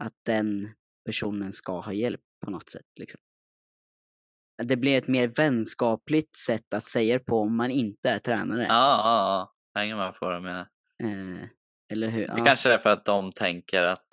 att 0.03 0.13
den 0.25 0.69
personen 1.05 1.53
ska 1.53 1.79
ha 1.79 1.93
hjälp 1.93 2.21
på 2.45 2.51
något 2.51 2.69
sätt. 2.69 2.85
Liksom. 2.99 3.19
Det 4.63 4.77
blir 4.77 4.97
ett 4.97 5.07
mer 5.07 5.27
vänskapligt 5.27 6.35
sätt 6.35 6.73
att 6.73 6.83
säga 6.83 7.17
det 7.17 7.23
på 7.25 7.39
om 7.39 7.57
man 7.57 7.71
inte 7.71 8.09
är 8.09 8.19
tränare. 8.19 8.63
Ja, 8.63 8.67
ja, 8.69 9.53
ja. 9.73 9.79
Hänger 9.79 9.95
med 9.95 10.13
på 10.15 10.25
vad 10.25 10.35
du 10.35 10.39
menar. 10.41 10.67
Eh, 11.03 11.43
eller 11.91 12.07
hur? 12.09 12.27
Det 12.27 12.33
Ja. 12.37 12.45
kanske 12.45 12.73
är 12.73 12.77
för 12.77 12.89
att 12.89 13.05
de 13.05 13.31
tänker 13.31 13.83
att 13.83 14.07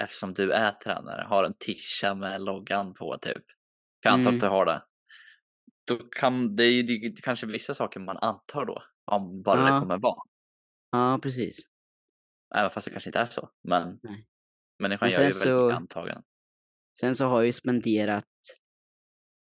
eftersom 0.00 0.34
du 0.34 0.52
är 0.52 0.70
tränare, 0.72 1.22
har 1.28 1.44
en 1.44 1.54
tisha 1.58 2.14
med 2.14 2.42
loggan 2.42 2.94
på 2.94 3.16
typ. 3.20 3.44
Jag 4.00 4.12
antar 4.12 4.30
Mm. 4.30 4.34
att 4.34 4.40
du 4.40 4.46
har 4.48 4.66
det. 4.66 4.82
Då 5.86 5.96
kan 5.96 6.56
det 6.56 6.64
är 6.64 6.70
ju 6.72 6.82
det 6.82 6.92
är 6.92 7.16
kanske 7.22 7.46
vissa 7.46 7.74
saker 7.74 8.00
man 8.00 8.16
antar 8.16 8.64
då 8.66 8.82
om 9.04 9.42
vad 9.42 9.58
det 9.58 9.68
Ja. 9.68 9.80
kommer 9.80 9.98
vara. 9.98 10.22
Ja, 10.90 11.18
precis. 11.22 11.58
Även 12.54 12.70
fast 12.70 12.84
det 12.84 12.90
kanske 12.90 13.08
inte 13.08 13.18
är 13.18 13.26
så. 13.26 13.50
Men 13.62 14.00
Nej. 14.02 14.26
människan 14.78 15.06
Men 15.06 15.12
gör 15.12 15.18
ju 15.18 15.24
väldigt 15.24 15.42
så- 15.42 15.70
antaganden. 15.70 16.24
Sen 17.00 17.16
så 17.16 17.24
har 17.24 17.36
jag 17.38 17.46
ju 17.46 17.52
spenderat 17.52 18.24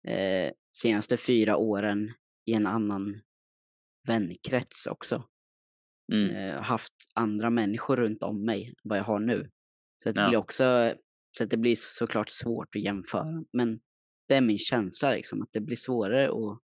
eh, 0.08 0.52
senaste 0.76 1.16
fyra 1.16 1.56
åren 1.56 2.12
i 2.46 2.52
en 2.54 2.66
annan 2.66 3.20
vänkrets 4.06 4.86
också. 4.86 5.28
Mm. 6.12 6.36
Eh, 6.36 6.62
haft 6.62 6.94
andra 7.14 7.50
människor 7.50 7.96
runt 7.96 8.22
om 8.22 8.44
mig 8.44 8.74
vad 8.82 8.98
jag 8.98 9.04
har 9.04 9.20
nu. 9.20 9.50
Så 10.02 10.12
det 10.12 10.20
Ja. 10.20 10.28
blir 10.28 10.38
också, 10.38 10.94
så 11.38 11.44
att 11.44 11.50
det 11.50 11.56
blir 11.56 11.76
såklart 11.78 12.30
svårt 12.30 12.76
att 12.76 12.82
jämföra. 12.82 13.44
Men 13.52 13.80
det 14.28 14.34
är 14.34 14.40
min 14.40 14.58
känsla 14.58 15.12
liksom, 15.12 15.42
att 15.42 15.52
det 15.52 15.60
blir 15.60 15.76
svårare 15.76 16.24
att, 16.28 16.60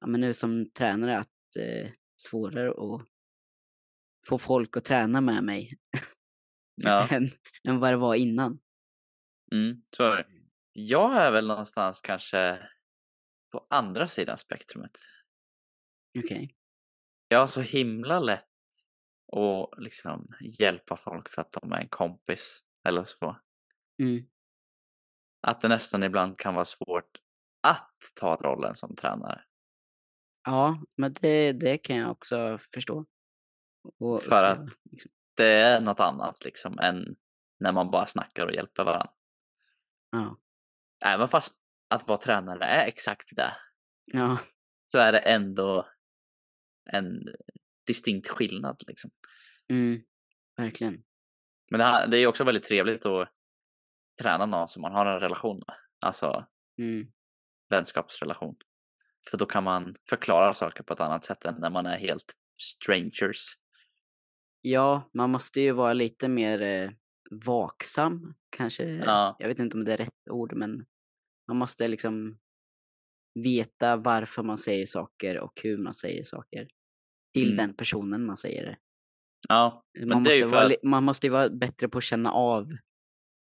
ja 0.00 0.06
men 0.06 0.20
nu 0.20 0.34
som 0.34 0.70
tränare, 0.70 1.18
att 1.18 1.56
eh, 1.60 1.90
svårare 2.16 2.70
att 2.70 3.06
få 4.26 4.38
folk 4.38 4.76
att 4.76 4.84
träna 4.84 5.20
med 5.20 5.44
mig 5.44 5.78
Ja. 6.74 7.08
än, 7.08 7.28
än 7.68 7.78
vad 7.80 7.92
det 7.92 7.96
var 7.96 8.14
innan. 8.14 8.58
Mm, 9.52 9.82
så 9.96 10.04
är 10.04 10.16
det. 10.16 10.26
Jag 10.72 11.16
är 11.16 11.30
väl 11.30 11.46
någonstans 11.46 12.00
kanske 12.00 12.68
på 13.52 13.66
andra 13.70 14.08
sidan 14.08 14.38
spektrumet. 14.38 14.98
Okej. 16.18 16.56
Jag 17.28 17.38
har 17.38 17.46
så 17.46 17.60
himla 17.60 18.20
lätt 18.20 18.44
att 19.32 19.82
liksom 19.82 20.28
hjälpa 20.40 20.96
folk 20.96 21.28
för 21.28 21.42
att 21.42 21.52
de 21.52 21.72
är 21.72 21.80
en 21.80 21.88
kompis 21.88 22.66
eller 22.88 23.04
så. 23.04 23.36
Mm. 24.02 24.26
Att 25.40 25.60
det 25.60 25.68
nästan 25.68 26.02
ibland 26.02 26.38
kan 26.38 26.54
vara 26.54 26.64
svårt 26.64 27.18
att 27.62 28.00
ta 28.14 28.36
rollen 28.36 28.74
som 28.74 28.96
tränare. 28.96 29.44
Ja, 30.44 30.82
men 30.96 31.12
det, 31.20 31.52
det 31.52 31.78
kan 31.78 31.96
jag 31.96 32.10
också 32.10 32.58
förstå. 32.74 33.06
Och 33.98 34.22
För 34.22 34.44
att- 34.44 34.68
liksom. 34.90 35.10
Det 35.36 35.44
är 35.46 35.80
något 35.80 36.00
annat 36.00 36.44
liksom 36.44 36.78
än 36.78 37.16
när 37.60 37.72
man 37.72 37.90
bara 37.90 38.06
snackar 38.06 38.46
och 38.46 38.52
hjälper 38.52 38.84
varandra. 38.84 39.12
Ja. 40.10 40.38
Även 41.04 41.28
fast 41.28 41.62
att 41.88 42.08
vara 42.08 42.18
tränare 42.18 42.64
är 42.64 42.86
exakt 42.86 43.28
det, 43.36 43.52
Ja. 44.12 44.38
så 44.86 44.98
är 44.98 45.12
det 45.12 45.18
ändå 45.18 45.88
en 46.90 47.28
distinkt 47.86 48.28
skillnad 48.28 48.82
liksom. 48.86 49.10
Mm. 49.68 50.02
Verkligen. 50.56 51.04
Men 51.70 51.78
det, 51.78 51.84
här, 51.84 52.06
det 52.06 52.18
är 52.18 52.26
också 52.26 52.44
väldigt 52.44 52.64
trevligt 52.64 53.06
att 53.06 53.28
träna 54.22 54.46
någon 54.46 54.68
som 54.68 54.82
man 54.82 54.92
har 54.92 55.06
en 55.06 55.20
relation 55.20 55.56
med. 55.66 55.76
Alltså 56.00 56.46
Mm. 56.78 57.12
vänskapsrelation. 57.68 58.56
För 59.30 59.38
då 59.38 59.46
kan 59.46 59.64
man 59.64 59.94
förklara 60.08 60.54
saker 60.54 60.82
på 60.82 60.92
ett 60.92 61.00
annat 61.00 61.24
sätt 61.24 61.44
än 61.44 61.54
när 61.54 61.70
man 61.70 61.86
är 61.86 61.98
helt 61.98 62.34
strangers. 62.62 63.54
Ja, 64.60 65.10
man 65.14 65.30
måste 65.30 65.60
ju 65.60 65.72
vara 65.72 65.92
lite 65.92 66.28
mer 66.28 66.62
eh, 66.62 66.90
vaksam, 67.30 68.34
kanske. 68.50 68.84
Ja. 68.84 69.36
Jag 69.38 69.48
vet 69.48 69.58
inte 69.58 69.76
om 69.76 69.84
det 69.84 69.92
är 69.92 69.96
rätt 69.96 70.28
ord, 70.30 70.52
men 70.56 70.86
man 71.48 71.56
måste 71.56 71.88
liksom 71.88 72.38
veta 73.34 73.96
varför 73.96 74.42
man 74.42 74.58
säger 74.58 74.86
saker 74.86 75.38
och 75.38 75.60
hur 75.62 75.78
man 75.78 75.94
säger 75.94 76.24
saker. 76.24 76.68
Till 77.34 77.46
Mm. 77.52 77.56
den 77.56 77.74
personen 77.76 78.26
man 78.26 78.36
säger 78.36 78.66
det. 78.66 78.76
Ja, 79.48 79.84
men 79.98 80.08
Man 80.08 80.24
det 80.24 80.30
måste, 80.30 80.46
vara, 80.46 80.66
att, 80.66 80.82
man 80.82 81.04
måste 81.04 81.30
vara 81.30 81.48
bättre 81.48 81.88
på 81.88 81.98
att 81.98 82.04
känna 82.04 82.32
av 82.32 82.76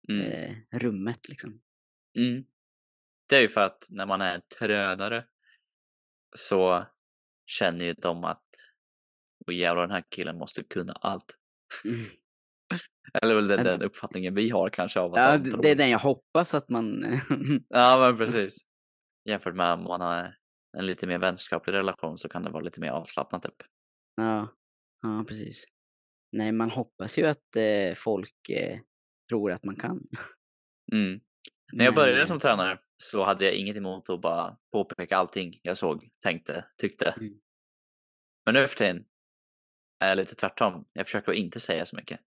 mm, 0.09 0.21
eh, 0.31 0.55
rummet 0.71 1.29
liksom. 1.29 1.61
mm. 2.17 2.43
Det 3.29 3.35
är 3.37 3.41
ju 3.41 3.47
för 3.47 3.61
att 3.61 3.87
när 3.91 4.05
man 4.05 4.21
är 4.21 4.39
tränare 4.39 5.25
så 6.35 6.85
känner 7.45 7.85
ju 7.85 7.93
de 7.93 8.23
att 8.23 8.45
och 9.49 9.53
jävlar 9.53 9.81
den 9.81 9.91
här 9.91 10.03
killen 10.09 10.37
måste 10.37 10.63
kunna 10.63 10.93
allt. 10.93 11.35
Mm. 11.85 12.05
Eller 13.21 13.35
väl 13.35 13.47
den, 13.47 13.63
den 13.63 13.81
uppfattningen 13.81 14.35
vi 14.35 14.49
har 14.49 14.69
kanske 14.69 14.99
av 14.99 15.13
att 15.13 15.19
Ja, 15.19 15.51
tror. 15.51 15.61
det 15.61 15.71
är 15.71 15.75
den 15.75 15.89
jag 15.89 15.99
hoppas 15.99 16.53
att 16.53 16.69
man... 16.69 17.03
Ja, 17.69 17.97
men 17.99 18.17
precis. 18.17 18.57
Jämfört 19.29 19.55
med 19.55 19.73
om 19.73 19.83
man 19.83 20.01
har 20.01 20.35
en 20.77 20.85
lite 20.85 21.07
mer 21.07 21.17
vänskaplig 21.17 21.73
relation 21.73 22.17
så 22.17 22.29
kan 22.29 22.43
det 22.43 22.49
vara 22.49 22.63
lite 22.63 22.79
mer 22.79 22.91
avslappnat 22.91 23.43
typ. 23.43 23.55
ja, 24.15 24.47
ja, 25.01 25.25
precis. 25.27 25.65
Nej, 26.31 26.51
man 26.51 26.69
hoppas 26.69 27.17
ju 27.17 27.25
att 27.25 27.55
eh, 27.55 27.95
folk 27.95 28.49
eh, 28.49 28.79
tror 29.29 29.51
att 29.51 29.63
man 29.63 29.75
kan. 29.75 30.07
Mm. 30.91 31.19
När 31.73 31.85
jag 31.85 31.95
började 31.95 32.21
eh, 32.21 32.25
som 32.25 32.39
tränare 32.39 32.79
så 33.03 33.25
hade 33.25 33.45
jag 33.45 33.53
inget 33.53 33.77
emot 33.77 34.09
att 34.09 34.21
bara 34.21 34.57
påpeka 34.71 35.17
allting 35.17 35.59
jag 35.61 35.77
såg, 35.77 36.09
tänkte, 36.23 36.65
tyckte. 36.81 37.15
Mm. 37.17 37.33
Men 38.45 38.53
nu 38.53 38.67
för 38.67 38.75
tiden 38.75 39.05
är 39.99 40.15
lite 40.15 40.35
tvärtom. 40.35 40.85
Jag 40.93 41.05
försöker 41.05 41.31
att 41.31 41.37
inte 41.37 41.59
säga 41.59 41.85
så 41.85 41.95
mycket. 41.95 42.19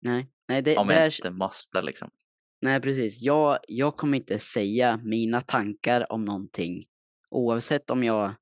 Nej, 0.00 0.26
nej, 0.48 0.62
det, 0.62 0.76
Om 0.76 0.86
det 0.86 0.94
jag 0.94 1.02
är, 1.02 1.18
inte 1.18 1.30
måste 1.30 1.82
liksom. 1.82 2.10
nej 2.60 2.80
precis. 2.80 3.22
Jag, 3.22 3.58
jag 3.68 3.96
kommer 3.96 4.18
inte 4.18 4.38
säga 4.38 4.96
mina 4.96 5.40
tankar 5.40 6.12
om 6.12 6.24
någonting 6.24 6.86
oavsett 7.30 7.90
om 7.90 8.04
jag 8.04 8.34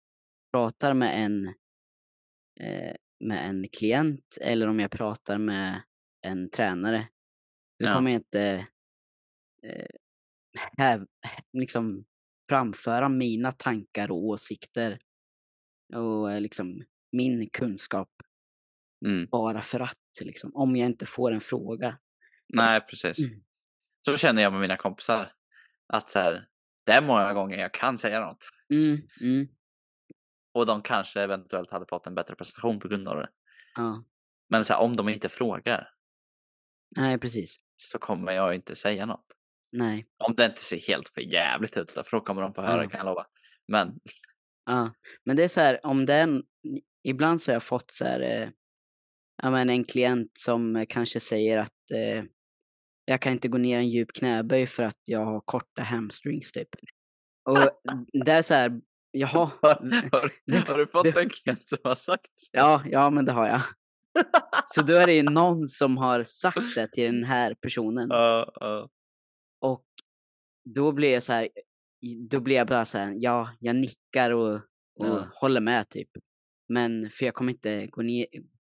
pratar 0.52 0.94
med 0.94 1.24
en, 1.24 1.46
eh, 2.60 2.94
med 3.24 3.48
en 3.48 3.68
klient 3.68 4.38
eller 4.40 4.68
om 4.68 4.80
jag 4.80 4.90
pratar 4.90 5.38
med 5.38 5.82
en 6.26 6.50
tränare. 6.50 7.08
Då 7.78 7.86
Ja. 7.86 7.94
kommer 7.94 8.10
jag 8.10 8.18
inte 8.18 8.66
eh, 9.62 9.86
häv, 10.78 11.06
liksom 11.52 12.04
framföra 12.48 13.08
mina 13.08 13.52
tankar 13.52 14.10
och 14.10 14.24
åsikter 14.24 14.98
och 15.94 16.32
eh, 16.32 16.40
liksom 16.40 16.84
min 17.12 17.50
kunskap 17.50 18.08
Mm. 19.07 19.26
bara 19.30 19.61
för 19.61 19.80
att, 19.80 19.99
liksom, 20.24 20.51
om 20.55 20.76
jag 20.76 20.86
inte 20.86 21.07
får 21.07 21.32
en 21.32 21.40
fråga. 21.40 21.99
Nej, 22.49 22.80
precis. 22.80 23.18
Mm. 23.18 23.40
Så 24.07 24.16
känner 24.16 24.42
jag 24.42 24.53
med 24.53 24.61
mina 24.61 24.76
kompisar. 24.76 25.32
Att 25.92 26.11
så 26.11 26.18
här, 26.18 26.49
det 26.86 26.92
är 26.92 27.03
många 27.03 27.32
gånger 27.32 27.59
jag 27.59 27.74
kan 27.74 27.99
säga 27.99 28.20
något. 28.20 28.44
Mm, 28.72 28.99
mm, 29.20 29.49
Och 30.55 30.66
de 30.66 30.82
kanske 30.82 31.20
eventuellt 31.22 31.70
hade 31.70 31.86
fått 31.86 32.07
en 32.07 32.14
bättre 32.14 32.34
prestation 32.34 32.78
på 32.80 32.88
grund 32.88 33.09
av 33.09 33.16
det. 33.16 33.28
ja. 33.76 34.05
Men 34.49 34.64
så 34.64 34.74
här, 34.74 34.80
om 34.80 34.97
de 34.97 35.09
inte 35.09 35.28
frågar 35.28 35.88
Nej, 36.97 37.18
precis. 37.18 37.57
så 37.76 37.99
kommer 37.99 38.32
jag 38.32 38.55
inte 38.55 38.74
säga 38.76 39.07
något. 39.07 39.26
Nej. 39.72 40.07
Om 40.24 40.34
det 40.34 40.44
inte 40.47 40.61
ser 40.62 40.80
helt 40.88 41.09
för 41.09 41.20
jävligt 41.20 41.76
ut 41.76 41.90
för 41.90 42.07
då 42.11 42.20
kommer 42.20 42.42
de 42.42 42.55
få 42.55 42.62
höra 42.62 42.82
Ja. 42.82 42.88
kan 42.90 42.99
jag 42.99 43.07
lova. 43.07 43.26
Men 43.68 44.01
Ja. 44.66 44.90
Men 45.24 45.36
det 45.36 45.44
är 45.44 45.49
så 45.49 45.61
här, 45.61 45.86
om 45.86 46.07
den, 46.07 46.42
ibland 47.03 47.42
så 47.42 47.51
har 47.51 47.55
jag 47.55 47.62
fått 47.62 47.90
så 47.90 48.05
här, 48.05 48.20
eh, 48.20 48.49
ja 49.43 49.51
men 49.51 49.70
en 49.70 49.84
klient 49.84 50.30
som 50.39 50.76
eh, 50.76 50.87
kanske 50.89 51.20
säger 51.20 51.59
att 51.59 51.91
eh, 51.95 52.24
jag 53.05 53.20
kan 53.20 53.32
inte 53.32 53.49
gå 53.49 53.59
ner 53.59 53.78
en 53.78 53.89
djup 53.89 54.12
knäböj 54.12 54.66
för 54.66 54.82
att 54.82 55.01
jag 55.05 55.24
har 55.24 55.41
korta 55.41 55.82
hamstrings 55.82 56.53
typ. 56.53 56.68
Och 57.49 57.59
det 58.24 58.32
är 58.32 58.43
så 58.43 58.55
här, 58.55 58.80
Jaha. 59.11 59.51
Har, 59.62 59.74
har, 60.12 60.66
har 60.72 60.78
du 60.78 60.87
fått 60.87 61.05
det- 61.05 61.20
en 61.20 61.30
klient 61.30 61.68
som 61.68 61.78
har 61.84 61.95
sagt 61.95 62.30
så? 62.34 62.51
Ja, 62.53 62.82
ja, 62.87 63.11
men 63.11 63.24
det 63.24 63.32
har 63.32 63.49
jag. 63.49 63.61
Så 64.66 64.82
då 64.82 64.93
är 64.95 65.07
det 65.07 65.14
ju 65.14 65.22
någon 65.22 65.68
som 65.68 65.97
har 65.97 66.22
sagt 66.24 66.74
det 66.74 66.89
till 66.93 67.05
den 67.05 67.24
här 67.24 67.55
personen. 67.55 68.09
Ja, 68.11 68.53
ja. 68.55 68.89
Och 69.61 69.84
då 70.74 70.93
blir 70.93 71.12
jag 71.12 71.22
så 71.22 71.32
här, 71.32 71.49
då 72.30 72.41
blir 72.41 72.57
jag 72.57 72.66
bara 72.66 72.84
så 72.84 72.99
här, 72.99 73.14
ja, 73.18 73.51
jag 73.61 73.76
nickar 73.76 74.30
och, 74.30 74.55
och 74.55 74.61
Ja. 75.07 75.28
håller 75.34 75.61
med 75.61 75.89
typ. 75.89 76.09
Men 76.68 77.11
för 77.11 77.24
jag 77.24 77.34
kommer 77.34 77.53
inte 77.53 77.87
gå, 77.87 78.03
ner, 78.03 78.26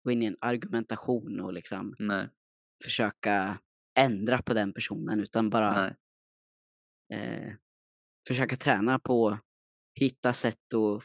gå 0.08 0.12
in 0.12 0.24
i 0.24 0.26
en 0.26 0.38
argumentation 0.42 1.40
och 1.40 1.54
liksom 1.54 1.96
Nej, 2.00 2.30
försöka 2.84 3.60
ändra 4.00 4.42
på 4.42 4.54
den 4.54 4.74
personen 4.74 5.20
utan 5.20 5.50
bara 5.50 5.88
eh, 7.14 7.54
försöka 8.28 8.56
träna 8.56 9.00
på 9.00 9.30
att 9.30 9.40
hitta 10.00 10.34
sätt 10.34 10.74
att 10.74 11.04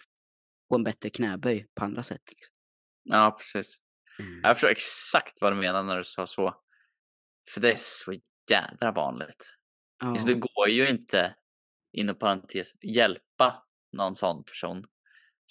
få 0.68 0.74
en 0.74 0.84
bättre 0.84 1.10
knäböj 1.10 1.66
på 1.74 1.84
andra 1.84 2.02
sätt. 2.02 2.22
Liksom. 2.30 2.54
Ja, 3.02 3.36
precis. 3.38 3.78
Mm. 4.18 4.40
Jag 4.42 4.56
förstår 4.56 4.68
exakt 4.68 5.40
vad 5.40 5.52
du 5.52 5.56
menar 5.56 5.82
när 5.82 5.96
du 5.96 6.04
sa 6.04 6.26
så. 6.26 6.54
För 7.54 7.60
det 7.60 7.72
är 7.72 7.76
så 7.76 8.14
jädra 8.50 8.92
vanligt. 8.92 9.50
Ja, 9.98 10.16
Så 10.16 10.28
det 10.28 10.34
går 10.34 10.68
ju 10.68 10.88
inte, 10.88 11.36
inom 11.92 12.18
parentes, 12.18 12.72
hjälpa 12.82 13.64
någon 13.92 14.16
sån 14.16 14.44
person 14.44 14.84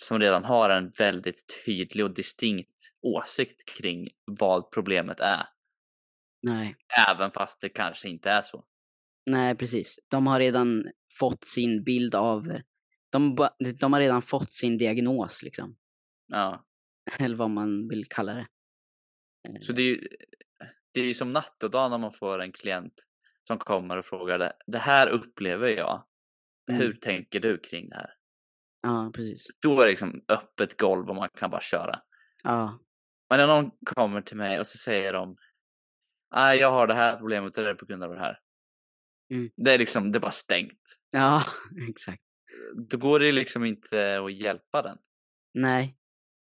som 0.03 0.19
redan 0.19 0.43
har 0.45 0.69
en 0.69 0.89
väldigt 0.89 1.63
tydlig 1.65 2.05
och 2.05 2.13
distinkt 2.13 2.93
åsikt 3.01 3.65
kring 3.65 4.07
vad 4.25 4.71
problemet 4.71 5.19
är. 5.19 5.47
nej, 6.43 6.75
Även 7.09 7.31
fast 7.31 7.61
det 7.61 7.69
kanske 7.69 8.09
inte 8.09 8.29
är 8.29 8.41
så. 8.41 8.65
nej, 9.25 9.55
precis. 9.55 9.99
De 10.07 10.27
har 10.27 10.39
redan 10.39 10.85
fått 11.19 11.43
sin 11.43 11.83
bild 11.83 12.15
av, 12.15 12.47
de, 13.09 13.37
de 13.79 13.93
har 13.93 13.99
redan 13.99 14.21
fått 14.21 14.51
sin 14.51 14.77
diagnos 14.77 15.43
liksom. 15.43 15.75
Ja. 16.27 16.65
Eller 17.19 17.35
vad 17.35 17.49
man 17.49 17.87
vill 17.87 18.05
kalla 18.09 18.33
det. 18.33 18.47
Så 19.61 19.73
det 19.73 19.81
är 19.81 19.85
ju, 19.85 20.07
det 20.91 21.01
är 21.01 21.05
ju 21.05 21.13
som 21.13 21.33
natt 21.33 21.63
och 21.63 21.71
dag 21.71 21.91
när 21.91 21.97
man 21.97 22.11
får 22.13 22.41
en 22.41 22.51
klient 22.51 22.93
som 23.47 23.57
kommer 23.57 23.97
och 23.97 24.05
frågar 24.05 24.39
det. 24.39 24.53
Det 24.67 24.77
här 24.77 25.07
upplever 25.07 25.67
jag. 25.67 26.03
Hur 26.67 26.85
Mm. 26.85 26.97
tänker 27.01 27.39
du 27.39 27.57
kring 27.57 27.89
det 27.89 27.95
här? 27.95 28.13
Ja, 28.82 29.11
precis. 29.15 29.47
Då 29.61 29.82
är 29.82 29.86
det 29.86 29.91
liksom 29.91 30.23
öppet 30.27 30.77
golv 30.77 31.09
och 31.09 31.15
man 31.15 31.29
kan 31.29 31.49
bara 31.51 31.61
köra. 31.61 32.01
Ja, 32.43 32.79
Men 33.29 33.39
när 33.39 33.47
någon 33.47 33.71
kommer 33.86 34.21
till 34.21 34.38
mig 34.38 34.59
och 34.59 34.67
så 34.67 34.77
säger 34.77 35.13
de 35.13 35.38
Nej, 36.36 36.59
jag 36.59 36.71
har 36.71 36.88
det 36.88 36.93
här 36.93 37.17
problemet 37.17 37.57
och 37.57 37.63
det 37.63 37.69
är 37.69 37.75
på 37.75 37.86
grund 37.86 38.03
av 38.03 38.13
det 38.13 38.19
här. 38.19 38.39
Mm. 39.34 39.51
Det 39.55 39.73
är 39.73 39.77
liksom, 39.77 40.11
det 40.11 40.17
är 40.17 40.21
bara 40.21 40.32
stängt. 40.32 40.82
ja, 41.11 41.41
exakt. 41.89 42.23
Då 42.89 42.97
går 42.97 43.19
det 43.19 43.32
liksom 43.32 43.65
inte 43.65 44.19
att 44.19 44.34
hjälpa 44.34 44.82
den. 44.82 44.97
Nej. 45.53 45.97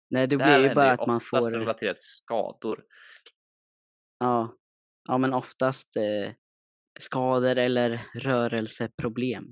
Nej, 0.10 0.28
det 0.28 0.38
Det 0.38 0.44
blir 0.44 0.70
ju 0.70 0.76
bara 0.76 0.92
att 0.92 1.08
man 1.08 1.22
får, 1.22 1.52
relaterat 1.52 1.98
till 1.98 2.06
skador. 2.06 2.84
ja, 4.20 4.58
ja 5.08 5.18
men 5.18 5.34
oftast 5.34 5.96
eh, 5.96 6.34
skador 7.00 7.58
eller 7.58 8.02
rörelseproblem 8.16 9.46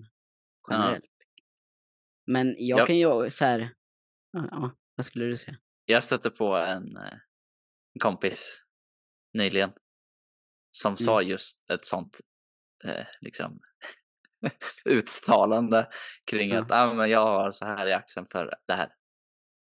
generellt. 0.69 1.16
Men 2.27 2.55
jag 2.57 2.79
Ja. 2.79 2.85
kan 2.85 2.97
ju 2.97 3.29
så 3.29 3.45
här, 3.45 3.69
ja, 4.31 4.71
vad 4.95 5.05
skulle 5.05 5.25
du 5.25 5.37
säga? 5.37 5.57
Jag 5.85 6.03
stötte 6.03 6.29
på 6.29 6.55
en, 6.55 6.97
eh, 6.97 7.03
en 7.93 7.99
kompis 7.99 8.63
nyligen 9.33 9.71
som 10.71 10.97
sa 10.97 11.21
just 11.21 11.69
ett 11.71 11.85
sånt 11.85 12.19
eh, 12.83 13.05
liksom 13.21 13.59
uttalande 14.85 15.87
kring 16.31 16.49
Ja. 16.49 16.61
att 16.61 16.71
ah, 16.71 16.93
men 16.93 17.09
jag 17.09 17.25
har 17.25 17.51
så 17.51 17.65
här 17.65 17.87
i 17.87 17.93
axeln 17.93 18.25
för 18.31 18.53
det 18.67 18.73
här. 18.73 18.89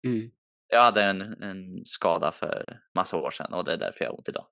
Mm. 0.07 0.31
Jag 0.67 0.81
hade 0.81 1.03
en, 1.03 1.21
en 1.21 1.85
skada 1.85 2.31
för 2.31 2.79
massa 2.95 3.17
år 3.17 3.31
sedan 3.31 3.53
och 3.53 3.63
det 3.63 3.73
är 3.73 3.77
därför 3.77 4.05
jag 4.05 4.11
har 4.11 4.17
ont 4.17 4.29
idag. 4.29 4.47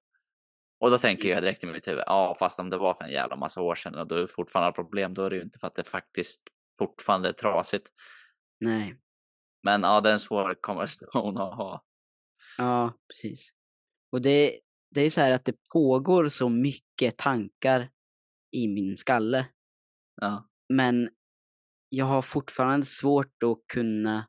Och 0.80 0.92
då 0.92 0.98
tänker 0.98 1.30
jag 1.30 1.44
direkt 1.44 1.64
i 1.64 1.68
mitt 1.68 1.88
huvud, 1.88 2.04
ja 2.06 2.36
fast 2.40 2.60
om 2.60 2.70
det 2.70 2.78
var 2.78 2.94
för 2.94 3.04
en 3.06 3.12
jävla 3.12 3.36
massa 3.36 3.62
år 3.62 3.76
sedan 3.76 3.96
och 3.96 4.08
du 4.08 4.28
fortfarande 4.28 4.68
har 4.68 4.72
problem, 4.72 5.14
då 5.14 5.24
är 5.24 5.30
det 5.30 5.36
ju 5.36 5.42
inte 5.42 5.60
för 5.60 5.68
att 5.68 5.76
det 5.76 5.84
faktiskt 5.84 6.44
fortfarande 6.80 7.34
trasigt. 7.34 7.88
Nej, 8.60 8.98
Men 9.64 9.82
ja, 9.84 10.02
det 10.02 10.10
är 10.10 10.14
en 10.14 10.20
svår 10.20 10.56
konversation 10.62 11.38
att 11.38 11.56
ha. 11.58 11.84
ja, 12.58 12.94
precis. 13.10 13.50
Och 14.12 14.22
det, 14.22 14.60
det 14.96 15.02
är 15.02 15.10
så 15.10 15.22
här 15.22 15.32
att 15.32 15.46
det 15.46 15.56
pågår 15.74 16.28
så 16.28 16.50
mycket 16.50 17.18
tankar 17.18 17.90
i 18.52 18.68
min 18.68 18.98
skalle. 18.98 19.48
Ja, 20.22 20.50
Men 20.74 21.10
jag 21.90 22.06
har 22.06 22.22
fortfarande 22.22 22.86
svårt 22.86 23.44
att 23.44 23.58
kunna 23.74 24.28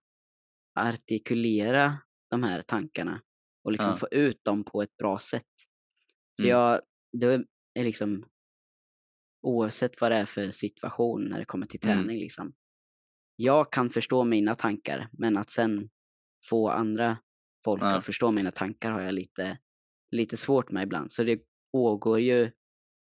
artikulera 0.80 1.98
de 2.30 2.42
här 2.42 2.62
tankarna 2.62 3.20
och 3.64 3.72
liksom 3.72 3.90
Ja. 3.90 3.96
få 3.96 4.08
ut 4.10 4.44
dem 4.44 4.64
på 4.64 4.82
ett 4.82 4.96
bra 4.96 5.18
sätt. 5.18 5.42
Så 6.40 6.42
Mm. 6.42 6.50
jag, 6.50 6.80
det 7.12 7.26
är 7.74 7.84
liksom 7.84 8.24
oavsett 9.46 10.00
vad 10.00 10.10
det 10.12 10.16
är 10.16 10.26
för 10.26 10.50
situation 10.50 11.24
när 11.24 11.38
det 11.38 11.44
kommer 11.44 11.66
till 11.66 11.80
Mm. 11.84 11.98
träning 11.98 12.18
liksom. 12.18 12.52
Jag 13.36 13.72
kan 13.72 13.90
förstå 13.90 14.24
mina 14.24 14.54
tankar, 14.54 15.08
men 15.12 15.36
att 15.36 15.50
sen 15.50 15.88
få 16.48 16.68
andra 16.70 17.18
folk 17.64 17.82
Ja. 17.82 17.86
att 17.96 18.04
förstå 18.04 18.30
mina 18.30 18.50
tankar 18.50 18.90
har 18.90 19.00
jag 19.00 19.14
lite, 19.14 19.58
lite 20.10 20.36
svårt 20.36 20.70
med 20.70 20.82
ibland. 20.82 21.12
Så 21.12 21.24
det 21.24 21.40
pågår 21.72 22.20
ju 22.20 22.50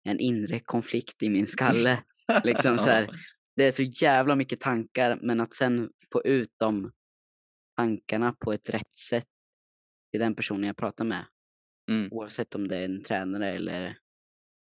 en 0.03 0.19
inre 0.19 0.59
konflikt 0.59 1.23
i 1.23 1.29
min 1.29 1.47
skalle. 1.47 2.03
liksom 2.43 2.77
så 2.77 2.89
här, 2.89 3.09
det 3.55 3.63
är 3.63 3.71
så 3.71 3.83
jävla 3.83 4.35
mycket 4.35 4.59
tankar, 4.59 5.19
men 5.21 5.41
att 5.41 5.53
sen 5.53 5.89
få 6.13 6.23
ut 6.23 6.53
de 6.57 6.91
tankarna 7.77 8.33
på 8.39 8.53
ett 8.53 8.69
rätt 8.69 8.95
sätt 8.95 9.27
till 10.11 10.21
den 10.21 10.35
personen 10.35 10.63
jag 10.63 10.77
pratar 10.77 11.05
med. 11.05 11.25
Mm. 11.91 12.09
Oavsett 12.11 12.55
om 12.55 12.67
det 12.67 12.77
är 12.77 12.85
en 12.85 13.03
tränare 13.03 13.51
eller 13.51 13.97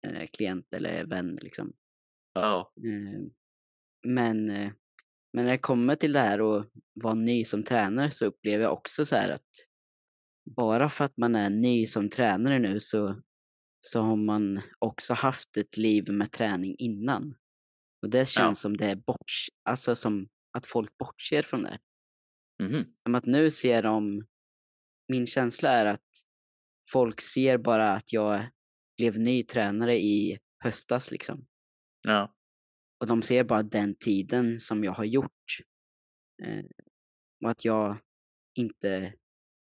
eh, 0.07 0.27
klient 0.33 0.73
eller 0.73 1.05
vän. 1.05 1.37
Liksom. 1.41 1.73
Ja. 2.33 2.73
Eh, 2.77 3.21
men, 4.07 4.49
eh, 4.49 4.71
men 5.33 5.45
när 5.45 5.51
det 5.51 5.57
kommer 5.57 5.95
till 5.95 6.13
det 6.13 6.19
här 6.19 6.57
att 6.57 6.67
vara 6.93 7.13
ny 7.13 7.45
som 7.45 7.63
tränare 7.63 8.11
så 8.11 8.25
upplever 8.25 8.63
jag 8.63 8.73
också 8.73 9.05
så 9.05 9.15
här 9.15 9.29
att 9.29 9.49
bara 10.55 10.89
för 10.89 11.05
att 11.05 11.17
man 11.17 11.35
är 11.35 11.49
ny 11.49 11.87
som 11.87 12.09
tränare 12.09 12.59
nu 12.59 12.79
så, 12.79 13.21
så 13.81 14.01
har 14.01 14.15
man 14.15 14.61
också 14.79 15.13
haft 15.13 15.57
ett 15.57 15.77
liv 15.77 16.11
med 16.11 16.31
träning 16.31 16.75
innan. 16.77 17.35
Och 18.01 18.09
det 18.09 18.29
känns 18.29 18.59
som 18.59 18.77
det 18.77 18.85
är 18.85 18.95
bort, 18.95 19.31
alltså 19.69 19.95
som 19.95 20.27
att 20.57 20.65
folk 20.65 20.97
bortser 20.97 21.41
från 21.41 21.63
det. 21.63 21.79
Mhm. 22.63 22.85
Som 23.03 23.15
att 23.15 23.25
nu 23.25 23.51
ser 23.51 23.83
de, 23.83 24.25
min 25.07 25.27
känsla 25.27 25.69
är 25.69 25.85
att 25.85 26.09
folk 26.91 27.21
ser 27.21 27.57
bara 27.57 27.91
att 27.91 28.13
jag 28.13 28.43
blev 29.01 29.19
ny 29.19 29.43
tränare 29.43 29.95
i 29.95 30.39
höstas 30.63 31.11
liksom. 31.11 31.45
Ja. 32.01 32.35
Och 32.99 33.07
de 33.07 33.21
ser 33.21 33.43
bara 33.43 33.63
den 33.63 33.95
tiden 33.95 34.59
som 34.59 34.83
jag 34.83 34.91
har 34.91 35.05
gjort. 35.05 35.57
Eh, 36.43 36.65
och 37.43 37.49
att 37.49 37.65
jag 37.65 37.97
inte 38.55 39.13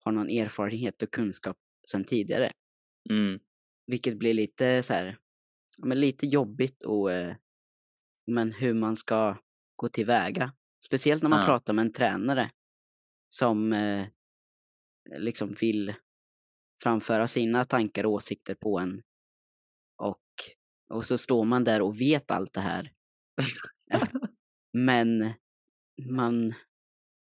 har 0.04 0.12
någon 0.12 0.30
erfarenhet 0.30 1.02
och 1.02 1.10
kunskap 1.12 1.56
sedan 1.90 2.04
tidigare. 2.04 2.52
Mm. 3.10 3.40
Vilket 3.86 4.18
blir 4.18 4.34
lite 4.34 4.82
så 4.82 4.92
här, 4.92 5.18
men 5.78 6.00
lite 6.00 6.26
jobbigt 6.26 6.82
och 6.82 7.12
eh, 7.12 7.36
men 8.26 8.52
hur 8.52 8.74
man 8.74 8.96
ska 8.96 9.36
gå 9.76 9.88
tillväga. 9.88 10.52
Speciellt 10.86 11.22
när 11.22 11.30
man 11.30 11.40
Ja. 11.40 11.46
pratar 11.46 11.72
med 11.72 11.86
en 11.86 11.92
tränare 11.92 12.50
som 13.28 13.72
eh, 13.72 14.06
liksom 15.18 15.52
vill 15.60 15.94
framföra 16.82 17.28
sina 17.28 17.64
tankar 17.64 18.06
och 18.06 18.12
åsikter 18.12 18.54
på 18.54 18.78
en. 18.78 19.02
Och, 20.88 21.06
så 21.06 21.18
står 21.18 21.44
man 21.44 21.64
där 21.64 21.82
och 21.82 22.00
vet 22.00 22.30
allt 22.30 22.52
det 22.52 22.60
här. 22.60 22.92
Men 24.72 25.32
man 26.10 26.54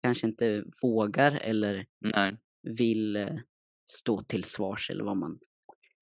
kanske 0.03 0.27
inte 0.27 0.63
vågar 0.81 1.31
eller 1.31 1.85
Nej. 1.99 2.37
vill 2.61 3.15
eh, 3.15 3.37
stå 3.91 4.21
till 4.21 4.43
svars 4.43 4.89
eller 4.89 5.03
vad 5.03 5.17
man 5.17 5.39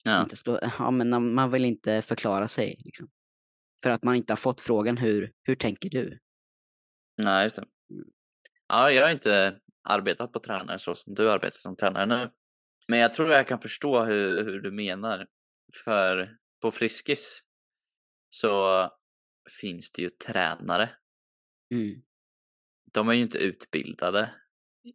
Ja. 0.05 0.21
inte 0.23 0.35
stå, 0.35 0.59
ja, 0.79 0.91
men 0.91 1.33
man 1.33 1.51
vill 1.51 1.65
inte 1.65 2.01
förklara 2.01 2.47
sig. 2.47 2.81
Liksom. 2.85 3.09
För 3.83 3.89
att 3.91 4.03
man 4.03 4.15
inte 4.15 4.33
har 4.33 4.37
fått 4.37 4.61
frågan 4.61 4.97
hur, 4.97 5.31
hur 5.43 5.55
tänker 5.55 5.89
du? 5.89 6.19
Nej, 7.17 7.43
just 7.43 7.55
det. 7.55 7.65
Ja, 8.67 8.91
jag 8.91 9.03
har 9.03 9.11
inte 9.11 9.59
arbetat 9.83 10.31
på 10.31 10.39
tränare 10.39 10.79
så 10.79 10.95
som 10.95 11.13
du 11.13 11.31
arbetar 11.31 11.57
som 11.57 11.75
tränare 11.75 12.05
nu. 12.05 12.31
Men 12.87 12.99
jag 12.99 13.13
tror 13.13 13.29
jag 13.31 13.47
kan 13.47 13.59
förstå 13.59 14.03
hur, 14.05 14.43
hur 14.43 14.61
du 14.61 14.71
menar. 14.71 15.27
För 15.83 16.37
på 16.61 16.71
Friskis 16.71 17.43
så 18.29 18.89
finns 19.61 19.91
det 19.91 20.01
ju 20.01 20.09
tränare. 20.09 20.89
Mm. 21.73 22.01
De 22.93 23.09
är 23.09 23.13
ju 23.13 23.21
inte 23.21 23.37
utbildade 23.37 24.33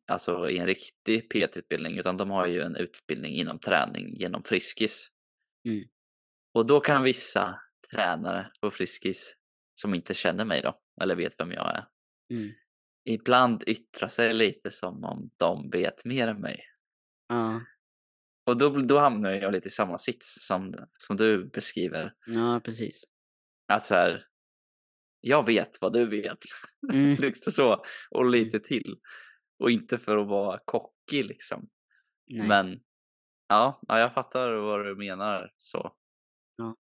alltså 0.06 0.50
i 0.50 0.58
en 0.58 0.66
riktig 0.66 1.30
PT-utbildning 1.30 1.98
utan 1.98 2.16
de 2.16 2.30
har 2.30 2.46
ju 2.46 2.60
en 2.60 2.76
utbildning 2.76 3.34
inom 3.34 3.58
träning 3.58 4.16
genom 4.16 4.42
Friskis. 4.42 5.08
Mm. 5.68 5.84
Och 6.54 6.66
då 6.66 6.80
kan 6.80 7.02
vissa 7.02 7.60
tränare 7.90 8.52
på 8.60 8.70
Friskis 8.70 9.36
som 9.74 9.94
inte 9.94 10.14
känner 10.14 10.44
mig 10.44 10.62
då, 10.62 10.80
eller 11.02 11.16
vet 11.16 11.40
vem 11.40 11.52
jag 11.52 11.76
är, 11.76 11.86
Mm. 12.30 12.50
ibland 13.04 13.62
yttra 13.66 14.08
sig 14.08 14.34
lite 14.34 14.70
som 14.70 15.04
om 15.04 15.30
de 15.36 15.70
vet 15.70 16.04
mer 16.04 16.28
än 16.28 16.40
mig. 16.40 16.60
Ja, 17.28 17.60
Och 18.44 18.58
då, 18.58 18.68
då 18.68 18.98
hamnar 18.98 19.30
jag 19.30 19.52
lite 19.52 19.68
i 19.68 19.70
samma 19.70 19.98
sits 19.98 20.46
som, 20.46 20.74
som 20.98 21.16
du 21.16 21.44
beskriver. 21.50 22.14
ja 22.26 22.60
precis. 22.64 23.04
Att 23.68 23.84
så 23.84 23.94
här, 23.94 24.24
jag 25.20 25.46
vet 25.46 25.80
vad 25.80 25.92
du 25.92 26.06
vet. 26.06 26.38
Mm. 26.92 27.14
liksom 27.20 27.52
så. 27.52 27.84
Och 28.10 28.26
lite 28.26 28.60
till. 28.60 28.96
Och 29.58 29.70
inte 29.70 29.98
för 29.98 30.16
att 30.16 30.28
vara 30.28 30.58
cocky 30.64 31.22
liksom. 31.22 31.68
Nej. 32.30 32.48
Men 32.48 32.80
ja, 33.48 33.80
ja, 33.88 33.98
jag 33.98 34.14
fattar 34.14 34.52
vad 34.52 34.84
du 34.84 34.96
menar 34.96 35.52
så. 35.56 35.96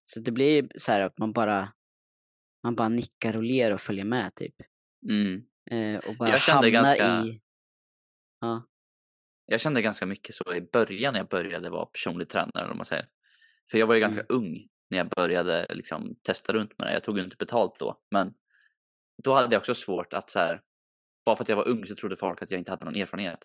Så 0.07 0.21
det 0.21 0.33
blir 0.33 0.69
så 0.79 0.93
här 0.93 1.01
att 1.01 1.19
man 1.19 1.33
bara, 1.33 1.73
man 2.63 2.75
bara 2.75 2.89
nickar 2.89 3.37
och 3.37 3.43
ler 3.43 3.75
och 3.75 3.81
följer 3.81 4.05
med 4.05 4.35
typ. 4.35 4.55
Mm. 5.11 5.43
Eh, 5.71 6.09
och 6.09 6.17
bara 6.17 6.29
Jag 6.29 6.43
kände 6.43 6.57
hamnar 6.57 6.71
ganska- 6.71 7.25
i... 7.25 7.41
Ja, 8.41 8.63
Jag 9.47 9.61
kände 9.61 9.83
ganska 9.83 10.07
mycket 10.07 10.35
så 10.35 10.55
i 10.55 10.61
början 10.61 11.13
när 11.13 11.21
jag 11.21 11.29
började 11.29 11.71
vara 11.71 11.87
personlig 11.87 12.29
tränare, 12.29 12.67
vad 12.67 12.77
man 12.77 12.85
säger. 12.85 13.09
För 13.71 13.79
jag 13.79 13.87
var 13.87 13.95
ju 13.95 14.01
ganska 14.01 14.23
Mm. 14.23 14.37
ung 14.43 14.69
när 14.91 14.99
jag 14.99 15.09
började 15.09 15.67
liksom, 15.75 16.17
testa 16.23 16.53
runt 16.53 16.79
med 16.79 16.87
det. 16.89 16.93
Jag 16.93 17.05
tog 17.05 17.19
ju 17.19 17.25
inte 17.25 17.37
betalt 17.37 17.79
då, 17.79 18.01
men 18.11 18.35
då 19.23 19.35
hade 19.35 19.55
jag 19.55 19.61
också 19.61 19.75
svårt 19.75 20.13
att 20.13 20.31
så 20.31 20.39
här, 20.39 20.63
bara 21.25 21.37
för 21.37 21.45
att 21.45 21.49
jag 21.49 21.57
var 21.57 21.69
ung 21.69 21.87
så 21.87 21.95
trodde 21.97 22.17
folk 22.17 22.43
att 22.43 22.51
jag 22.51 22.59
inte 22.59 22.71
hade 22.71 22.85
någon 22.85 22.95
erfarenhet. 22.97 23.39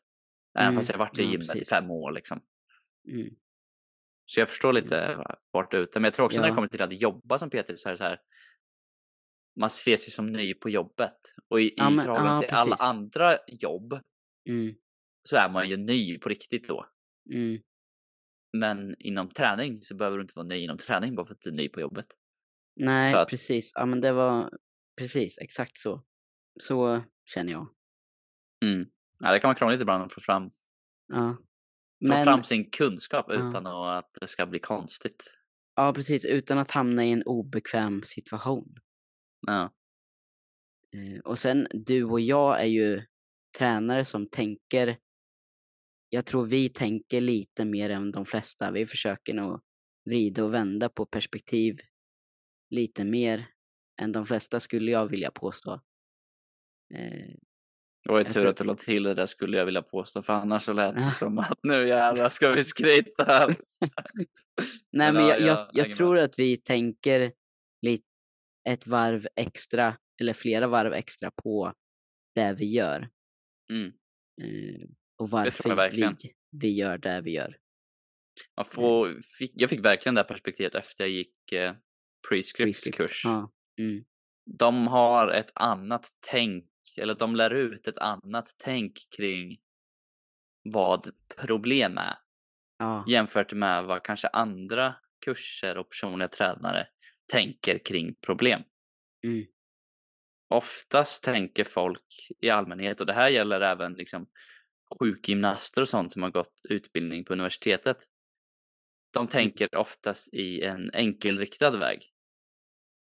Även 0.58 0.68
Mm, 0.68 0.76
fast 0.76 0.90
jag 0.90 0.98
varit 0.98 1.20
i 1.20 1.24
ja, 1.24 1.32
gymmet 1.32 1.48
i 1.48 1.52
precis. 1.52 1.70
fem 1.70 1.92
år 1.92 2.12
liksom. 2.12 2.42
mm, 3.08 3.30
Så 4.26 4.40
jag 4.40 4.50
förstår 4.50 4.74
lite 4.74 5.26
vart 5.52 5.72
du 5.72 5.78
är 5.78 5.82
ute. 5.82 6.00
Men 6.00 6.04
jag 6.04 6.14
tror 6.14 6.26
också 6.26 6.38
när 6.38 6.44
det 6.44 6.50
Ja. 6.52 6.56
kommer 6.56 6.68
till 6.68 6.82
att 6.82 7.02
jobba 7.02 7.40
som 7.40 7.50
PT 7.50 7.78
så 7.78 7.90
är 7.90 7.92
det 7.94 7.98
så 7.98 8.04
här. 8.04 8.22
Man 9.60 9.68
ses 9.68 10.08
ju 10.08 10.12
som 10.12 10.26
ny 10.26 10.54
på 10.54 10.70
jobbet. 10.70 11.18
Och 11.48 11.62
i, 11.62 11.74
Ja, 11.78 11.92
i 11.92 11.96
men- 11.96 12.06
förhållande 12.06 12.46
ja, 12.46 12.50
till 12.50 12.58
alla 12.58 12.70
precis. 12.76 12.86
andra 12.86 13.38
jobb 13.48 14.00
mm, 14.50 14.76
så 15.24 15.36
är 15.36 15.50
man 15.50 15.70
ju 15.70 15.78
ny 15.78 16.18
på 16.20 16.30
riktigt 16.30 16.68
då. 16.68 16.86
mm. 17.34 17.62
Men 18.58 18.96
inom 19.00 19.30
träning 19.30 19.78
så 19.78 19.96
behöver 19.96 20.18
du 20.18 20.22
inte 20.24 20.34
vara 20.36 20.48
ny 20.48 20.56
inom 20.58 20.78
träning 20.78 21.16
bara 21.16 21.26
för 21.26 21.34
att 21.34 21.42
du 21.42 21.50
är 21.50 21.54
ny 21.54 21.70
på 21.70 21.80
jobbet. 21.82 22.06
Nej, 22.76 23.14
att- 23.14 23.30
precis. 23.30 23.72
Ja, 23.76 23.86
men 23.86 24.02
det 24.02 24.12
var 24.12 24.50
precis 24.98 25.38
exakt 25.40 25.78
så. 25.78 26.04
Så 26.60 27.04
känner 27.34 27.52
jag. 27.52 27.68
Mm. 28.66 28.90
Ja, 29.20 29.32
det 29.32 29.40
kan 29.40 29.48
vara 29.48 29.58
krångligt 29.58 29.82
ibland 29.82 30.04
att 30.04 30.14
få 30.14 30.22
fram, 30.22 30.44
Ja. 31.08 31.38
få 31.40 31.44
Men, 32.08 32.24
fram 32.24 32.44
sin 32.44 32.70
kunskap 32.72 33.26
Ja. 33.30 33.50
utan 33.50 33.68
att 33.68 34.10
det 34.22 34.28
ska 34.28 34.46
bli 34.46 34.60
konstigt. 34.60 35.24
ja 35.76 35.94
precis, 35.96 36.26
utan 36.26 36.58
att 36.58 36.72
hamna 36.72 37.06
i 37.06 37.12
en 37.12 37.24
obekväm 37.24 38.02
situation. 38.04 38.76
Ja. 39.48 39.74
Eh, 40.96 41.20
Och 41.26 41.40
sen, 41.40 41.68
du 41.74 42.04
och 42.04 42.20
jag 42.20 42.62
är 42.62 42.66
ju 42.68 43.06
tränare 43.58 44.06
som 44.06 44.30
tänker, 44.30 44.98
jag 46.10 46.26
tror 46.26 46.46
vi 46.46 46.70
tänker 46.70 47.22
lite 47.22 47.66
mer 47.66 47.90
än 47.90 48.12
de 48.12 48.26
flesta. 48.26 48.72
Vi 48.72 48.86
försöker 48.86 49.34
nog 49.34 49.62
vrida 50.10 50.44
och 50.44 50.54
vända 50.54 50.90
på 50.90 51.06
perspektiv 51.06 51.80
lite 52.70 53.04
mer 53.04 53.48
än 54.02 54.12
de 54.12 54.26
flesta 54.26 54.60
skulle 54.60 54.92
jag 54.92 55.08
vilja 55.08 55.32
påstå. 55.32 55.72
Eh, 56.96 57.36
Det 58.04 58.10
var 58.12 58.18
ju 58.20 58.24
tur 58.26 58.32
tror- 58.32 58.48
att 58.48 58.58
du 58.58 58.64
la 58.64 58.76
till 58.76 59.04
det 59.04 59.14
där 59.14 59.26
skulle 59.26 59.58
jag 59.58 59.66
vilja 59.66 59.82
påstå 59.82 60.22
för 60.22 60.34
annars 60.34 60.64
så 60.64 60.74
lät 60.74 60.96
det 60.96 61.12
som 61.12 61.38
att 61.40 61.60
nu 61.64 61.88
jävlar 61.88 62.30
ska 62.30 62.52
vi 62.52 62.64
skryta. 62.64 63.48
Nej, 64.92 65.14
Men 65.14 65.14
men 65.14 65.28
ja, 65.28 65.38
jag, 65.38 65.48
jag 65.48 65.68
jag, 65.74 65.92
tror 65.92 66.20
att 66.20 66.40
vi 66.40 66.58
tänker 66.58 67.32
lite 67.82 68.04
ett 68.70 68.88
varv 68.88 69.28
extra, 69.36 69.98
eller 70.22 70.34
flera 70.34 70.68
varv 70.68 70.94
extra 70.94 71.32
på 71.44 71.74
det 72.36 72.54
vi 72.54 72.66
gör. 72.74 73.10
Mm. 73.72 73.88
Eh, 74.42 74.88
och 75.20 75.30
varför 75.30 75.92
vi, 75.92 76.34
vi 76.52 76.72
gör 76.78 76.98
det 76.98 77.22
vi 77.22 77.32
gör. 77.32 77.58
Man 78.58 78.66
får, 78.66 79.22
fick, 79.40 79.52
jag 79.56 79.70
fick 79.70 79.86
verkligen 79.86 80.16
det 80.16 80.22
här 80.22 80.28
perspektivet 80.28 80.76
efter 80.76 81.04
jag 81.04 81.12
gick 81.12 81.52
eh, 81.52 81.74
Prescripts 82.30 82.84
Prescript. 82.84 82.98
kurs. 82.98 83.22
Ja. 83.26 83.52
Mm. 83.80 84.04
De 84.46 84.88
har 84.88 85.28
ett 85.28 85.52
annat 85.56 86.08
tänk, 86.32 86.66
eller 86.98 87.16
de 87.16 87.36
lär 87.36 87.54
ut 87.54 87.88
ett 87.88 87.98
annat 87.98 88.56
tänk 88.58 89.08
kring 89.18 89.58
vad 90.64 91.12
problem 91.38 91.98
är 91.98 92.18
Ja. 92.80 93.06
jämfört 93.08 93.54
med 93.54 93.84
vad 93.86 94.04
kanske 94.04 94.28
andra 94.28 94.96
kurser 95.26 95.78
och 95.78 95.90
personliga 95.90 96.28
tränare 96.28 96.88
tänker 97.32 97.78
kring 97.78 98.16
problem. 98.16 98.62
Mm. 99.24 99.46
Oftast 100.50 101.24
tänker 101.24 101.64
folk 101.64 102.28
i 102.42 102.50
allmänhet, 102.50 103.00
och 103.00 103.06
det 103.06 103.14
här 103.14 103.30
gäller 103.30 103.62
även 103.62 103.94
liksom 103.94 104.28
sjukgymnaster 105.00 105.82
och 105.82 105.90
sånt 105.90 106.14
som 106.14 106.24
har 106.24 106.32
gått 106.32 106.62
utbildning 106.70 107.26
på 107.26 107.34
universitetet. 107.34 107.98
De 109.14 109.28
tänker 109.28 109.76
oftast 109.76 110.34
i 110.34 110.62
en 110.62 110.92
enkelriktad 110.94 111.78
väg. 111.78 112.12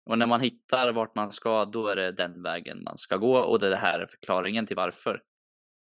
Och 0.10 0.18
när 0.18 0.28
man 0.28 0.42
hittar 0.42 0.94
vart 0.94 1.16
man 1.16 1.32
ska, 1.32 1.66
då 1.66 1.88
är 1.88 1.96
det 1.96 2.12
den 2.12 2.44
vägen 2.44 2.84
man 2.84 2.98
ska 2.98 3.18
gå 3.18 3.38
och 3.38 3.60
det 3.60 3.76
här 3.76 4.00
är 4.00 4.08
förklaringen 4.08 4.68
till 4.68 4.76
varför. 4.76 5.24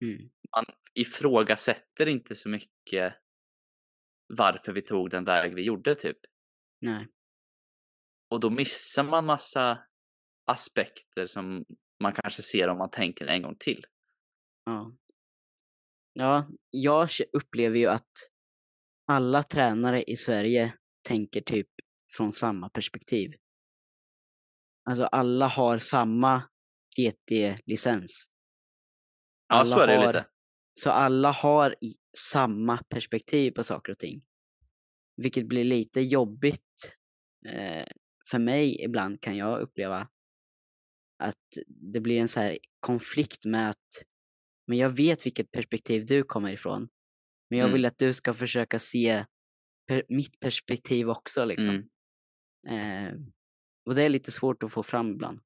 Mm. 0.04 0.30
Man 0.56 0.64
ifrågasätter 0.94 2.08
inte 2.08 2.34
så 2.34 2.48
mycket 2.48 3.14
varför 4.26 4.72
vi 4.72 4.82
tog 4.82 5.10
den 5.10 5.24
väg 5.24 5.54
vi 5.54 5.62
gjorde 5.62 5.94
typ. 5.94 6.18
Nej. 6.80 7.08
Och 8.30 8.40
då 8.40 8.50
missar 8.50 9.04
man 9.04 9.26
massa 9.26 9.78
aspekter 10.44 11.26
som 11.26 11.64
man 12.02 12.12
kanske 12.12 12.42
ser 12.42 12.68
om 12.68 12.78
man 12.78 12.90
tänker 12.90 13.26
en 13.26 13.42
gång 13.42 13.56
till. 13.58 13.86
Ja. 14.64 14.96
Ja, 16.20 16.46
jag 16.70 17.08
upplever 17.32 17.78
ju 17.78 17.86
att 17.86 18.10
alla 19.06 19.42
tränare 19.42 20.02
i 20.02 20.16
Sverige 20.16 20.74
tänker 21.08 21.40
typ 21.40 21.68
från 22.16 22.32
samma 22.32 22.68
perspektiv. 22.68 23.30
Alltså 24.90 25.04
alla 25.04 25.46
har 25.46 25.78
samma 25.78 26.42
PT-licens. 26.96 28.30
Ja, 29.48 29.54
Alla 29.56 29.76
så 29.76 29.80
är 29.80 29.86
det 29.86 29.96
har- 29.96 30.06
lite. 30.12 30.26
Så 30.80 30.90
alla 30.90 31.30
har 31.30 31.74
samma 32.18 32.82
perspektiv 32.88 33.50
på 33.52 33.64
saker 33.64 33.92
och 33.92 33.98
ting. 33.98 34.22
Vilket 35.16 35.46
blir 35.48 35.64
lite 35.64 36.00
jobbigt. 36.00 36.96
Eh, 37.48 37.86
för 38.30 38.38
mig 38.38 38.84
ibland 38.84 39.20
kan 39.20 39.36
jag 39.36 39.60
uppleva 39.60 40.08
att 41.18 41.46
det 41.92 42.00
blir 42.00 42.20
en 42.20 42.28
så 42.28 42.40
här 42.40 42.58
konflikt 42.80 43.44
med 43.44 43.70
att 43.70 44.04
men 44.70 44.78
jag 44.78 44.90
vet 44.90 45.26
vilket 45.26 45.50
perspektiv 45.52 46.06
du 46.06 46.22
kommer 46.22 46.50
ifrån. 46.50 46.88
Men 47.50 47.58
jag 47.58 47.66
Mm. 47.66 47.72
vill 47.74 47.86
att 47.86 47.98
du 47.98 48.12
ska 48.14 48.34
försöka 48.34 48.78
se 48.78 49.24
per, 49.88 50.02
mitt 50.08 50.40
perspektiv 50.40 51.10
också 51.10 51.44
liksom. 51.44 51.88
Mm. 52.68 53.06
Eh, 53.08 53.14
och 53.86 53.94
det 53.94 54.02
är 54.02 54.08
lite 54.08 54.30
svårt 54.30 54.62
att 54.62 54.72
få 54.72 54.82
fram 54.82 55.10
ibland. 55.10 55.40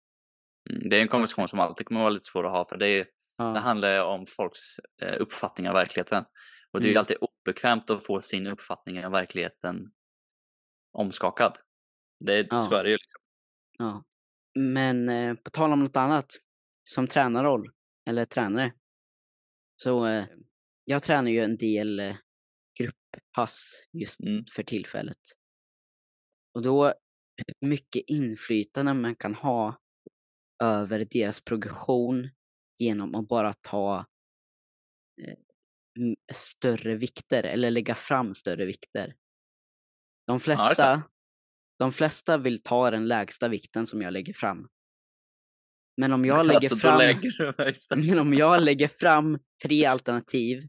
Mm, 0.70 0.88
Det 0.88 0.96
är 0.96 1.02
en 1.02 1.08
konversation 1.08 1.48
som 1.48 1.60
alltid 1.60 1.86
kommer 1.86 2.00
vara 2.00 2.10
lite 2.10 2.24
svår 2.24 2.44
att 2.46 2.52
ha 2.52 2.64
för 2.68 2.76
det, 2.76 2.86
är, 2.88 3.04
det 3.04 3.10
Ja, 3.36 3.44
handlar 3.58 3.94
ju 3.94 4.00
om 4.00 4.26
folks 4.26 4.60
eh, 5.02 5.20
uppfattning 5.20 5.68
av 5.68 5.74
verkligheten. 5.74 6.24
Och 6.72 6.80
det 6.80 6.86
är 6.86 6.90
Mm. 6.90 6.98
alltid 7.00 7.16
obekvämt 7.20 7.90
att 7.90 8.06
få 8.06 8.20
sin 8.20 8.46
uppfattning 8.46 9.04
av 9.06 9.12
verkligheten 9.12 9.92
omskakad. 10.92 11.58
Det, 12.24 12.46
Ja. 12.50 12.62
Så 12.62 12.74
är 12.74 12.84
det 12.84 12.90
ju 12.90 12.96
liksom. 12.96 13.20
ja. 13.78 14.04
Men 14.58 15.08
eh, 15.08 15.34
på 15.34 15.50
tal 15.50 15.72
om 15.72 15.80
något 15.80 15.96
annat, 15.96 16.26
som 16.84 17.06
tränarroll, 17.06 17.70
eller 18.08 18.24
tränare, 18.24 18.72
så 19.84 20.06
eh, 20.06 20.26
jag 20.84 21.02
tränar 21.02 21.30
ju 21.30 21.40
en 21.40 21.56
del 21.56 22.00
eh, 22.00 22.16
grupppass 22.78 23.86
just 23.92 24.20
Mm. 24.20 24.44
för 24.54 24.62
tillfället. 24.62 25.18
Och 26.54 26.62
då, 26.62 26.92
mycket 27.60 28.02
inflytande 28.06 28.94
man 28.94 29.16
kan 29.16 29.34
ha 29.34 29.80
över 30.62 31.06
deras 31.10 31.40
progression 31.40 32.30
genom 32.78 33.14
att 33.14 33.28
bara 33.28 33.52
ta 33.52 34.06
eh, 35.22 35.34
större 36.32 36.94
vikter, 36.94 37.42
eller 37.42 37.70
lägga 37.70 37.94
fram 37.94 38.34
större 38.34 38.64
vikter. 38.64 39.16
De 40.26 40.40
flesta, 40.40 41.02
de 41.78 41.92
flesta 41.92 42.38
vill 42.38 42.62
ta 42.62 42.90
den 42.90 43.08
lägsta 43.08 43.48
vikten 43.48 43.86
som 43.86 44.02
jag 44.02 44.12
lägger 44.12 44.32
fram. 44.32 44.68
Men 45.96 46.12
om 46.12 46.24
jag 46.24 46.46
lägger 46.46 46.60
alltså, 46.60 46.76
fram... 46.76 46.98
Lägger. 46.98 47.96
Men 48.08 48.18
om 48.18 48.34
jag 48.34 48.62
lägger 48.62 48.88
fram 48.88 49.38
tre 49.64 49.84
alternativ 49.84 50.68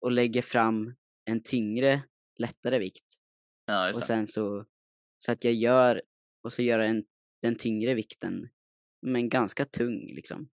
och 0.00 0.12
lägger 0.12 0.42
fram 0.42 0.94
en 1.24 1.42
tyngre, 1.42 2.02
lättare 2.38 2.78
vikt 2.78 3.16
Ja, 3.66 3.94
och 3.94 4.02
sen 4.02 4.26
så, 4.26 4.66
så 5.18 5.32
att 5.32 5.44
jag 5.44 5.54
gör, 5.54 6.02
och 6.44 6.52
så 6.52 6.62
gör 6.62 6.78
jag 6.78 6.88
en, 6.88 7.04
den 7.42 7.54
tyngre 7.56 7.94
vikten, 7.94 8.48
men 9.06 9.28
ganska 9.28 9.64
tung 9.64 10.06
liksom. 10.14 10.48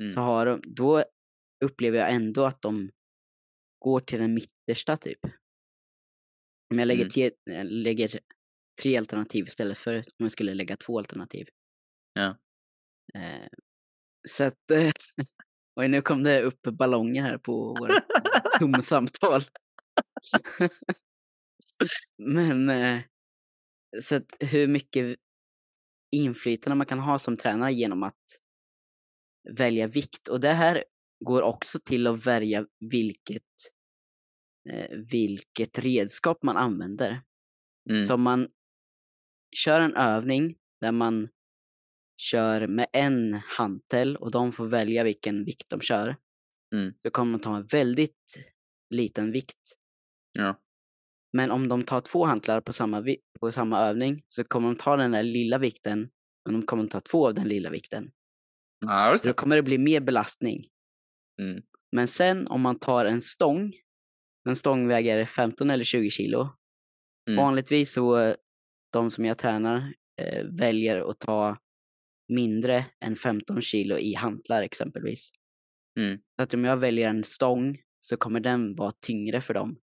Mm. 0.00 0.12
Så 0.12 0.20
har 0.20 0.46
de, 0.46 0.60
då 0.64 1.04
upplever 1.64 1.98
jag 1.98 2.12
ändå 2.12 2.44
att 2.44 2.62
de 2.62 2.90
går 3.78 4.00
till 4.00 4.18
den 4.18 4.34
mittersta 4.34 4.96
typ. 4.96 5.18
Om 6.70 6.78
jag 6.78 6.86
lägger, 6.86 7.02
Mm. 7.02 7.10
te, 7.10 7.30
äh, 7.50 7.64
lägger 7.64 8.20
tre 8.82 8.96
alternativ 8.96 9.44
istället 9.46 9.78
för 9.78 9.96
om 9.96 10.02
jag 10.16 10.32
skulle 10.32 10.54
lägga 10.54 10.76
två 10.76 10.98
alternativ. 10.98 11.48
Ja. 12.12 12.36
Eh, 13.14 13.48
Så 14.28 14.44
att, 14.44 14.70
eh, 14.70 14.92
oj 15.80 15.88
nu 15.88 16.02
kom 16.02 16.22
det 16.22 16.42
upp 16.42 16.62
ballonger 16.62 17.22
här 17.22 17.38
på 17.38 17.76
vårt 17.80 17.92
tomsamtal. 18.60 19.42
Men, 22.18 22.70
eh, 22.70 23.00
så 24.02 24.16
att 24.16 24.32
hur 24.40 24.68
mycket 24.68 25.16
inflytande 26.12 26.76
man 26.76 26.86
kan 26.86 26.98
ha 26.98 27.18
som 27.18 27.36
tränare 27.36 27.72
genom 27.72 28.02
att 28.02 28.40
välja 29.58 29.86
vikt. 29.86 30.28
Och 30.28 30.40
det 30.40 30.52
här 30.52 30.84
går 31.24 31.42
också 31.42 31.78
till 31.78 32.06
att 32.06 32.26
välja 32.26 32.66
vilket, 32.90 33.42
eh, 34.70 34.98
vilket 35.10 35.78
redskap 35.78 36.42
man 36.42 36.56
använder. 36.56 37.20
Mm. 37.90 38.02
Så 38.04 38.14
om 38.14 38.22
man 38.22 38.48
kör 39.56 39.80
en 39.80 39.96
övning 39.96 40.56
där 40.80 40.92
man 40.92 41.28
kör 42.16 42.66
med 42.66 42.86
en 42.92 43.34
hantel 43.34 44.16
och 44.16 44.30
de 44.30 44.52
får 44.52 44.66
välja 44.66 45.04
vilken 45.04 45.44
vikt 45.44 45.70
de 45.70 45.80
kör. 45.80 46.16
Mm. 46.74 46.94
Så 47.02 47.10
kommer 47.10 47.38
de 47.38 47.42
ta 47.42 47.56
en 47.56 47.66
väldigt 47.66 48.38
liten 48.90 49.32
vikt. 49.32 49.76
Ja. 50.32 50.60
Men 51.32 51.50
om 51.50 51.68
de 51.68 51.82
tar 51.82 52.00
två 52.00 52.24
hantlar 52.24 52.60
på 52.60 52.72
samma, 52.72 53.04
på 53.40 53.52
samma 53.52 53.80
övning 53.80 54.24
så 54.28 54.44
kommer 54.44 54.68
de 54.68 54.76
ta 54.76 54.96
den 54.96 55.10
där 55.10 55.22
lilla 55.22 55.58
vikten 55.58 56.10
men 56.44 56.60
de 56.60 56.66
kommer 56.66 56.86
ta 56.86 57.00
två 57.00 57.26
av 57.26 57.34
den 57.34 57.48
lilla 57.48 57.70
vikten. 57.70 58.10
Ja, 58.80 59.16
Så 59.18 59.28
då 59.28 59.34
kommer 59.34 59.56
det 59.56 59.62
bli 59.62 59.78
mer 59.78 60.00
belastning. 60.00 60.66
Mm. 61.42 61.62
Men 61.92 62.08
sen 62.08 62.46
om 62.46 62.60
man 62.60 62.78
tar 62.78 63.04
en 63.04 63.20
stång, 63.20 63.72
en 64.48 64.56
stång 64.56 64.88
väger 64.88 65.24
15 65.24 65.70
eller 65.70 65.84
20 65.84 66.10
kilo. 66.10 66.48
Mm. 67.28 67.44
Vanligtvis 67.44 67.92
så, 67.92 68.18
eh, 68.18 68.34
de 68.92 69.10
som 69.10 69.24
jag 69.24 69.38
tränar 69.38 69.94
eh, 70.20 70.44
väljer 70.44 71.10
att 71.10 71.18
ta 71.18 71.58
mindre 72.28 72.86
än 73.00 73.16
15 73.16 73.62
kilo 73.62 73.98
i 73.98 74.14
hantlar 74.14 74.62
exempelvis. 74.62 75.30
Mm. 75.98 76.18
Så 76.36 76.42
att 76.42 76.54
om 76.54 76.64
jag 76.64 76.76
väljer 76.76 77.08
en 77.10 77.24
stång 77.24 77.78
så 78.00 78.16
kommer 78.16 78.40
den 78.40 78.74
vara 78.74 78.92
tyngre 79.00 79.40
för 79.40 79.54
dem 79.54 79.80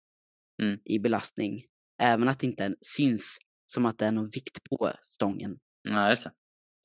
Mm. 0.61 0.79
i 0.85 0.99
belastning. 0.99 1.63
Även 2.01 2.27
att 2.27 2.39
det 2.39 2.47
inte 2.47 2.75
syns 2.95 3.37
som 3.65 3.85
att 3.85 3.97
det 3.97 4.05
är 4.05 4.11
någon 4.11 4.29
vikt 4.29 4.63
på 4.69 4.91
stången. 5.05 5.59
Ja, 5.81 6.09
just 6.09 6.23
det. 6.23 6.31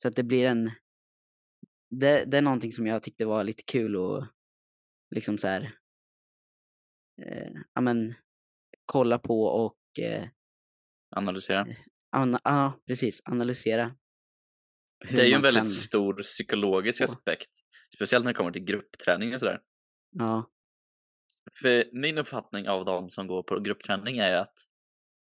Så 0.01 0.07
att 0.07 0.15
det 0.15 0.23
blir 0.23 0.45
en... 0.45 0.71
Det, 1.89 2.23
det 2.31 2.37
är 2.37 2.41
någonting 2.41 2.71
som 2.71 2.87
jag 2.87 3.03
tyckte 3.03 3.25
var 3.25 3.43
lite 3.43 3.63
kul 3.63 3.95
och 3.95 4.27
liksom 5.15 5.37
så 5.37 5.47
här... 5.47 5.75
Eh, 7.21 7.81
men, 7.81 8.13
kolla 8.85 9.19
på 9.19 9.43
och... 9.43 9.99
Eh, 9.99 10.27
Analysera. 11.15 11.67
ana, 12.11 12.39
ja, 12.43 12.79
precis. 12.87 13.21
Analysera. 13.25 13.95
Det 15.09 15.21
är 15.21 15.25
ju 15.25 15.33
en 15.33 15.41
väldigt 15.41 15.61
kan- 15.61 15.67
stor 15.67 16.13
psykologisk 16.21 17.01
aspekt. 17.01 17.49
Speciellt 17.95 18.25
när 18.25 18.33
det 18.33 18.37
kommer 18.37 18.51
till 18.51 18.63
gruppträning 18.63 19.33
och 19.33 19.39
sådär. 19.39 19.61
Ja. 20.11 20.49
För 21.61 21.83
min 21.93 22.17
uppfattning 22.17 22.69
av 22.69 22.85
de 22.85 23.09
som 23.09 23.27
går 23.27 23.43
på 23.43 23.59
gruppträning 23.59 24.17
är 24.17 24.29
ju 24.29 24.35
att 24.35 24.53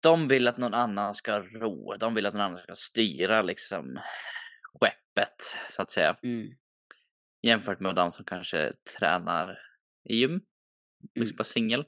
de 0.04 0.28
vill 0.28 0.48
att 0.48 0.58
någon 0.58 0.74
annan 0.74 1.14
ska 1.14 1.40
ro. 1.40 1.98
De 2.00 2.14
vill 2.14 2.26
att 2.26 2.34
någon 2.34 2.42
annan 2.44 2.60
ska 2.64 2.76
styra 2.76 3.42
liksom 3.42 4.00
skeppet 4.64 5.36
så 5.70 5.82
att 5.82 5.92
säga. 5.92 6.18
Mm. 6.24 6.48
Jämfört 7.42 7.80
med 7.80 7.96
de 7.96 8.12
som 8.12 8.26
kanske 8.26 8.74
tränar 9.00 9.60
i 10.10 10.16
gym. 10.16 10.42
Liksom 11.16 11.24
Mm. 11.24 11.38
på 11.38 11.44
singel. 11.44 11.86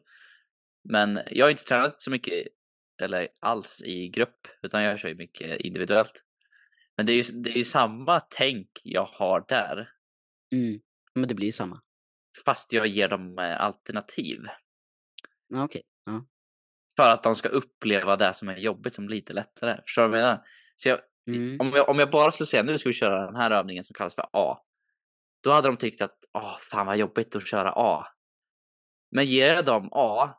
Men 0.89 1.19
jag 1.32 1.45
har 1.45 1.51
inte 1.51 1.63
tränat 1.63 2.01
så 2.01 2.11
mycket 2.11 2.47
eller 3.01 3.27
alls 3.39 3.84
i 3.86 4.09
grupp 4.09 4.47
utan 4.61 4.84
jag 4.84 4.99
kör 4.99 5.09
ju 5.09 5.15
mycket 5.15 5.59
individuellt. 5.59 6.23
Men 7.00 7.06
det 7.06 7.12
är 7.12 7.16
ju, 7.16 7.41
det 7.41 7.50
är 7.50 7.58
ju 7.58 7.64
samma 7.64 8.20
tänk 8.20 8.68
jag 8.84 9.06
har 9.06 9.45
där 9.47 9.89
Mm. 10.52 10.80
Men 11.16 11.28
det 11.28 11.36
blir 11.36 11.45
ju 11.45 11.52
samma. 11.52 11.82
fast 12.45 12.74
jag 12.74 12.88
ger 12.88 13.08
dem 13.08 13.39
eh, 13.39 13.62
alternativ. 13.62 14.39
Ja, 15.47 15.64
okej. 15.64 15.82
Ja. 16.06 16.26
För 16.95 17.10
att 17.12 17.24
de 17.24 17.36
ska 17.36 17.50
uppleva 17.50 18.16
det 18.16 18.34
som 18.34 18.50
är 18.50 18.58
jobbigt 18.58 18.93
som 18.93 19.10
lite 19.10 19.34
lättare. 19.34 19.82
Förstår 19.82 20.02
du 20.04 20.10
vad 20.10 20.20
jag 20.20 20.24
menar? 20.26 20.45
Så 20.76 20.89
jag, 20.89 21.00
Mm. 21.30 21.58
om, 21.60 21.70
jag, 21.74 21.89
om 21.89 22.00
jag 22.00 22.12
bara 22.12 22.32
skulle 22.32 22.47
säga 22.47 22.64
nu 22.64 22.78
ska 22.78 22.89
vi 22.89 22.93
köra 22.93 23.26
den 23.26 23.36
här 23.36 23.52
övningen 23.52 23.84
som 23.84 23.93
kallas 23.93 24.16
för 24.16 24.26
A. 24.34 24.58
Då 25.43 25.52
hade 25.52 25.68
de 25.68 25.78
tyckt 25.78 26.02
att 26.02 26.18
åh, 26.34 26.58
fan 26.72 26.86
vad 26.86 26.97
jobbigt 26.97 27.36
att 27.36 27.47
köra 27.47 27.74
A. 27.76 28.08
Men 29.12 29.26
ger 29.26 29.54
jag 29.54 29.66
dem 29.66 29.89
A, 29.91 30.30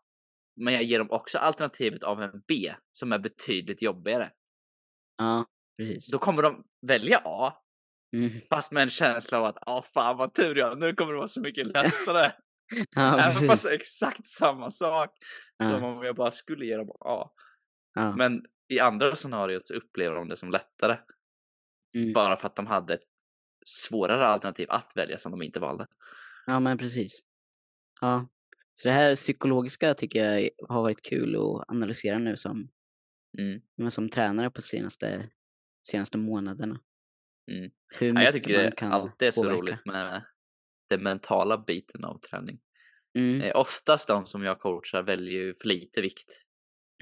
men 0.57 0.75
jag 0.75 0.83
ger 0.83 0.99
dem 0.99 1.11
också 1.11 1.39
alternativet 1.39 2.03
av 2.03 2.23
en 2.23 2.43
B 2.49 2.75
som 2.93 3.13
är 3.13 3.19
betydligt 3.19 3.83
jobbigare. 3.83 4.33
Ja, 5.19 5.45
precis. 5.81 6.11
Då 6.11 6.19
kommer 6.19 6.43
de 6.43 6.65
välja 6.87 7.21
A, 7.25 7.53
Mm. 8.17 8.31
fast 8.51 8.73
med 8.73 8.83
en 8.83 8.91
känsla 8.91 9.39
av 9.39 9.45
att 9.45 9.59
åh 9.67 9.83
fan 9.83 10.17
vad 10.17 10.35
tur 10.35 10.55
jag 10.57 10.79
nu 10.79 10.95
kommer 10.95 11.13
det 11.13 11.17
vara 11.19 11.29
så 11.29 11.41
mycket 11.41 11.67
lättare. 11.67 12.33
Ja, 12.97 13.19
Även 13.19 13.49
fast 13.49 13.65
det 13.65 13.71
är 13.71 13.75
exakt 13.75 14.27
samma 14.27 14.71
sak 14.71 15.11
som 15.63 15.71
Ja. 15.83 15.87
om 15.87 16.05
jag 16.05 16.17
bara 16.17 16.31
skulle 16.33 16.67
ge 16.67 16.77
dem 16.77 16.91
A. 17.01 17.31
Ja. 17.95 18.17
Men 18.17 18.45
i 18.69 18.81
andra 18.81 19.15
scenariot 19.15 19.67
så 19.67 19.75
upplever 19.75 20.17
de 20.17 20.29
det 20.29 20.37
som 20.37 20.51
lättare. 20.51 20.97
Mm. 21.95 22.13
Bara 22.13 22.37
för 22.37 22.47
att 22.47 22.57
de 22.57 22.67
hade 22.67 22.95
ett 22.95 23.05
svårare 23.67 24.27
alternativ 24.27 24.71
att 24.71 24.93
välja 24.97 25.19
som 25.19 25.31
de 25.33 25.43
inte 25.43 25.61
valde. 25.61 25.87
Ja, 26.47 26.61
men 26.61 26.79
precis. 26.79 27.21
Ja. 28.01 28.29
Så 28.75 28.89
det 28.89 28.95
här 28.95 29.17
psykologiska 29.17 29.95
tycker 29.95 30.25
jag 30.35 30.51
har 30.69 30.83
varit 30.83 31.03
kul 31.03 31.37
att 31.37 31.71
analysera 31.71 32.19
nu 32.19 32.37
som, 32.37 32.69
Mm. 33.39 33.61
men 33.77 33.91
som 33.91 34.09
tränare 34.09 34.51
på 34.51 34.63
senaste, 34.63 35.29
senaste 35.83 36.19
månaderna. 36.19 36.81
Mm. 37.53 37.71
Hur 37.99 38.15
Ja, 38.15 38.23
jag 38.23 38.33
tycker 38.33 38.59
det 38.71 38.83
alltid 38.83 39.29
är 39.29 39.33
så 39.33 39.43
påverka. 39.43 39.59
roligt 39.61 39.87
med 39.87 40.25
den 40.91 41.03
mentala 41.03 41.59
biten 41.59 42.05
av 42.05 42.19
träning. 42.21 42.61
Mm. 43.19 43.41
Eh, 43.41 43.57
oftast 43.57 44.09
de 44.09 44.27
som 44.27 44.43
jag 44.43 44.61
coachar 44.61 45.03
väljer 45.03 45.33
ju 45.41 45.55
för 45.55 45.69
lite 45.69 46.01
vikt. 46.01 46.43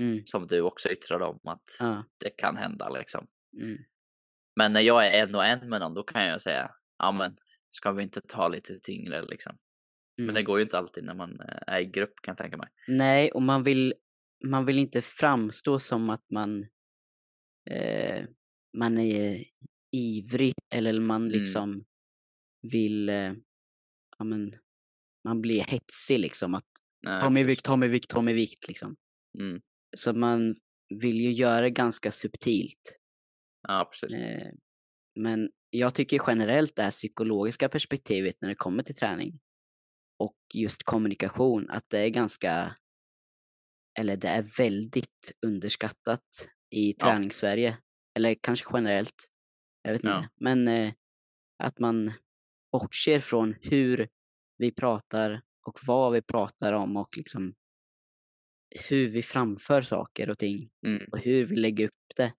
Mm. 0.00 0.26
Som 0.26 0.46
du 0.46 0.60
också 0.60 0.88
yttrade 0.90 1.24
om 1.24 1.40
att 1.44 1.76
Ja. 1.80 2.04
det 2.18 2.30
kan 2.30 2.56
hända 2.56 2.88
liksom. 2.88 3.26
Mm. 3.62 3.78
Men 4.56 4.72
när 4.72 4.80
jag 4.80 5.06
är 5.06 5.22
en 5.22 5.34
och 5.34 5.44
en 5.44 5.68
med 5.68 5.80
någon 5.80 5.94
då 5.94 6.02
kan 6.02 6.24
jag 6.26 6.40
säga, 6.40 6.70
ja 6.98 7.12
men 7.12 7.36
ska 7.70 7.92
vi 7.92 8.02
inte 8.02 8.20
ta 8.20 8.48
lite 8.48 8.80
tyngre 8.80 9.22
liksom. 9.22 9.58
Men 10.16 10.26
det 10.26 10.32
Mm. 10.32 10.44
går 10.44 10.58
ju 10.58 10.64
inte 10.64 10.78
alltid 10.78 11.04
när 11.04 11.14
man 11.14 11.40
eh, 11.40 11.58
är 11.66 11.80
i 11.80 11.84
grupp 11.84 12.14
kan 12.22 12.32
jag 12.32 12.38
tänka 12.38 12.56
mig. 12.56 12.68
Nej, 12.88 13.30
och 13.30 13.42
man 13.42 13.64
vill, 13.64 13.94
man 14.44 14.64
vill 14.66 14.78
inte 14.78 15.02
framstå 15.02 15.78
som 15.78 16.10
att 16.10 16.30
man, 16.30 16.66
eh, 17.70 18.24
man 18.76 18.98
är 18.98 19.44
ivrig 19.96 20.54
eller 20.74 21.00
man 21.00 21.22
Mm. 21.22 21.38
liksom 21.38 21.84
vill, 22.62 23.08
eh, 23.08 23.32
ja 24.18 24.24
men, 24.24 24.54
man 25.24 25.40
blir 25.40 25.62
hetsig 25.62 26.18
liksom. 26.18 26.54
Att 26.54 26.64
Nej, 27.02 27.20
ta 27.20 27.30
mig 27.30 27.44
vikt, 27.44 27.64
ta 27.64 27.76
mig 27.76 27.88
vikt, 27.88 28.10
ta 28.10 28.22
mig 28.22 28.34
vikt 28.34 28.68
liksom. 28.68 28.96
Mm. 29.38 29.60
Så 29.96 30.12
man 30.12 30.56
vill 30.94 31.20
ju 31.20 31.32
göra 31.32 31.60
det 31.60 31.70
ganska 31.70 32.10
subtilt. 32.10 32.98
Ja, 33.68 33.90
precis. 33.92 34.16
Eh, 34.16 34.52
men 35.20 35.50
jag 35.70 35.94
tycker 35.94 36.20
generellt 36.26 36.76
det 36.76 36.82
här 36.82 36.90
psykologiska 36.90 37.68
perspektivet 37.68 38.34
när 38.40 38.48
det 38.48 38.54
kommer 38.54 38.82
till 38.82 38.94
träning 38.94 39.38
och 40.18 40.36
just 40.54 40.82
kommunikation, 40.82 41.70
att 41.70 41.84
det 41.90 41.98
är 41.98 42.08
ganska, 42.08 42.76
eller 43.98 44.16
det 44.16 44.28
är 44.28 44.42
väldigt 44.42 45.32
underskattat 45.46 46.48
i 46.70 46.92
träningssverige. 46.92 47.78
Eller 48.18 48.34
kanske 48.40 48.66
generellt, 48.74 49.28
jag 49.82 49.92
vet 49.92 50.04
Ja. 50.04 50.16
inte. 50.18 50.28
Men 50.40 50.68
eh, 50.68 50.92
att 51.58 51.78
man 51.78 52.12
bortser 52.72 53.20
från 53.20 53.54
hur 53.60 54.08
vi 54.56 54.70
pratar 54.72 55.42
och 55.66 55.78
vad 55.86 56.12
vi 56.12 56.22
pratar 56.22 56.72
om 56.72 56.96
och 56.96 57.16
liksom 57.16 57.54
hur 58.88 59.08
vi 59.08 59.22
framför 59.22 59.82
saker 59.82 60.30
och 60.30 60.38
ting 60.38 60.70
Mm. 60.86 61.08
och 61.12 61.18
hur 61.18 61.46
vi 61.46 61.56
lägger 61.56 61.86
upp 61.86 62.12
det 62.16 62.34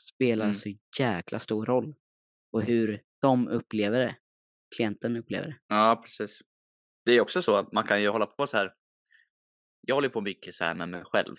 spelar 0.00 0.44
Mm. 0.44 0.54
så 0.54 0.68
jäkla 0.98 1.38
stor 1.38 1.66
roll. 1.66 1.94
Och 2.52 2.62
hur 2.62 3.02
de 3.20 3.48
upplever 3.48 4.00
det. 4.00 4.16
Klienten 4.76 5.16
upplever 5.16 5.46
det. 5.46 5.56
Ja, 5.68 6.00
precis. 6.04 6.42
Det 7.04 7.12
är 7.12 7.20
också 7.20 7.42
så 7.42 7.56
att 7.56 7.72
man 7.72 7.86
kan 7.86 8.02
ju 8.02 8.08
hålla 8.08 8.26
på 8.26 8.46
så 8.46 8.56
här. 8.56 8.74
Jag 9.80 9.94
håller 9.94 10.08
på 10.08 10.20
mycket 10.20 10.54
så 10.54 10.64
här 10.64 10.74
med 10.74 10.88
mig 10.88 11.04
själv. 11.04 11.36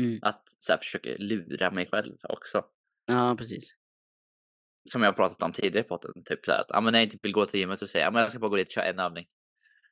Mm. 0.00 0.18
Att 0.22 0.44
så 0.58 0.72
här 0.72 0.78
försöka 0.78 1.10
lura 1.18 1.70
mig 1.70 1.86
själv 1.86 2.16
också. 2.22 2.64
Ja, 3.06 3.34
precis. 3.38 3.76
Som 4.90 5.02
jag 5.02 5.08
har 5.08 5.16
pratat 5.16 5.42
om 5.42 5.52
tidigare 5.52 5.84
på 5.84 5.98
podden. 5.98 6.24
Typ 6.24 6.44
så 6.44 6.52
här 6.52 6.60
att 6.60 6.66
ja, 6.68 6.80
men 6.80 6.92
när 6.92 6.98
jag 6.98 7.06
inte 7.06 7.18
vill 7.22 7.32
gå 7.32 7.46
till 7.46 7.60
gymmet 7.60 7.78
så 7.78 7.86
säger 7.86 8.06
jag 8.06 8.12
men 8.12 8.22
jag 8.22 8.30
ska 8.30 8.38
bara 8.38 8.50
gå 8.50 8.56
dit 8.56 8.66
och 8.66 8.72
köra 8.72 8.84
en 8.84 8.98
övning. 8.98 9.26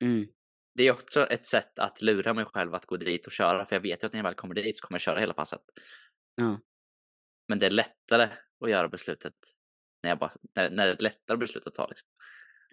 Mm. 0.00 0.26
Det 0.74 0.82
är 0.82 0.92
också 0.92 1.26
ett 1.26 1.44
sätt 1.44 1.78
att 1.78 2.02
lura 2.02 2.34
mig 2.34 2.44
själv 2.44 2.74
att 2.74 2.86
gå 2.86 2.96
dit 2.96 3.26
och 3.26 3.32
köra. 3.32 3.66
För 3.66 3.76
jag 3.76 3.80
vet 3.80 4.02
ju 4.02 4.06
att 4.06 4.12
när 4.12 4.18
jag 4.18 4.24
väl 4.24 4.34
kommer 4.34 4.54
dit 4.54 4.78
så 4.78 4.86
kommer 4.86 4.96
jag 4.96 5.02
köra 5.02 5.20
hela 5.20 5.34
passet. 5.34 5.60
Ja. 6.34 6.60
Men 7.48 7.58
det 7.58 7.66
är 7.66 7.70
lättare 7.70 8.28
att 8.60 8.70
göra 8.70 8.88
beslutet 8.88 9.34
när, 10.02 10.10
jag 10.10 10.18
bara, 10.18 10.30
när, 10.54 10.70
när 10.70 10.84
det 10.84 10.90
är 10.90 10.94
ett 10.94 11.02
lättare 11.02 11.36
beslut 11.36 11.66
att 11.66 11.74
ta. 11.74 11.86
Liksom. 11.86 12.08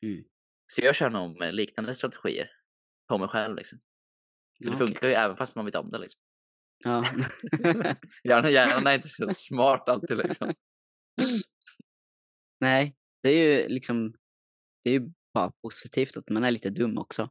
Mm. 0.02 0.24
Så 0.68 0.82
jag 0.82 0.96
kör 0.96 1.10
nog 1.10 1.40
med 1.40 1.56
liknande 1.56 1.96
strategier 1.96 2.52
på 3.08 3.18
mig 3.18 3.28
själv. 3.28 3.56
Liksom. 3.56 3.80
För 4.58 4.64
det 4.64 4.76
Okej. 4.76 4.88
funkar 4.88 5.08
ju 5.08 5.14
även 5.14 5.36
fast 5.36 5.56
man 5.56 5.66
vet 5.66 5.76
om 5.76 5.90
det. 5.90 5.98
Liksom. 5.98 6.22
Ja. 6.84 7.06
Hjärnan, 8.24 8.52
hjärnan 8.52 8.88
är 8.88 8.96
inte 8.96 9.08
så 9.08 9.28
smart 9.28 9.90
alltid. 9.90 10.18
Liksom. 10.18 10.54
Nej, 12.60 12.96
det 13.24 13.30
är 13.30 13.62
ju 13.62 13.68
liksom 13.68 14.14
det 14.84 14.90
är 14.90 14.94
ju 14.94 15.12
bara 15.34 15.52
positivt 15.64 16.18
att 16.18 16.30
man 16.30 16.44
är 16.44 16.52
lite 16.52 16.70
dum 16.70 16.98
också. 16.98 17.30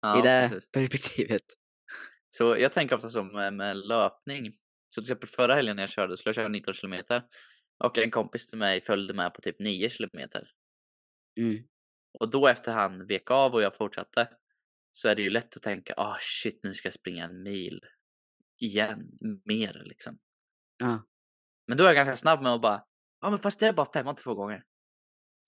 Ja, 0.00 0.18
I 0.18 0.22
det 0.22 0.48
precis. 0.52 0.70
perspektivet. 0.70 1.44
Så 2.28 2.56
jag 2.56 2.72
tänker 2.72 2.96
ofta 2.96 3.08
så 3.08 3.24
med, 3.24 3.54
med 3.54 3.76
löpning. 3.76 4.52
Så 4.88 5.00
till 5.00 5.04
exempel 5.04 5.28
förra 5.28 5.54
helgen 5.54 5.76
när 5.76 5.82
jag 5.82 5.90
körde 5.90 6.16
skulle 6.16 6.28
jag 6.28 6.34
köra 6.34 6.48
19 6.48 6.74
kilometer 6.74 7.22
och 7.84 7.98
en 7.98 8.10
kompis 8.10 8.46
till 8.46 8.58
mig 8.58 8.80
följde 8.80 9.14
med 9.14 9.34
på 9.34 9.40
typ 9.40 9.58
9 9.58 9.88
kilometer. 9.88 10.50
Mm. 11.40 11.64
Och 12.20 12.30
då 12.30 12.46
efter 12.46 12.72
han 12.72 13.06
vek 13.06 13.30
av 13.30 13.54
och 13.54 13.62
jag 13.62 13.76
fortsatte 13.76 14.28
så 14.92 15.08
är 15.08 15.14
det 15.14 15.22
ju 15.22 15.30
lätt 15.30 15.56
att 15.56 15.62
tänka 15.62 15.94
ah 15.96 16.16
shit 16.20 16.60
nu 16.62 16.74
ska 16.74 16.86
jag 16.86 16.94
springa 16.94 17.24
en 17.24 17.42
mil 17.42 17.80
igen, 18.64 19.18
mer 19.44 19.82
liksom. 19.84 20.18
Ja. 20.78 21.02
Men 21.66 21.78
då 21.78 21.84
är 21.84 21.88
jag 21.88 21.96
ganska 21.96 22.16
snabb 22.16 22.42
med 22.42 22.52
att 22.52 22.62
bara 22.62 22.84
ja 23.20 23.30
men 23.30 23.38
fast 23.38 23.60
det 23.60 23.66
är 23.66 23.72
bara 23.72 23.92
femman 23.92 24.16
två 24.16 24.34
gånger. 24.34 24.64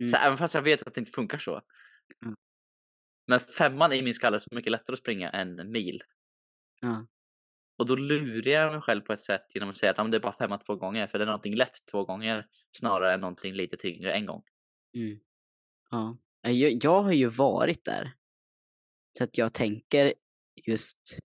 Mm. 0.01 0.11
Så 0.11 0.17
även 0.17 0.39
fast 0.39 0.55
jag 0.55 0.63
vet 0.63 0.83
att 0.83 0.95
det 0.95 1.01
inte 1.01 1.13
funkar 1.13 1.39
så. 1.39 1.63
Mm. 2.25 2.35
Men 3.27 3.41
femman 3.41 3.93
i 3.93 4.03
min 4.03 4.15
skalle 4.15 4.37
är 4.37 4.39
så 4.39 4.55
mycket 4.55 4.73
lättare 4.73 4.95
att 4.95 4.99
springa 4.99 5.31
än 5.31 5.71
mil. 5.71 6.03
Ja. 6.81 7.07
Och 7.79 7.87
då 7.87 7.97
lurar 7.97 8.51
jag 8.51 8.73
mig 8.73 8.81
själv 8.81 9.01
på 9.01 9.13
ett 9.13 9.21
sätt 9.21 9.47
genom 9.55 9.69
att 9.69 9.77
säga 9.77 9.91
att 9.91 9.97
men 9.97 10.11
det 10.11 10.17
är 10.17 10.21
bara 10.21 10.33
femma 10.33 10.59
två 10.59 10.77
gånger. 10.77 11.07
För 11.07 11.19
det 11.19 11.25
är 11.25 11.27
någonting 11.27 11.57
lätt 11.57 11.87
två 11.91 12.05
gånger 12.05 12.47
snarare 12.77 13.15
än 13.15 13.21
någonting 13.21 13.55
lite 13.55 13.77
tyngre 13.77 14.13
en 14.13 14.27
gång. 14.27 14.43
Mm. 14.97 15.19
Ja. 15.91 16.19
Jag, 16.41 16.85
jag 16.85 17.03
har 17.03 17.13
ju 17.13 17.29
varit 17.29 17.85
där. 17.85 18.15
Så 19.19 19.25
att 19.25 19.39
jag 19.39 19.55
tänker 19.55 20.15
just 20.67 21.19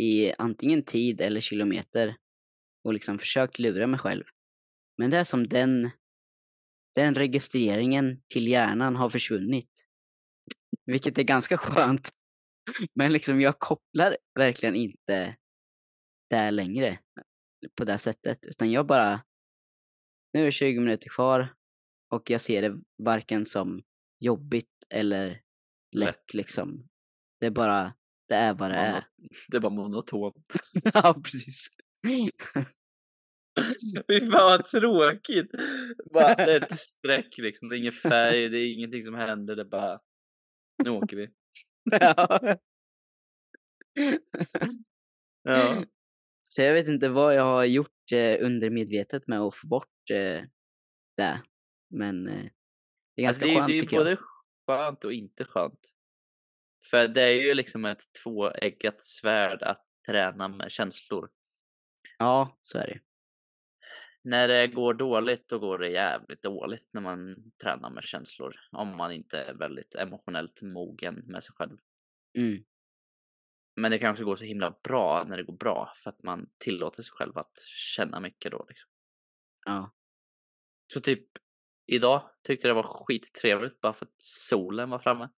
i 0.00 0.32
antingen 0.38 0.84
tid 0.84 1.20
eller 1.20 1.40
kilometer 1.40 2.16
och 2.84 2.94
liksom 2.94 3.18
försökt 3.18 3.58
lura 3.58 3.86
mig 3.86 4.00
själv. 4.00 4.24
Men 4.98 5.10
det 5.10 5.18
är 5.18 5.24
som 5.24 5.48
den, 5.48 5.90
den 6.94 7.14
registreringen 7.14 8.20
till 8.32 8.48
hjärnan 8.48 8.96
har 8.96 9.10
försvunnit. 9.10 9.70
Vilket 10.86 11.18
är 11.18 11.22
ganska 11.22 11.56
skönt. 11.56 12.08
Men 12.94 13.12
liksom 13.12 13.40
jag 13.40 13.58
kopplar 13.58 14.16
verkligen 14.38 14.76
inte 14.76 15.36
där 16.30 16.50
längre 16.50 16.98
på 17.76 17.84
det 17.84 17.98
sättet. 17.98 18.46
Utan 18.46 18.70
jag 18.70 18.86
bara, 18.86 19.22
nu 20.32 20.40
är 20.40 20.44
det 20.44 20.52
20 20.52 20.80
minuter 20.80 21.08
kvar 21.08 21.54
och 22.10 22.30
jag 22.30 22.40
ser 22.40 22.62
det 22.62 22.80
varken 23.02 23.46
som 23.46 23.82
jobbigt 24.20 24.86
eller 24.90 25.28
lätt 25.96 26.06
Lätt. 26.06 26.34
liksom. 26.34 26.88
Det 27.40 27.46
är 27.46 27.50
bara, 27.50 27.94
det 28.32 28.38
är 28.38 28.54
vad 28.54 28.70
det 28.70 28.76
är. 28.76 29.00
Mono- 29.00 29.04
Det 29.48 29.56
är 29.56 29.60
bara 29.60 29.72
monotont. 29.72 30.36
ja, 30.94 31.20
precis. 31.24 31.68
Fy 34.08 34.20
fan 34.20 34.30
vad 34.30 34.64
tråkigt. 34.66 35.50
Bara, 36.12 36.34
det 36.34 36.52
är 36.52 36.62
ett 36.62 36.78
streck 36.78 37.38
liksom. 37.38 37.68
Det 37.68 37.76
är 37.76 37.78
ingen 37.78 37.92
färg, 37.92 38.48
det 38.48 38.58
är 38.58 38.74
ingenting 38.74 39.02
som 39.02 39.14
händer. 39.14 39.56
Det 39.56 39.62
är 39.62 39.66
bara, 39.66 40.00
nu 40.84 40.90
åker 40.90 41.16
vi. 41.16 41.28
ja. 42.00 42.56
Ja. 45.42 45.84
Så 46.48 46.62
jag 46.62 46.74
vet 46.74 46.88
inte 46.88 47.08
vad 47.08 47.34
jag 47.34 47.42
har 47.44 47.64
gjort 47.64 48.12
eh, 48.12 48.44
undermedvetet 48.46 49.26
med 49.26 49.40
att 49.40 49.54
få 49.54 49.66
bort 49.66 50.10
eh, 50.10 50.42
det. 51.16 51.42
Men 51.90 52.28
eh, 52.28 52.44
det 53.16 53.22
är 53.22 53.26
Alltså, 53.28 53.42
ganska 53.42 53.46
det, 53.46 53.52
är- 53.52 53.56
skönt 53.56 53.68
det 53.68 53.76
är 53.76 53.80
tycker 53.80 53.96
jag. 53.96 54.04
både 54.04 54.16
skönt 54.68 55.04
och 55.04 55.12
inte 55.12 55.44
skönt. 55.44 55.91
För 56.90 57.08
det 57.08 57.22
är 57.22 57.42
ju 57.42 57.54
liksom 57.54 57.84
ett 57.84 58.02
tvåeggat 58.22 59.02
svärd 59.02 59.62
att 59.62 59.86
träna 60.06 60.48
med 60.48 60.70
känslor. 60.70 61.30
Ja, 62.18 62.58
så 62.62 62.78
är 62.78 62.86
det. 62.86 63.00
När 64.24 64.48
det 64.48 64.66
går 64.66 64.94
dåligt, 64.94 65.48
då 65.48 65.58
går 65.58 65.78
det 65.78 65.88
jävligt 65.88 66.42
dåligt 66.42 66.88
när 66.92 67.00
man 67.00 67.36
tränar 67.62 67.90
med 67.90 68.04
känslor. 68.04 68.54
Om 68.72 68.96
man 68.96 69.12
inte 69.12 69.38
är 69.38 69.54
väldigt 69.54 69.94
emotionellt 69.94 70.62
mogen 70.62 71.14
med 71.26 71.44
sig 71.44 71.54
själv. 71.54 71.78
Mm. 72.38 72.64
Men 73.76 73.90
det 73.90 73.98
kan 73.98 74.10
också 74.10 74.24
gå 74.24 74.36
så 74.36 74.44
himla 74.44 74.78
bra 74.82 75.24
när 75.28 75.36
det 75.36 75.42
går 75.42 75.56
bra 75.56 75.92
för 75.96 76.10
att 76.10 76.22
man 76.22 76.50
tillåter 76.58 77.02
sig 77.02 77.12
själv 77.12 77.38
att 77.38 77.58
känna 77.66 78.20
mycket 78.20 78.52
då. 78.52 78.66
Liksom. 78.68 78.90
Ja. 79.64 79.94
Så 80.92 81.00
typ 81.00 81.28
idag 81.86 82.30
tyckte 82.42 82.68
jag 82.68 82.76
det 82.76 82.82
var 82.82 83.06
skittrevligt 83.06 83.80
bara 83.80 83.92
för 83.92 84.06
att 84.06 84.22
solen 84.22 84.90
var 84.90 84.98
framme. 84.98 85.28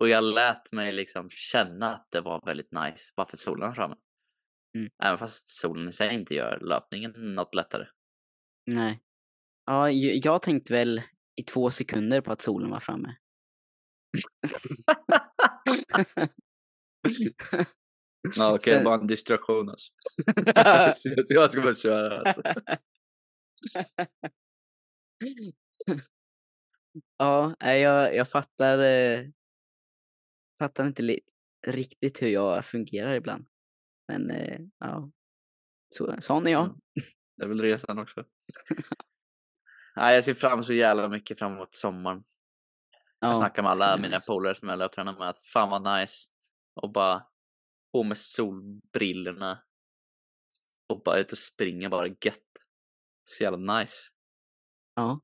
Och 0.00 0.08
jag 0.08 0.24
lät 0.24 0.72
mig 0.72 0.92
liksom 0.92 1.28
känna 1.30 1.94
att 1.94 2.06
det 2.10 2.20
var 2.20 2.46
väldigt 2.46 2.72
nice 2.72 3.12
bara 3.16 3.26
för 3.26 3.36
solen 3.36 3.68
var 3.68 3.74
framme. 3.74 3.96
Mm. 4.78 4.90
Även 5.02 5.18
fast 5.18 5.48
solen 5.48 5.88
i 5.88 5.92
sig 5.92 6.14
inte 6.14 6.34
gör 6.34 6.58
löpningen 6.60 7.12
något 7.34 7.54
lättare. 7.54 7.86
Nej. 8.66 9.00
Ja, 9.66 9.90
jag 9.90 10.42
tänkte 10.42 10.72
väl 10.72 11.02
i 11.40 11.42
två 11.42 11.70
sekunder 11.70 12.20
på 12.20 12.32
att 12.32 12.42
solen 12.42 12.70
var 12.70 12.80
framme. 12.80 13.16
Ja, 18.36 18.54
okej, 18.54 18.74
Sen- 18.74 18.84
bara 18.84 19.00
en 19.00 19.06
distraktion 19.06 19.68
alltså. 19.68 19.92
så 21.24 21.34
jag- 21.34 21.52
ska 21.52 21.62
bara 21.62 21.74
köra 21.74 22.20
alltså. 22.20 22.42
ja, 27.18 27.54
jag, 27.60 28.14
jag 28.14 28.30
fattar, 28.30 28.78
eh, 28.78 29.20
fattar 30.58 30.86
inte 30.86 31.18
riktigt 31.66 32.22
hur 32.22 32.28
jag 32.28 32.64
fungerar 32.64 33.12
ibland. 33.14 33.46
Men 34.08 34.30
eh, 34.30 34.60
ja, 34.78 35.10
så, 35.94 36.16
sån 36.20 36.46
är 36.46 36.50
jag. 36.50 36.80
Ja. 36.92 37.02
Det 37.36 37.44
är 37.44 37.48
väl 37.48 37.62
resan 37.62 37.98
också. 37.98 38.24
Nej, 39.96 40.14
jag 40.14 40.24
ser 40.24 40.34
fram 40.34 40.62
så 40.62 40.72
jävla 40.72 41.08
mycket 41.08 41.38
fram 41.38 41.52
emot 41.52 41.74
sommaren. 41.74 42.24
Ja, 43.20 43.28
jag 43.28 43.36
snackar 43.36 43.62
med 43.62 43.72
alla 43.72 43.96
mina 43.96 44.16
nice. 44.16 44.26
polare 44.26 44.54
som 44.54 44.68
jag 44.68 44.78
löptränar 44.78 45.18
med 45.18 45.28
att 45.28 45.44
fan 45.44 45.70
vad 45.70 46.00
nice. 46.00 46.30
Och 46.82 46.92
bara 46.92 47.26
på 47.92 48.02
med 48.02 48.18
solbrillorna. 48.18 49.62
Och 50.88 51.02
bara 51.02 51.18
ut 51.18 51.32
och 51.32 51.38
springa 51.38 51.90
bara 51.90 52.06
gött. 52.06 52.42
Så 53.24 53.42
jävla 53.42 53.78
nice. 53.78 53.96
Ja. 54.94 55.20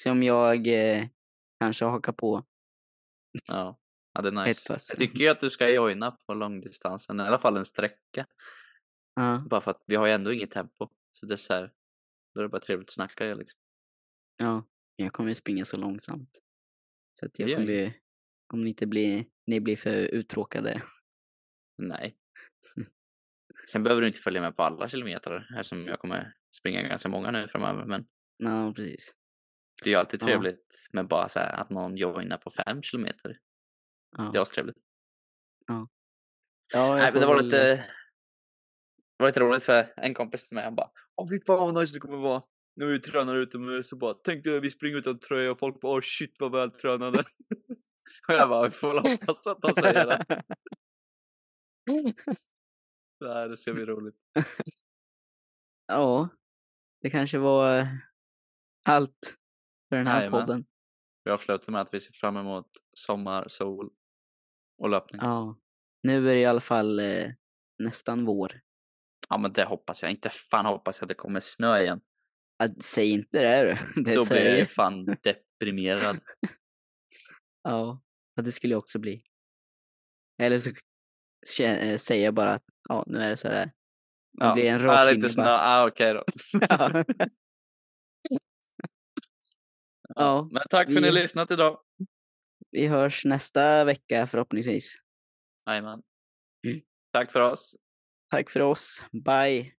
Som 0.00 0.22
jag 0.22 0.66
eh, 0.66 1.06
kanske 1.60 1.84
hakar 1.84 2.12
på 2.12 2.46
Ja, 3.46 3.78
ja 4.18 4.22
det 4.22 4.28
är 4.28 4.42
ett 4.42 4.46
nice. 4.48 4.72
pass. 4.72 4.86
Jag 4.90 4.98
tycker 4.98 5.18
ju 5.18 5.28
att 5.28 5.40
du 5.40 5.50
ska 5.50 5.70
joina 5.70 6.10
på 6.26 6.34
långdistansen, 6.34 7.20
i 7.20 7.22
alla 7.22 7.38
fall 7.38 7.56
en 7.56 7.64
sträcka. 7.64 8.26
Ja, 9.14 9.44
Bara 9.50 9.60
för 9.60 9.70
att 9.70 9.82
vi 9.86 9.96
har 9.96 10.06
ju 10.06 10.12
ändå 10.12 10.32
inget 10.32 10.50
tempo. 10.50 10.88
Så 11.12 11.26
det 11.26 11.34
är 11.34 11.36
så 11.36 11.52
här, 11.54 11.72
då 12.34 12.40
är 12.40 12.42
det 12.42 12.48
bara 12.48 12.60
trevligt 12.60 12.88
att 12.88 12.94
snacka 12.94 13.34
liksom. 13.34 13.60
ja, 14.36 14.64
jag 14.96 15.12
kommer 15.12 15.34
springa 15.34 15.64
så 15.64 15.76
långsamt. 15.76 16.30
Så 17.20 17.26
att 17.26 17.38
jag 17.38 17.56
kommer 17.56 17.92
om 18.52 18.62
ni 18.64 18.68
inte 18.68 18.86
blir, 18.86 19.24
ni 19.46 19.60
blir 19.60 19.76
för 19.76 19.90
uttråkade. 19.96 20.82
Nej. 21.78 22.16
Sen 23.72 23.82
behöver 23.82 24.00
du 24.02 24.06
inte 24.08 24.18
följa 24.18 24.40
med 24.40 24.56
på 24.56 24.62
alla 24.62 24.88
kilometer 24.88 25.48
eftersom 25.56 25.86
jag 25.86 25.98
kommer 26.00 26.34
springa 26.56 26.82
ganska 26.82 27.08
många 27.08 27.30
nu 27.30 27.48
framöver. 27.48 27.84
Men 27.84 28.06
Ja, 28.36 28.72
precis. 28.76 29.14
det 29.84 29.90
är 29.90 29.92
ju 29.92 29.98
alltid 29.98 30.22
Ja. 30.22 30.26
trevligt 30.26 30.88
med 30.92 31.08
bara 31.08 31.28
så 31.28 31.38
här 31.38 31.52
att 31.52 31.70
någon 31.70 31.96
joinar 31.96 32.38
på 32.38 32.50
fem 32.50 32.82
kilometer. 32.82 33.38
Ja. 34.18 34.30
Det 34.32 34.38
är 34.38 34.44
trevligt. 34.44 34.76
Ja, 35.66 35.88
jag 36.72 36.96
Nej, 36.96 37.12
men 37.12 37.20
det 37.20 37.26
var 37.26 37.34
väl- 37.36 37.44
lite, 37.44 37.66
det 37.76 39.22
var 39.22 39.26
lite 39.26 39.40
roligt 39.40 39.64
för 39.64 39.92
en 39.96 40.14
kompis 40.14 40.48
till 40.48 40.54
mig 40.54 40.64
han 40.64 40.74
bara 40.74 40.90
Åh 41.16 41.28
fy 41.30 41.40
fan 41.46 41.56
vad 41.58 41.74
nice 41.74 41.94
det 41.94 42.00
kommer 42.00 42.16
vara. 42.16 42.42
Nu 42.76 42.84
är 42.86 42.90
vi 42.90 42.98
tränar 42.98 43.34
utomhus 43.36 43.92
och 43.92 43.98
bara 43.98 44.14
tänk 44.14 44.44
dig 44.44 44.60
vi 44.60 44.70
springer 44.70 44.96
utan 44.96 45.18
tröja 45.18 45.50
och 45.52 45.58
folk 45.58 45.80
bara 45.80 45.92
åh 45.92 46.00
shit 46.02 46.34
vad 46.38 46.52
vältränade. 46.52 47.18
och 48.28 48.34
jag 48.34 48.48
bara 48.48 48.64
vi 48.64 48.70
får 48.70 48.88
väl 48.88 49.12
hoppas 49.12 49.46
att 49.46 49.60
de 49.62 49.74
säger 49.74 50.06
det. 50.06 50.42
Nej, 53.20 53.48
det 53.48 53.56
ska 53.56 53.72
bli 53.74 53.84
roligt. 53.86 54.16
ja, 55.86 56.28
det 57.00 57.10
kanske 57.10 57.38
var 57.38 57.78
eh, 57.78 57.86
allt 58.88 59.36
för 59.88 59.96
den 59.96 60.06
här 60.06 60.18
Jajamän. 60.20 60.40
podden. 60.40 60.64
Vi 61.24 61.30
avslutar 61.30 61.72
med 61.72 61.80
att 61.80 61.94
vi 61.94 62.00
ser 62.00 62.12
fram 62.12 62.36
emot 62.36 62.66
sommar, 62.96 63.48
sol 63.48 63.90
och 64.78 64.88
löpning. 64.90 65.20
Ja. 65.22 65.26
Ja, 65.28 65.56
nu 66.02 66.30
är 66.30 66.34
det 66.34 66.40
i 66.40 66.44
alla 66.44 66.60
fall 66.60 66.98
eh, 67.00 67.26
nästan 67.78 68.24
vår. 68.24 68.60
men 69.38 69.52
det 69.52 69.64
hoppas 69.64 70.02
jag. 70.02 70.10
Inte 70.10 70.28
fan 70.30 70.66
hoppas 70.66 70.98
jag 71.00 71.04
att 71.04 71.08
det 71.08 71.14
kommer 71.14 71.40
snö 71.40 71.80
igen. 71.80 72.00
Ah, 72.62 72.68
säg 72.80 73.10
inte 73.12 73.42
det 73.42 73.64
du. 73.94 74.02
Det 74.02 74.14
Då 74.14 74.24
blir 74.24 74.58
jag 74.58 74.70
fan 74.70 75.04
deprimerad. 75.22 76.20
Ja, 77.62 78.00
ja, 78.34 78.42
det 78.42 78.52
skulle 78.52 78.74
jag 78.74 78.78
också 78.78 78.98
bli. 78.98 79.22
Eller 80.42 80.60
så 80.60 81.62
eh, 81.62 81.96
säger 81.98 82.24
jag 82.24 82.34
bara 82.34 82.50
att 82.50 82.64
ja, 82.88 83.04
nu 83.06 83.18
är 83.18 83.28
det 83.28 83.36
så 83.36 83.48
här. 83.48 83.54
Det 83.66 83.72
Ja, 84.32 84.54
blir 84.54 84.64
en 84.64 84.74
är 84.80 84.84
rak 84.84 85.06
linje 85.06 85.14
inte 85.14 85.30
snö? 85.30 85.42
bara. 85.44 85.60
Ah, 85.60 85.86
okej 85.88 86.14
då. 86.14 86.24
Ja. 86.68 87.04
Ja, 90.16 90.48
Men 90.52 90.62
tack 90.70 90.86
för 90.86 90.96
att 90.96 91.02
ni 91.02 91.08
har 91.08 91.14
lyssnat 91.14 91.50
idag. 91.50 91.80
Vi 92.70 92.86
hörs 92.86 93.24
nästa 93.24 93.84
vecka 93.84 94.26
förhoppningsvis. 94.26 94.94
Jajamän. 95.66 96.02
Mm. 96.66 96.80
Tack 97.12 97.32
för 97.32 97.40
oss. 97.40 97.76
Tack 98.30 98.50
för 98.50 98.60
oss. 98.60 99.04
Bye. 99.12 99.77